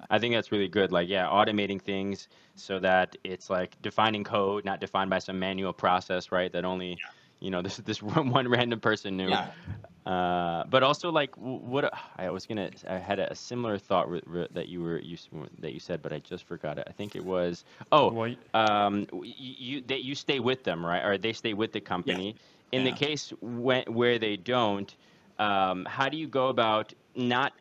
I 0.09 0.19
think 0.19 0.35
that's 0.35 0.51
really 0.51 0.67
good. 0.67 0.91
Like, 0.91 1.09
yeah, 1.09 1.25
automating 1.25 1.81
things 1.81 2.27
so 2.55 2.79
that 2.79 3.15
it's 3.23 3.49
like 3.49 3.81
defining 3.81 4.23
code, 4.23 4.65
not 4.65 4.79
defined 4.79 5.09
by 5.09 5.19
some 5.19 5.39
manual 5.39 5.73
process, 5.73 6.31
right? 6.31 6.51
That 6.51 6.65
only, 6.65 6.91
yeah. 6.91 6.95
you 7.39 7.51
know, 7.51 7.61
this 7.63 7.77
this 7.77 8.03
one, 8.03 8.29
one 8.29 8.47
random 8.47 8.79
person 8.79 9.17
knew. 9.17 9.29
Yeah. 9.29 9.49
Uh, 10.05 10.63
but 10.65 10.83
also 10.83 11.11
like 11.11 11.35
what 11.35 11.91
I 12.17 12.29
was 12.29 12.45
gonna 12.45 12.69
I 12.87 12.99
had 12.99 13.17
a, 13.17 13.33
similar 13.33 13.79
thought 13.79 14.07
re- 14.07 14.21
re- 14.27 14.47
that 14.51 14.69
you 14.69 14.81
were 14.81 14.99
you 14.99 15.17
that 15.59 15.73
you 15.73 15.79
said, 15.79 16.03
but 16.03 16.13
I 16.13 16.19
just 16.19 16.43
forgot 16.43 16.77
it. 16.77 16.85
I 16.87 16.91
think 16.91 17.15
it 17.15 17.25
was 17.25 17.65
oh 17.91 18.35
um 18.53 19.07
you, 19.11 19.55
you 19.57 19.81
that 19.87 20.03
you 20.03 20.13
stay 20.13 20.39
with 20.39 20.63
them 20.63 20.85
right 20.85 21.03
or 21.03 21.17
they 21.17 21.33
stay 21.33 21.55
with 21.55 21.71
the 21.71 21.81
company. 21.81 22.35
In 22.75 22.83
Yeah. 22.83 22.91
the 22.91 22.97
case 22.97 23.33
when, 23.41 23.83
where 23.87 24.19
they 24.19 24.35
don't, 24.35 24.93
um, 25.39 25.85
how 25.85 26.09
do 26.09 26.17
you 26.17 26.27
go 26.27 26.49
about 26.49 26.93
not 27.15 27.53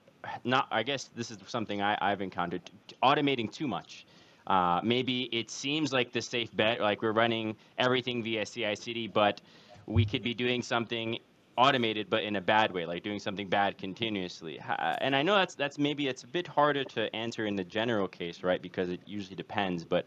not 0.42 0.66
I 0.70 0.82
guess 0.82 1.10
this 1.14 1.30
is 1.30 1.38
something 1.46 1.82
I, 1.82 1.96
I've 2.00 2.22
encountered 2.22 2.62
automating 3.02 3.52
too 3.52 3.68
much. 3.68 4.06
Uh, 4.46 4.80
maybe 4.82 5.24
it 5.40 5.50
seems 5.50 5.92
like 5.92 6.12
the 6.12 6.20
safe 6.20 6.54
bet, 6.56 6.80
like 6.80 7.00
we're 7.02 7.12
running 7.12 7.56
everything 7.78 8.22
via 8.22 8.44
CI/CD, 8.44 9.08
but 9.08 9.40
we 9.86 10.04
could 10.04 10.22
be 10.22 10.34
doing 10.34 10.62
something 10.62 11.18
automated, 11.56 12.10
but 12.10 12.24
in 12.24 12.34
a 12.36 12.40
bad 12.40 12.72
way, 12.72 12.84
like 12.84 13.02
doing 13.04 13.20
something 13.20 13.48
bad 13.48 13.78
continuously. 13.78 14.60
And 15.00 15.14
I 15.14 15.22
know 15.22 15.36
that's 15.36 15.54
that's 15.54 15.78
maybe 15.78 16.08
it's 16.08 16.24
a 16.24 16.26
bit 16.26 16.46
harder 16.48 16.84
to 16.96 17.14
answer 17.14 17.46
in 17.46 17.54
the 17.54 17.64
general 17.64 18.08
case, 18.08 18.42
right? 18.42 18.60
Because 18.60 18.88
it 18.88 19.00
usually 19.06 19.36
depends, 19.36 19.84
but 19.84 20.06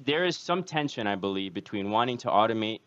there 0.00 0.24
is 0.24 0.36
some 0.36 0.64
tension, 0.64 1.06
I 1.06 1.14
believe, 1.14 1.52
between 1.54 1.90
wanting 1.90 2.18
to 2.18 2.28
automate 2.28 2.80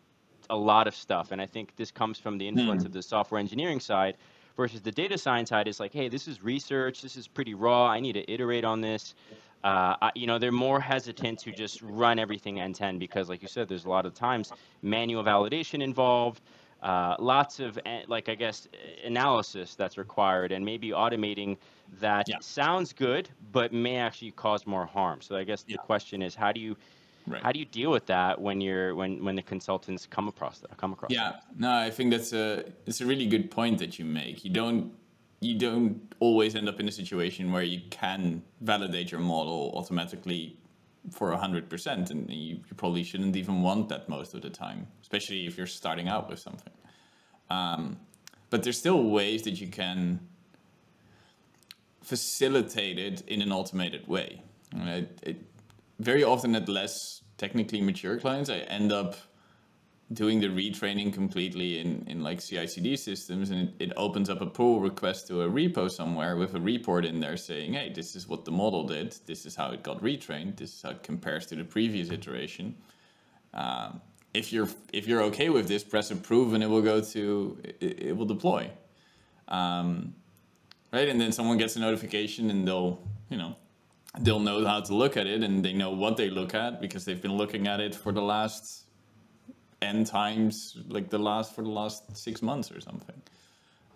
a 0.52 0.56
lot 0.56 0.86
of 0.86 0.94
stuff, 0.94 1.32
and 1.32 1.40
I 1.42 1.46
think 1.46 1.74
this 1.76 1.90
comes 1.90 2.18
from 2.18 2.38
the 2.38 2.46
influence 2.46 2.84
of 2.84 2.92
the 2.92 3.02
software 3.02 3.40
engineering 3.40 3.80
side 3.80 4.18
versus 4.56 4.82
the 4.82 4.92
data 4.92 5.18
science 5.18 5.48
side. 5.48 5.66
Is 5.68 5.80
like, 5.80 5.92
hey, 5.92 6.08
this 6.08 6.28
is 6.28 6.42
research. 6.42 7.02
This 7.02 7.16
is 7.16 7.26
pretty 7.26 7.54
raw. 7.54 7.86
I 7.88 8.00
need 8.00 8.12
to 8.14 8.30
iterate 8.32 8.64
on 8.64 8.80
this. 8.80 9.14
Uh, 9.64 9.96
I, 10.02 10.10
you 10.14 10.26
know, 10.26 10.38
they're 10.38 10.52
more 10.52 10.80
hesitant 10.80 11.38
to 11.40 11.52
just 11.52 11.82
run 11.82 12.18
everything 12.18 12.60
end 12.60 12.76
to 12.76 12.84
end 12.84 13.00
because, 13.00 13.28
like 13.28 13.42
you 13.42 13.48
said, 13.48 13.68
there's 13.68 13.84
a 13.86 13.90
lot 13.90 14.06
of 14.06 14.14
times 14.14 14.52
manual 14.82 15.24
validation 15.24 15.82
involved. 15.82 16.42
Uh, 16.82 17.14
lots 17.20 17.60
of 17.60 17.78
eh, 17.86 18.02
like 18.08 18.28
I 18.28 18.34
guess 18.34 18.66
eh, 18.74 19.06
analysis 19.06 19.74
that's 19.76 19.96
required, 19.98 20.52
and 20.52 20.64
maybe 20.64 20.90
automating 20.90 21.56
that 22.00 22.26
Yeah. 22.28 22.38
sounds 22.40 22.92
good, 22.92 23.30
but 23.52 23.72
may 23.72 23.96
actually 23.96 24.32
cause 24.32 24.66
more 24.66 24.86
harm. 24.86 25.20
So 25.22 25.36
I 25.36 25.44
guess 25.44 25.62
the 25.62 25.78
question 25.78 26.22
is, 26.22 26.34
how 26.34 26.52
do 26.52 26.60
you 26.60 26.76
Right. 27.26 27.42
how 27.42 27.52
do 27.52 27.58
you 27.58 27.64
deal 27.64 27.90
with 27.90 28.06
that 28.06 28.40
when 28.40 28.60
you're 28.60 28.94
when 28.94 29.24
when 29.24 29.36
the 29.36 29.42
consultants 29.42 30.06
come 30.06 30.28
across 30.28 30.58
that 30.58 30.76
come 30.76 30.92
across? 30.92 31.10
Yeah, 31.12 31.36
no, 31.56 31.70
I 31.70 31.90
think 31.90 32.10
that's 32.10 32.32
a 32.32 32.64
it's 32.86 33.00
a 33.00 33.06
really 33.06 33.26
good 33.26 33.50
point 33.50 33.78
that 33.78 33.98
you 33.98 34.04
make. 34.04 34.44
You 34.44 34.50
don't 34.50 34.92
you 35.40 35.58
don't 35.58 36.14
always 36.20 36.54
end 36.54 36.68
up 36.68 36.80
in 36.80 36.88
a 36.88 36.92
situation 36.92 37.52
where 37.52 37.62
you 37.62 37.80
can 37.90 38.42
validate 38.60 39.10
your 39.10 39.20
model 39.20 39.72
automatically 39.74 40.56
for 41.10 41.32
hundred 41.32 41.68
percent, 41.68 42.10
and 42.10 42.30
you, 42.30 42.56
you 42.56 42.74
probably 42.76 43.02
shouldn't 43.02 43.36
even 43.36 43.62
want 43.62 43.88
that 43.88 44.08
most 44.08 44.34
of 44.34 44.42
the 44.42 44.50
time, 44.50 44.86
especially 45.00 45.46
if 45.46 45.56
you're 45.56 45.66
starting 45.66 46.08
out 46.08 46.28
with 46.28 46.38
something. 46.38 46.72
Um, 47.50 47.98
but 48.50 48.62
there's 48.62 48.78
still 48.78 49.02
ways 49.04 49.42
that 49.42 49.60
you 49.60 49.66
can 49.66 50.20
facilitate 52.02 52.98
it 52.98 53.22
in 53.28 53.42
an 53.42 53.52
automated 53.52 54.06
way. 54.06 54.42
It, 54.74 55.18
it, 55.22 55.36
very 56.02 56.24
often 56.24 56.54
at 56.54 56.68
less 56.68 57.22
technically 57.38 57.80
mature 57.80 58.18
clients, 58.18 58.50
I 58.50 58.58
end 58.58 58.92
up 58.92 59.16
doing 60.12 60.40
the 60.40 60.48
retraining 60.48 61.12
completely 61.12 61.78
in, 61.78 62.04
in 62.06 62.22
like 62.22 62.40
CI/CD 62.40 62.96
systems, 62.96 63.50
and 63.50 63.68
it, 63.68 63.90
it 63.90 63.92
opens 63.96 64.28
up 64.28 64.40
a 64.40 64.46
pull 64.46 64.80
request 64.80 65.28
to 65.28 65.42
a 65.42 65.48
repo 65.48 65.90
somewhere 65.90 66.36
with 66.36 66.54
a 66.54 66.60
report 66.60 67.04
in 67.04 67.20
there 67.20 67.36
saying, 67.36 67.74
"Hey, 67.74 67.92
this 67.94 68.14
is 68.16 68.28
what 68.28 68.44
the 68.44 68.50
model 68.50 68.84
did. 68.86 69.16
This 69.26 69.46
is 69.46 69.54
how 69.56 69.70
it 69.70 69.82
got 69.82 70.02
retrained. 70.02 70.56
This 70.56 70.74
is 70.74 70.82
how 70.82 70.90
it 70.90 71.02
compares 71.02 71.46
to 71.46 71.56
the 71.56 71.64
previous 71.64 72.10
iteration." 72.10 72.74
Um, 73.54 74.00
if 74.34 74.52
you're 74.52 74.68
if 74.92 75.06
you're 75.06 75.22
okay 75.22 75.48
with 75.50 75.68
this, 75.68 75.84
press 75.84 76.10
approve, 76.10 76.52
and 76.54 76.62
it 76.62 76.68
will 76.68 76.82
go 76.82 77.00
to 77.00 77.58
it, 77.80 77.98
it 78.08 78.16
will 78.16 78.26
deploy. 78.26 78.70
Um, 79.48 80.14
right, 80.92 81.08
and 81.08 81.20
then 81.20 81.32
someone 81.32 81.58
gets 81.58 81.76
a 81.76 81.80
notification, 81.80 82.50
and 82.50 82.66
they'll 82.66 82.98
you 83.30 83.38
know 83.38 83.56
they'll 84.20 84.40
know 84.40 84.64
how 84.66 84.80
to 84.80 84.94
look 84.94 85.16
at 85.16 85.26
it, 85.26 85.42
and 85.42 85.64
they 85.64 85.72
know 85.72 85.90
what 85.90 86.16
they 86.16 86.30
look 86.30 86.54
at 86.54 86.80
because 86.80 87.04
they've 87.04 87.20
been 87.22 87.36
looking 87.36 87.66
at 87.66 87.80
it 87.80 87.94
for 87.94 88.12
the 88.12 88.22
last 88.22 88.84
n 89.80 90.04
times 90.04 90.76
like 90.88 91.08
the 91.10 91.18
last 91.18 91.54
for 91.54 91.62
the 91.62 91.70
last 91.70 92.16
six 92.16 92.42
months 92.42 92.70
or 92.70 92.80
something. 92.80 93.20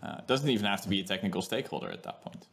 Uh, 0.03 0.21
doesn't 0.27 0.51
even 0.51 0.67
have 0.67 0.81
to 0.83 0.89
be 0.89 1.01
a 1.01 1.05
technical 1.05 1.43
stakeholder 1.43 1.91
at 1.91 2.03
that 2.03 2.23
point. 2.23 2.47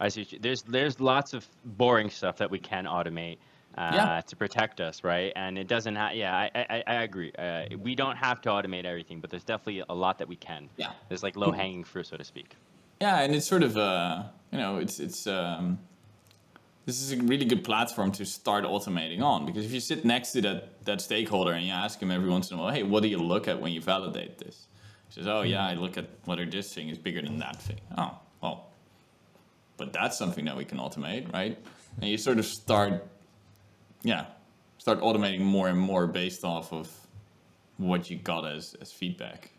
I 0.00 0.08
see. 0.08 0.26
There's 0.40 0.62
there's 0.62 1.00
lots 1.00 1.32
of 1.34 1.46
boring 1.64 2.10
stuff 2.10 2.36
that 2.38 2.50
we 2.50 2.58
can 2.58 2.84
automate 2.84 3.38
uh, 3.78 3.90
Yeah. 3.94 4.20
to 4.26 4.36
protect 4.36 4.80
us, 4.80 5.04
right? 5.04 5.32
And 5.36 5.58
it 5.58 5.68
doesn't 5.68 5.96
have. 5.96 6.14
Yeah, 6.14 6.34
I 6.34 6.50
I, 6.54 6.82
I 6.86 6.94
agree. 7.02 7.32
Uh, 7.38 7.64
we 7.78 7.94
don't 7.94 8.16
have 8.16 8.40
to 8.42 8.48
automate 8.50 8.84
everything, 8.84 9.20
but 9.20 9.30
there's 9.30 9.44
definitely 9.44 9.84
a 9.88 9.94
lot 9.94 10.18
that 10.18 10.28
we 10.28 10.36
can. 10.36 10.68
Yeah. 10.76 10.92
There's 11.08 11.22
like 11.22 11.36
low 11.36 11.50
hanging 11.52 11.84
fruit, 11.84 12.06
so 12.06 12.16
to 12.16 12.24
speak. 12.24 12.56
Yeah, 13.00 13.20
and 13.20 13.34
it's 13.34 13.46
sort 13.46 13.62
of 13.62 13.76
uh, 13.76 14.24
you 14.50 14.58
know, 14.58 14.78
it's 14.78 14.98
it's 15.00 15.26
um, 15.26 15.78
this 16.86 17.02
is 17.02 17.12
a 17.12 17.16
really 17.16 17.44
good 17.44 17.64
platform 17.64 18.12
to 18.12 18.24
start 18.24 18.64
automating 18.64 19.20
on 19.20 19.44
because 19.44 19.64
if 19.64 19.72
you 19.72 19.80
sit 19.80 20.04
next 20.04 20.30
to 20.32 20.40
that 20.40 20.84
that 20.84 21.00
stakeholder 21.00 21.52
and 21.52 21.66
you 21.66 21.72
ask 21.72 22.00
him 22.00 22.10
every 22.10 22.30
once 22.30 22.50
in 22.50 22.56
a 22.56 22.60
while, 22.60 22.72
hey, 22.72 22.84
what 22.84 23.02
do 23.02 23.08
you 23.08 23.18
look 23.18 23.48
at 23.48 23.60
when 23.60 23.72
you 23.72 23.80
validate 23.80 24.38
this? 24.38 24.68
He 25.08 25.14
says, 25.14 25.26
oh 25.26 25.42
yeah, 25.42 25.66
I 25.66 25.74
look 25.74 25.98
at 25.98 26.08
whether 26.24 26.46
this 26.46 26.72
thing 26.72 26.88
is 26.88 26.96
bigger 26.96 27.20
than 27.20 27.38
that 27.40 27.60
thing. 27.60 27.80
Oh, 27.98 28.18
well, 28.40 28.70
but 29.76 29.92
that's 29.92 30.16
something 30.16 30.44
that 30.44 30.56
we 30.56 30.64
can 30.64 30.78
automate, 30.78 31.32
right? 31.32 31.58
And 32.00 32.08
you 32.08 32.18
sort 32.18 32.38
of 32.38 32.46
start, 32.46 33.06
yeah, 34.02 34.26
start 34.78 35.00
automating 35.00 35.40
more 35.40 35.68
and 35.68 35.78
more 35.78 36.06
based 36.06 36.44
off 36.44 36.72
of 36.72 36.88
what 37.78 38.08
you 38.10 38.16
got 38.16 38.46
as 38.46 38.74
as 38.80 38.92
feedback. 38.92 39.50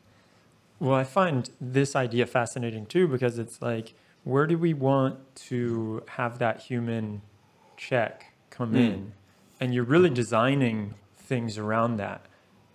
Well, 0.80 0.96
I 0.96 1.04
find 1.04 1.50
this 1.60 1.96
idea 1.96 2.26
fascinating 2.26 2.86
too 2.86 3.08
because 3.08 3.38
it's 3.38 3.62
like, 3.62 3.96
where 4.28 4.46
do 4.46 4.58
we 4.58 4.74
want 4.74 5.18
to 5.36 6.04
have 6.10 6.40
that 6.40 6.60
human 6.60 7.22
check 7.78 8.34
come 8.50 8.72
hmm. 8.72 8.76
in? 8.76 9.14
And 9.62 9.74
you're 9.74 9.86
really 9.86 10.10
designing 10.10 10.96
things 11.16 11.58
around 11.58 11.96
that. 11.98 12.26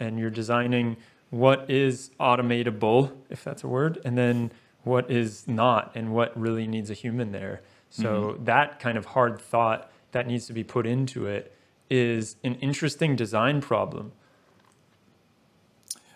And 0.00 0.18
you're 0.18 0.30
designing 0.30 0.96
what 1.28 1.70
is 1.70 2.10
automatable, 2.18 3.12
if 3.28 3.44
that's 3.44 3.62
a 3.62 3.68
word, 3.68 4.00
and 4.02 4.16
then 4.16 4.50
what 4.82 5.10
is 5.10 5.46
not, 5.46 5.92
and 5.94 6.14
what 6.14 6.38
really 6.40 6.66
needs 6.66 6.90
a 6.90 6.94
human 6.94 7.32
there. 7.32 7.60
So 7.90 8.32
mm-hmm. 8.32 8.44
that 8.44 8.80
kind 8.80 8.96
of 8.96 9.04
hard 9.04 9.38
thought 9.38 9.92
that 10.12 10.26
needs 10.26 10.46
to 10.46 10.54
be 10.54 10.64
put 10.64 10.86
into 10.86 11.26
it 11.26 11.54
is 11.90 12.36
an 12.42 12.54
interesting 12.56 13.14
design 13.14 13.60
problem. 13.60 14.12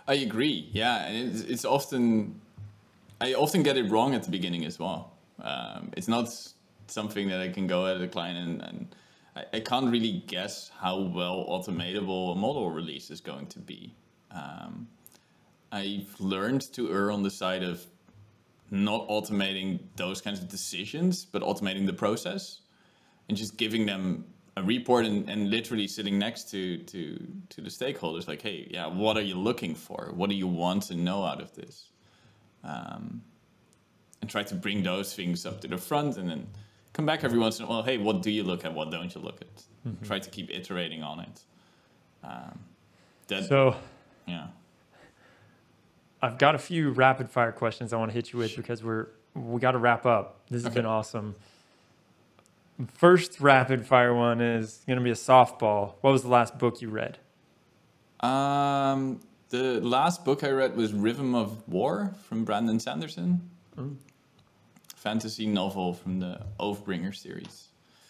I 0.08 0.14
agree. 0.14 0.70
Yeah, 0.72 1.04
and 1.04 1.34
it's, 1.34 1.42
it's 1.42 1.64
often 1.66 2.40
I 3.20 3.34
often 3.34 3.62
get 3.62 3.76
it 3.76 3.90
wrong 3.90 4.14
at 4.14 4.22
the 4.22 4.30
beginning 4.30 4.64
as 4.64 4.78
well. 4.78 5.12
Um, 5.40 5.90
it's 5.96 6.08
not 6.08 6.28
something 6.88 7.28
that 7.28 7.40
I 7.40 7.48
can 7.48 7.66
go 7.66 7.86
at 7.86 8.00
a 8.00 8.08
client 8.08 8.38
and, 8.38 8.62
and 8.62 8.94
I, 9.34 9.44
I 9.54 9.60
can't 9.60 9.90
really 9.90 10.24
guess 10.26 10.70
how 10.78 10.98
well 11.00 11.46
automatable 11.48 12.32
a 12.32 12.34
model 12.34 12.70
release 12.70 13.10
is 13.10 13.20
going 13.20 13.46
to 13.48 13.58
be. 13.58 13.94
Um, 14.30 14.88
I've 15.72 16.14
learned 16.18 16.72
to 16.72 16.92
err 16.92 17.10
on 17.10 17.22
the 17.22 17.30
side 17.30 17.62
of 17.62 17.84
not 18.70 19.08
automating 19.08 19.80
those 19.96 20.20
kinds 20.20 20.40
of 20.40 20.48
decisions, 20.48 21.24
but 21.24 21.42
automating 21.42 21.86
the 21.86 21.92
process 21.92 22.60
and 23.28 23.36
just 23.36 23.56
giving 23.56 23.86
them 23.86 24.24
a 24.56 24.62
report 24.62 25.04
and, 25.04 25.28
and 25.28 25.50
literally 25.50 25.86
sitting 25.86 26.18
next 26.18 26.50
to, 26.50 26.78
to 26.78 27.18
to 27.50 27.60
the 27.60 27.68
stakeholders 27.68 28.26
like 28.26 28.40
hey 28.40 28.66
yeah 28.70 28.86
what 28.86 29.16
are 29.16 29.22
you 29.22 29.34
looking 29.34 29.74
for 29.74 30.12
what 30.14 30.30
do 30.30 30.36
you 30.36 30.46
want 30.46 30.82
to 30.82 30.94
know 30.94 31.24
out 31.24 31.40
of 31.40 31.54
this 31.54 31.90
um, 32.64 33.22
and 34.26 34.30
try 34.32 34.42
to 34.42 34.56
bring 34.56 34.82
those 34.82 35.14
things 35.14 35.46
up 35.46 35.60
to 35.60 35.68
the 35.68 35.78
front 35.78 36.16
and 36.16 36.28
then 36.28 36.48
come 36.92 37.06
back 37.06 37.22
every 37.22 37.38
once 37.38 37.60
in 37.60 37.64
a 37.64 37.68
while 37.68 37.84
hey 37.84 37.96
what 37.96 38.22
do 38.22 38.30
you 38.32 38.42
look 38.42 38.64
at 38.64 38.74
what 38.74 38.90
don't 38.90 39.14
you 39.14 39.20
look 39.20 39.40
at 39.40 39.62
try 40.04 40.18
to 40.18 40.28
keep 40.30 40.50
iterating 40.50 41.00
on 41.04 41.20
it 41.20 41.40
um, 42.24 42.58
that 43.28 43.44
So, 43.44 43.76
yeah 44.26 44.48
I've 46.20 46.38
got 46.38 46.56
a 46.56 46.58
few 46.58 46.90
rapid 46.90 47.30
fire 47.30 47.52
questions 47.52 47.92
I 47.92 47.98
want 47.98 48.10
to 48.10 48.14
hit 48.14 48.32
you 48.32 48.38
with 48.40 48.56
because 48.56 48.82
we're 48.82 49.06
we 49.34 49.60
got 49.60 49.72
to 49.72 49.78
wrap 49.78 50.06
up. 50.06 50.40
This 50.48 50.62
has 50.62 50.66
Okay. 50.72 50.76
been 50.76 50.86
awesome. 50.86 51.34
First 52.94 53.38
rapid 53.38 53.86
fire 53.86 54.14
one 54.14 54.40
is 54.40 54.82
going 54.86 54.98
to 54.98 55.04
be 55.04 55.10
a 55.10 55.14
softball. 55.14 55.92
What 56.00 56.10
was 56.12 56.22
the 56.22 56.28
last 56.30 56.58
book 56.58 56.80
you 56.80 56.88
read? 56.88 57.18
Um, 58.20 59.20
the 59.50 59.78
last 59.82 60.24
book 60.24 60.42
I 60.42 60.50
read 60.50 60.74
was 60.74 60.94
Rhythm 60.94 61.34
of 61.34 61.68
War 61.68 62.14
from 62.26 62.44
Brandon 62.46 62.80
Sanderson. 62.80 63.42
Fantasy 65.10 65.46
novel 65.46 65.94
from 65.94 66.18
the 66.18 66.40
Oathbringer 66.58 67.14
series. 67.14 67.68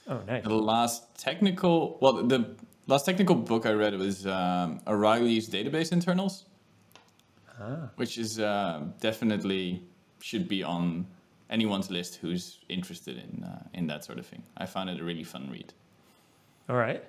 Oh, 0.08 0.20
nice. 0.26 0.42
The 0.44 0.54
last 0.54 1.14
technical, 1.18 1.98
well, 2.00 2.22
the 2.22 2.56
last 2.86 3.04
technical 3.04 3.34
book 3.34 3.66
I 3.66 3.72
read 3.72 3.94
was 3.98 4.26
um, 4.26 4.80
O'Reilly's 4.86 5.46
Database 5.46 5.92
Internals, 5.92 6.46
Ah. 7.60 7.90
which 7.96 8.16
is 8.16 8.40
uh, 8.40 8.82
definitely 9.00 9.82
should 10.20 10.48
be 10.48 10.62
on 10.62 11.06
anyone's 11.50 11.90
list 11.90 12.16
who's 12.22 12.60
interested 12.70 13.16
in 13.24 13.44
uh, 13.44 13.62
in 13.74 13.86
that 13.88 14.02
sort 14.02 14.18
of 14.18 14.24
thing. 14.26 14.42
I 14.56 14.64
found 14.64 14.88
it 14.88 14.98
a 14.98 15.04
really 15.04 15.24
fun 15.24 15.50
read. 15.50 15.74
All 16.70 16.76
right. 16.76 17.04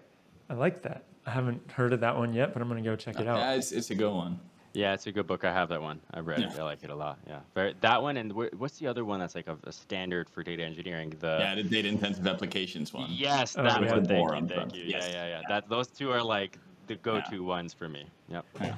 I 0.49 0.53
like 0.65 0.81
that. 0.81 1.03
I 1.25 1.31
haven't 1.31 1.61
heard 1.71 1.93
of 1.93 2.01
that 2.01 2.15
one 2.17 2.33
yet, 2.33 2.51
but 2.53 2.61
I'm 2.61 2.67
going 2.67 2.83
to 2.83 2.89
go 2.89 2.95
check 2.97 3.19
it 3.21 3.27
out. 3.27 3.37
Yeah, 3.37 3.53
it's, 3.53 3.71
it's 3.71 3.89
a 3.89 3.95
good 3.95 4.13
one. 4.13 4.39
Yeah, 4.77 4.93
it's 4.93 5.07
a 5.07 5.11
good 5.11 5.25
book. 5.25 5.43
I 5.43 5.51
have 5.51 5.69
that 5.69 5.81
one. 5.81 5.99
I 6.13 6.19
read 6.19 6.39
it. 6.39 6.51
I 6.55 6.61
like 6.61 6.83
it 6.83 6.91
a 6.91 6.95
lot. 6.95 7.17
Yeah, 7.27 7.39
Very, 7.55 7.73
that 7.81 7.99
one 7.99 8.15
and 8.15 8.31
wh- 8.31 8.53
what's 8.61 8.77
the 8.77 8.85
other 8.85 9.03
one 9.03 9.19
that's 9.19 9.33
like 9.33 9.47
a, 9.47 9.57
a 9.63 9.71
standard 9.71 10.29
for 10.29 10.43
data 10.43 10.63
engineering? 10.63 11.15
The 11.19 11.37
yeah, 11.39 11.55
the 11.55 11.63
data 11.63 11.87
intensive 11.87 12.27
applications 12.27 12.93
one. 12.93 13.09
yes, 13.09 13.55
Oh, 13.57 13.63
that 13.63 13.81
yeah. 13.81 13.95
one. 13.95 14.05
Thank 14.05 14.51
you, 14.51 14.55
thank 14.55 14.75
you. 14.75 14.83
Yes. 14.83 15.09
Yeah, 15.11 15.25
yeah, 15.25 15.39
yeah. 15.39 15.41
That 15.49 15.67
those 15.67 15.87
two 15.87 16.11
are 16.11 16.21
like 16.21 16.59
the 16.85 16.93
go-to 16.93 17.43
ones 17.43 17.73
for 17.73 17.89
me. 17.89 18.05
Yep. 18.29 18.45
Yeah. 18.61 18.75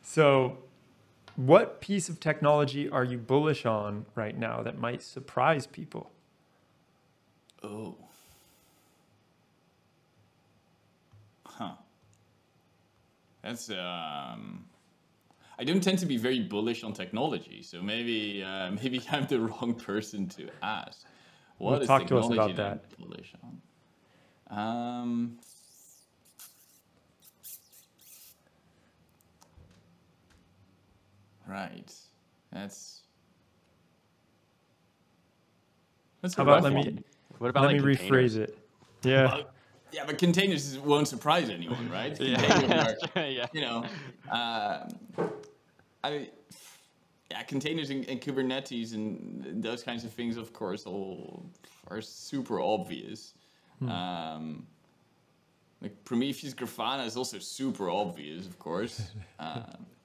So, 0.00 0.56
what 1.36 1.82
piece 1.82 2.08
of 2.08 2.18
technology 2.18 2.88
are 2.88 3.04
you 3.04 3.18
bullish 3.18 3.66
on 3.66 4.06
right 4.14 4.36
now 4.36 4.62
that 4.62 4.78
might 4.78 5.02
surprise 5.02 5.66
people? 5.66 6.10
Oh. 7.62 7.94
Huh. 11.44 11.72
That's 13.42 13.68
um. 13.68 14.64
I 15.58 15.64
don't 15.64 15.82
tend 15.82 15.98
to 15.98 16.06
be 16.06 16.16
very 16.16 16.40
bullish 16.40 16.84
on 16.84 16.92
technology, 16.92 17.62
so 17.62 17.82
maybe 17.82 18.44
uh, 18.44 18.70
maybe 18.82 19.02
I'm 19.10 19.26
the 19.26 19.40
wrong 19.40 19.74
person 19.74 20.28
to 20.30 20.48
ask. 20.62 21.04
What 21.58 21.72
Well, 21.72 21.80
is 21.80 21.88
talk 21.88 22.06
to 22.06 22.18
us 22.18 22.28
technology 22.28 22.52
about 22.52 22.72
I'm 22.72 22.80
bullish 22.98 23.34
on? 23.42 24.58
Um. 24.58 25.38
Right. 31.46 31.92
That's. 32.52 33.00
That's 36.22 36.34
How 36.34 36.42
about 36.42 36.62
let 36.62 36.72
one. 36.72 36.84
me 36.84 37.02
What 37.38 37.50
about 37.50 37.64
let 37.64 37.72
me 37.72 37.80
like 37.80 37.98
containers? 37.98 38.36
rephrase 38.36 38.42
it. 38.42 38.58
Yeah. 39.02 39.26
Well, 39.26 39.44
yeah, 39.92 40.04
but 40.06 40.18
containers 40.18 40.78
won't 40.78 41.08
surprise 41.08 41.50
anyone, 41.50 41.90
right? 41.90 42.18
Yeah, 42.20 42.94
are, 43.16 43.26
yeah. 43.26 43.46
you 43.52 43.60
know, 43.60 43.84
uh, 44.30 44.88
I, 46.04 46.10
mean 46.10 46.28
yeah, 47.30 47.42
containers 47.42 47.90
and, 47.90 48.08
and 48.08 48.20
Kubernetes 48.20 48.94
and 48.94 49.62
those 49.62 49.82
kinds 49.82 50.04
of 50.04 50.12
things, 50.12 50.36
of 50.36 50.52
course, 50.52 50.86
all 50.86 51.44
are 51.88 52.00
super 52.00 52.60
obvious. 52.60 53.34
Um, 53.86 54.66
like 55.80 56.04
Prometheus 56.04 56.54
Grafana 56.54 57.06
is 57.06 57.16
also 57.16 57.38
super 57.38 57.90
obvious, 57.90 58.46
of 58.46 58.58
course. 58.58 59.10
Um, 59.38 59.86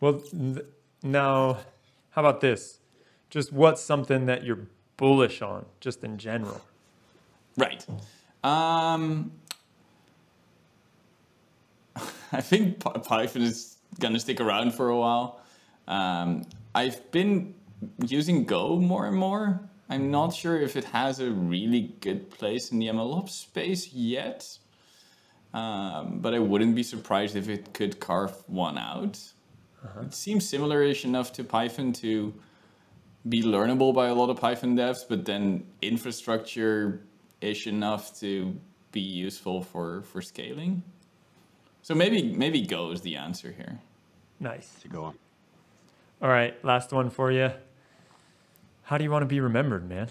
Well, 0.00 0.20
th- 0.20 0.64
now, 1.02 1.58
how 2.10 2.22
about 2.22 2.40
this? 2.40 2.78
Just 3.30 3.52
what's 3.52 3.82
something 3.82 4.26
that 4.26 4.44
you're 4.44 4.68
bullish 4.96 5.42
on, 5.42 5.66
just 5.80 6.04
in 6.04 6.18
general? 6.18 6.60
Right. 7.56 7.84
Um, 8.44 9.32
I 12.32 12.40
think 12.40 12.80
Python 12.80 13.42
is 13.42 13.76
gonna 13.98 14.20
stick 14.20 14.40
around 14.40 14.74
for 14.74 14.90
a 14.90 14.96
while. 14.96 15.40
Um, 15.86 16.44
I've 16.74 17.10
been 17.10 17.54
using 18.06 18.44
Go 18.44 18.78
more 18.78 19.06
and 19.06 19.16
more. 19.16 19.60
I'm 19.88 20.10
not 20.10 20.34
sure 20.34 20.60
if 20.60 20.76
it 20.76 20.84
has 20.84 21.18
a 21.20 21.30
really 21.30 21.94
good 22.00 22.30
place 22.30 22.70
in 22.70 22.78
the 22.78 22.88
MLOps 22.88 23.30
space 23.30 23.92
yet, 23.92 24.58
um, 25.54 26.18
but 26.20 26.34
I 26.34 26.38
wouldn't 26.38 26.74
be 26.74 26.82
surprised 26.82 27.36
if 27.36 27.48
it 27.48 27.72
could 27.72 27.98
carve 27.98 28.34
one 28.46 28.76
out. 28.76 29.18
It 30.02 30.12
seems 30.12 30.46
similar-ish 30.46 31.04
enough 31.04 31.32
to 31.34 31.44
Python 31.44 31.92
to 31.94 32.34
be 33.28 33.42
learnable 33.42 33.94
by 33.94 34.08
a 34.08 34.14
lot 34.14 34.28
of 34.28 34.38
Python 34.38 34.76
devs, 34.76 35.04
but 35.08 35.24
then 35.24 35.64
infrastructure 35.80 37.00
ish 37.40 37.66
enough 37.66 38.18
to 38.20 38.58
be 38.92 39.00
useful 39.00 39.62
for 39.62 40.02
for 40.02 40.22
scaling. 40.22 40.82
So 41.82 41.94
maybe 41.94 42.22
maybe 42.22 42.62
Go 42.62 42.90
is 42.90 43.00
the 43.00 43.16
answer 43.16 43.52
here. 43.52 43.80
Nice. 44.40 44.74
To 44.82 44.88
go 44.88 45.04
on. 45.04 45.18
All 46.20 46.28
right, 46.28 46.62
last 46.64 46.92
one 46.92 47.10
for 47.10 47.30
you. 47.30 47.50
How 48.82 48.98
do 48.98 49.04
you 49.04 49.10
want 49.10 49.22
to 49.22 49.26
be 49.26 49.40
remembered, 49.40 49.88
man? 49.88 50.08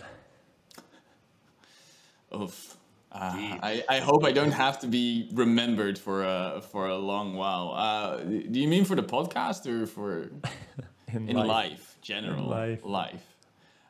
Oof. 2.33 2.77
Uh, 3.11 3.57
I, 3.63 3.83
I 3.89 3.99
hope 3.99 4.25
I 4.25 4.31
don't 4.31 4.51
have 4.51 4.79
to 4.81 4.87
be 4.87 5.29
remembered 5.33 5.97
for 5.97 6.23
a 6.23 6.61
for 6.61 6.87
a 6.87 6.97
long 6.97 7.35
while. 7.35 7.73
Uh, 7.75 8.17
do 8.17 8.59
you 8.59 8.67
mean 8.67 8.85
for 8.85 8.95
the 8.95 9.03
podcast 9.03 9.65
or 9.65 9.87
for 9.87 10.29
in 11.07 11.35
life, 11.35 11.97
general 12.01 12.47
life. 12.47 12.81
life? 12.83 13.35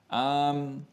Um, 0.09 0.87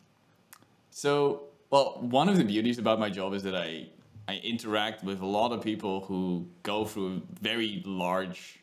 so, 0.90 1.44
well, 1.74 1.98
one 2.02 2.28
of 2.28 2.36
the 2.36 2.44
beauties 2.44 2.78
about 2.78 3.00
my 3.00 3.10
job 3.10 3.34
is 3.34 3.42
that 3.42 3.56
I 3.56 3.88
I 4.28 4.36
interact 4.44 5.02
with 5.02 5.20
a 5.22 5.26
lot 5.26 5.50
of 5.50 5.60
people 5.60 6.02
who 6.02 6.46
go 6.62 6.84
through 6.84 7.16
a 7.16 7.20
very 7.42 7.82
large 7.84 8.60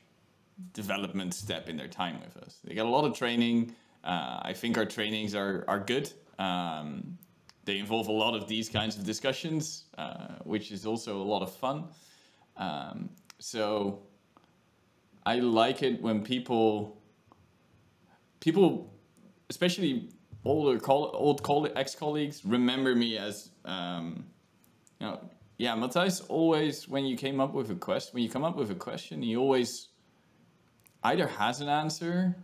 development 0.71 1.33
step 1.33 1.67
in 1.67 1.75
their 1.75 1.89
time 1.89 2.21
with 2.21 2.37
us. 2.41 2.59
They 2.63 2.73
get 2.73 2.85
a 2.85 2.89
lot 2.97 3.03
of 3.03 3.13
training. 3.13 3.75
Uh, 4.05 4.39
I 4.51 4.53
think 4.53 4.77
our 4.77 4.85
trainings 4.85 5.35
are 5.35 5.65
are 5.67 5.81
good. 5.93 6.09
Um, 6.39 7.17
they 7.65 7.79
involve 7.79 8.07
a 8.07 8.17
lot 8.23 8.33
of 8.33 8.47
these 8.47 8.69
kinds 8.69 8.97
of 8.97 9.03
discussions, 9.03 9.63
uh, 9.97 10.35
which 10.45 10.71
is 10.71 10.85
also 10.85 11.21
a 11.21 11.27
lot 11.33 11.41
of 11.41 11.51
fun. 11.53 11.89
Um, 12.55 13.09
so 13.39 14.03
I 15.25 15.35
like 15.39 15.83
it 15.83 16.01
when 16.01 16.23
people 16.23 16.95
people, 18.39 18.89
especially 19.49 20.11
older 20.45 20.79
coll- 20.79 21.11
old 21.13 21.43
coll- 21.43 21.69
ex 21.75 21.95
colleagues, 21.95 22.43
remember 22.45 22.95
me 22.95 23.17
as 23.17 23.49
um, 23.65 24.25
you 24.99 25.07
know. 25.07 25.19
Yeah, 25.57 25.75
Matthias 25.75 26.21
always 26.21 26.87
when 26.87 27.05
you 27.05 27.15
came 27.15 27.39
up 27.39 27.53
with 27.53 27.69
a 27.69 27.75
question, 27.75 28.15
when 28.15 28.23
you 28.23 28.29
come 28.29 28.43
up 28.43 28.55
with 28.55 28.71
a 28.71 28.75
question, 28.75 29.21
he 29.21 29.37
always 29.37 29.89
either 31.03 31.27
has 31.27 31.61
an 31.61 31.69
answer, 31.69 32.35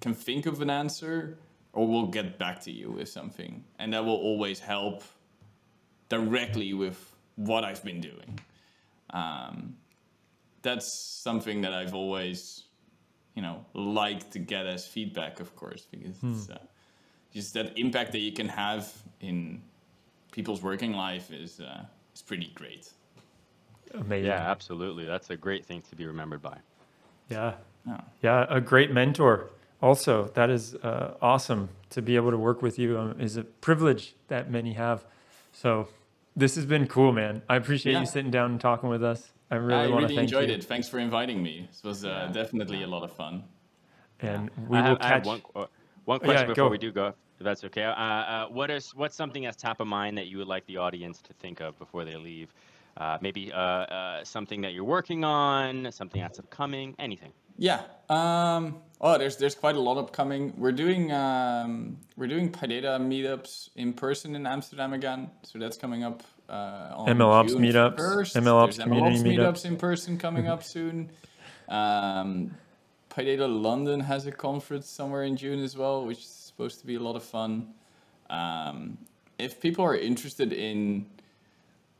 can 0.00 0.14
think 0.14 0.46
of 0.46 0.62
an 0.62 0.70
answer, 0.70 1.38
or 1.74 1.86
will 1.86 2.06
get 2.06 2.38
back 2.38 2.60
to 2.62 2.70
you 2.70 2.90
with 2.90 3.10
something. 3.10 3.64
And 3.78 3.92
that 3.92 4.04
will 4.04 4.16
always 4.16 4.58
help 4.58 5.02
directly 6.08 6.72
with 6.72 7.14
what 7.36 7.64
I've 7.64 7.84
been 7.84 8.00
doing. 8.00 8.40
Um, 9.10 9.76
that's 10.62 10.92
something 11.22 11.60
that 11.62 11.74
I've 11.74 11.94
always, 11.94 12.64
you 13.34 13.42
know, 13.42 13.66
liked 13.74 14.32
to 14.32 14.38
get 14.38 14.66
as 14.66 14.86
feedback, 14.86 15.40
of 15.40 15.54
course, 15.56 15.86
because 15.90 16.16
it's 16.22 16.48
uh, 16.50 16.58
just 17.32 17.54
that 17.54 17.76
impact 17.78 18.12
that 18.12 18.18
you 18.20 18.32
can 18.32 18.48
have 18.48 18.92
in 19.20 19.62
people's 20.32 20.62
working 20.62 20.92
life 20.92 21.30
is 21.32 21.60
uh, 21.60 21.84
is 22.14 22.22
pretty 22.22 22.50
great. 22.54 22.90
Amazing. 23.94 24.26
Yeah, 24.26 24.50
absolutely. 24.50 25.04
That's 25.04 25.30
a 25.30 25.36
great 25.36 25.66
thing 25.66 25.82
to 25.90 25.96
be 25.96 26.06
remembered 26.06 26.40
by. 26.42 26.56
Yeah. 27.28 27.54
Yeah. 27.86 28.00
Yeah, 28.22 28.46
a 28.48 28.60
great 28.60 28.90
mentor. 28.90 29.50
Also, 29.82 30.30
that 30.34 30.48
is 30.48 30.74
uh, 30.76 31.14
awesome 31.20 31.68
to 31.90 32.00
be 32.00 32.16
able 32.16 32.30
to 32.30 32.38
work 32.38 32.62
with 32.62 32.78
you. 32.78 32.98
Um, 32.98 33.20
is 33.20 33.36
a 33.36 33.42
privilege 33.44 34.14
that 34.28 34.50
many 34.50 34.74
have. 34.74 35.04
So, 35.52 35.88
this 36.36 36.54
has 36.54 36.64
been 36.64 36.86
cool, 36.86 37.12
man. 37.12 37.42
I 37.48 37.56
appreciate 37.56 37.92
Yeah. 37.92 38.00
you 38.00 38.06
sitting 38.06 38.30
down 38.30 38.52
and 38.52 38.60
talking 38.60 38.88
with 38.88 39.02
us. 39.02 39.32
I 39.50 39.56
really 39.56 39.74
I 39.74 39.86
want 39.88 39.90
to 39.90 39.96
really 39.96 40.16
thank 40.16 40.28
enjoyed 40.28 40.48
you. 40.48 40.54
it. 40.54 40.64
Thanks 40.64 40.88
for 40.88 40.98
inviting 40.98 41.42
me. 41.42 41.66
This 41.70 41.82
was 41.82 42.04
uh, 42.04 42.08
Yeah. 42.08 42.32
definitely 42.32 42.84
a 42.84 42.86
lot 42.86 43.02
of 43.02 43.12
fun. 43.12 43.44
And 44.20 44.48
we 44.68 44.78
I 44.78 44.82
will 44.82 44.88
have, 44.90 44.98
I 45.00 45.08
have 45.08 45.24
catch. 45.24 45.42
One, 46.04 46.18
qu- 46.20 46.26
one 46.26 46.30
Oh, 46.30 46.32
yeah, 46.32 46.44
question 46.44 46.48
before 46.48 46.68
go. 46.68 46.70
we 46.70 46.78
do 46.78 46.92
go, 46.92 47.06
if 47.38 47.44
that's 47.44 47.64
okay. 47.64 47.84
Uh, 47.84 47.90
uh, 47.92 48.46
what 48.48 48.70
is 48.70 48.94
what's 48.94 49.16
something 49.16 49.42
that's 49.42 49.56
top 49.56 49.80
of 49.80 49.86
mind 49.86 50.18
that 50.18 50.26
you 50.26 50.38
would 50.38 50.48
like 50.48 50.66
the 50.66 50.76
audience 50.78 51.20
to 51.22 51.32
think 51.34 51.60
of 51.60 51.78
before 51.78 52.04
they 52.04 52.16
leave? 52.16 52.52
Uh, 52.96 53.16
maybe 53.22 53.50
uh, 53.52 53.56
uh, 53.58 54.24
something 54.24 54.60
that 54.60 54.74
you're 54.74 54.84
working 54.84 55.24
on, 55.24 55.90
something 55.92 56.20
that's 56.20 56.38
upcoming, 56.38 56.94
anything. 56.98 57.32
Yeah. 57.56 57.80
Um, 58.10 58.80
oh, 59.00 59.16
there's 59.16 59.36
there's 59.38 59.54
quite 59.54 59.76
a 59.76 59.80
lot 59.80 59.96
upcoming. 59.96 60.52
We're 60.58 60.72
doing 60.72 61.10
um, 61.12 61.96
we're 62.18 62.26
doing 62.26 62.50
PyData 62.52 62.98
meetups 63.00 63.70
in 63.76 63.94
person 63.94 64.36
in 64.36 64.46
Amsterdam 64.46 64.92
again. 64.92 65.30
So 65.42 65.58
that's 65.58 65.76
coming 65.78 66.04
up 66.04 66.22
uh, 66.50 66.90
on 66.94 67.08
MLOps 67.16 67.48
June 67.48 67.62
meetups, 67.62 67.96
1st. 67.98 68.42
MLOps 68.42 68.64
There's 68.64 68.78
community 68.80 69.16
MLOps 69.16 69.22
meetups. 69.22 69.38
meetups 69.38 69.64
in 69.64 69.76
person 69.76 70.18
coming 70.18 70.48
up 70.48 70.62
soon. 70.74 71.10
Um, 71.70 72.54
PyData 73.12 73.62
London 73.62 74.00
has 74.00 74.26
a 74.26 74.32
conference 74.32 74.88
somewhere 74.88 75.24
in 75.24 75.36
June 75.36 75.62
as 75.62 75.76
well, 75.76 76.06
which 76.06 76.20
is 76.20 76.24
supposed 76.24 76.80
to 76.80 76.86
be 76.86 76.94
a 76.94 77.00
lot 77.00 77.14
of 77.14 77.22
fun. 77.22 77.74
Um, 78.30 78.96
if 79.38 79.60
people 79.60 79.84
are 79.84 79.96
interested 79.96 80.52
in 80.52 81.04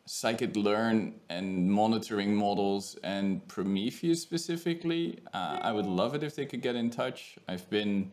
scikit-learn 0.07 1.15
and 1.29 1.71
monitoring 1.71 2.35
models 2.35 2.97
and 3.05 3.47
Prometheus 3.47 4.23
specifically, 4.23 5.19
uh, 5.35 5.59
I 5.61 5.71
would 5.73 5.87
love 5.87 6.15
it 6.15 6.23
if 6.23 6.35
they 6.35 6.47
could 6.47 6.63
get 6.63 6.77
in 6.77 6.89
touch. 6.89 7.37
I've 7.47 7.69
been 7.69 8.11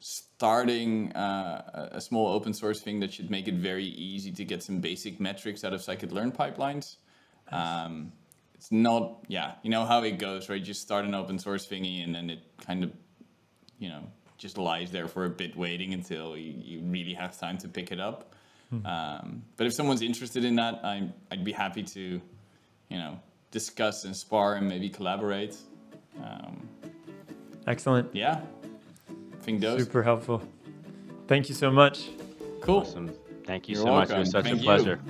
starting 0.00 1.12
uh, 1.12 1.90
a 1.92 2.00
small 2.00 2.28
open 2.28 2.54
source 2.54 2.80
thing 2.80 2.98
that 3.00 3.12
should 3.12 3.30
make 3.30 3.46
it 3.46 3.54
very 3.54 3.84
easy 3.84 4.32
to 4.32 4.44
get 4.44 4.62
some 4.62 4.80
basic 4.80 5.20
metrics 5.20 5.64
out 5.64 5.74
of 5.74 5.82
scikit-learn 5.82 6.32
pipelines. 6.32 6.96
Um, 7.50 8.12
it's 8.62 8.70
not, 8.70 9.24
yeah, 9.26 9.54
you 9.64 9.70
know 9.70 9.84
how 9.84 10.04
it 10.04 10.20
goes, 10.20 10.48
right? 10.48 10.62
Just 10.62 10.82
start 10.82 11.04
an 11.04 11.16
open 11.16 11.36
source 11.36 11.66
thingy 11.66 12.04
and 12.04 12.14
then 12.14 12.30
it 12.30 12.38
kind 12.64 12.84
of, 12.84 12.92
you 13.80 13.88
know, 13.88 14.04
just 14.38 14.56
lies 14.56 14.92
there 14.92 15.08
for 15.08 15.24
a 15.24 15.28
bit 15.28 15.56
waiting 15.56 15.92
until 15.92 16.36
you, 16.36 16.54
you 16.56 16.80
really 16.84 17.12
have 17.12 17.36
time 17.36 17.58
to 17.58 17.68
pick 17.68 17.90
it 17.90 17.98
up. 17.98 18.36
Um, 18.84 19.42
but 19.56 19.66
if 19.66 19.74
someone's 19.74 20.00
interested 20.00 20.44
in 20.44 20.54
that, 20.56 20.80
I'm, 20.84 21.12
I'd 21.32 21.42
be 21.42 21.50
happy 21.50 21.82
to, 21.82 22.20
you 22.88 22.98
know, 22.98 23.18
discuss 23.50 24.04
and 24.04 24.16
spar 24.16 24.54
and 24.54 24.68
maybe 24.68 24.88
collaborate. 24.88 25.56
Um, 26.22 26.68
Excellent. 27.66 28.14
yeah, 28.14 28.42
I 29.10 29.42
think 29.42 29.60
those. 29.60 29.80
Super 29.80 30.04
helpful. 30.04 30.40
Thank 31.26 31.48
you 31.48 31.56
so 31.56 31.68
much. 31.68 32.10
Cool. 32.60 32.78
Awesome. 32.78 33.12
Thank 33.44 33.68
you 33.68 33.74
You're 33.74 33.86
so 33.86 33.92
much. 33.92 34.10
It 34.10 34.18
was 34.18 34.30
such 34.30 34.44
Thank 34.44 34.58
a 34.58 34.58
you. 34.58 34.64
pleasure. 34.64 35.00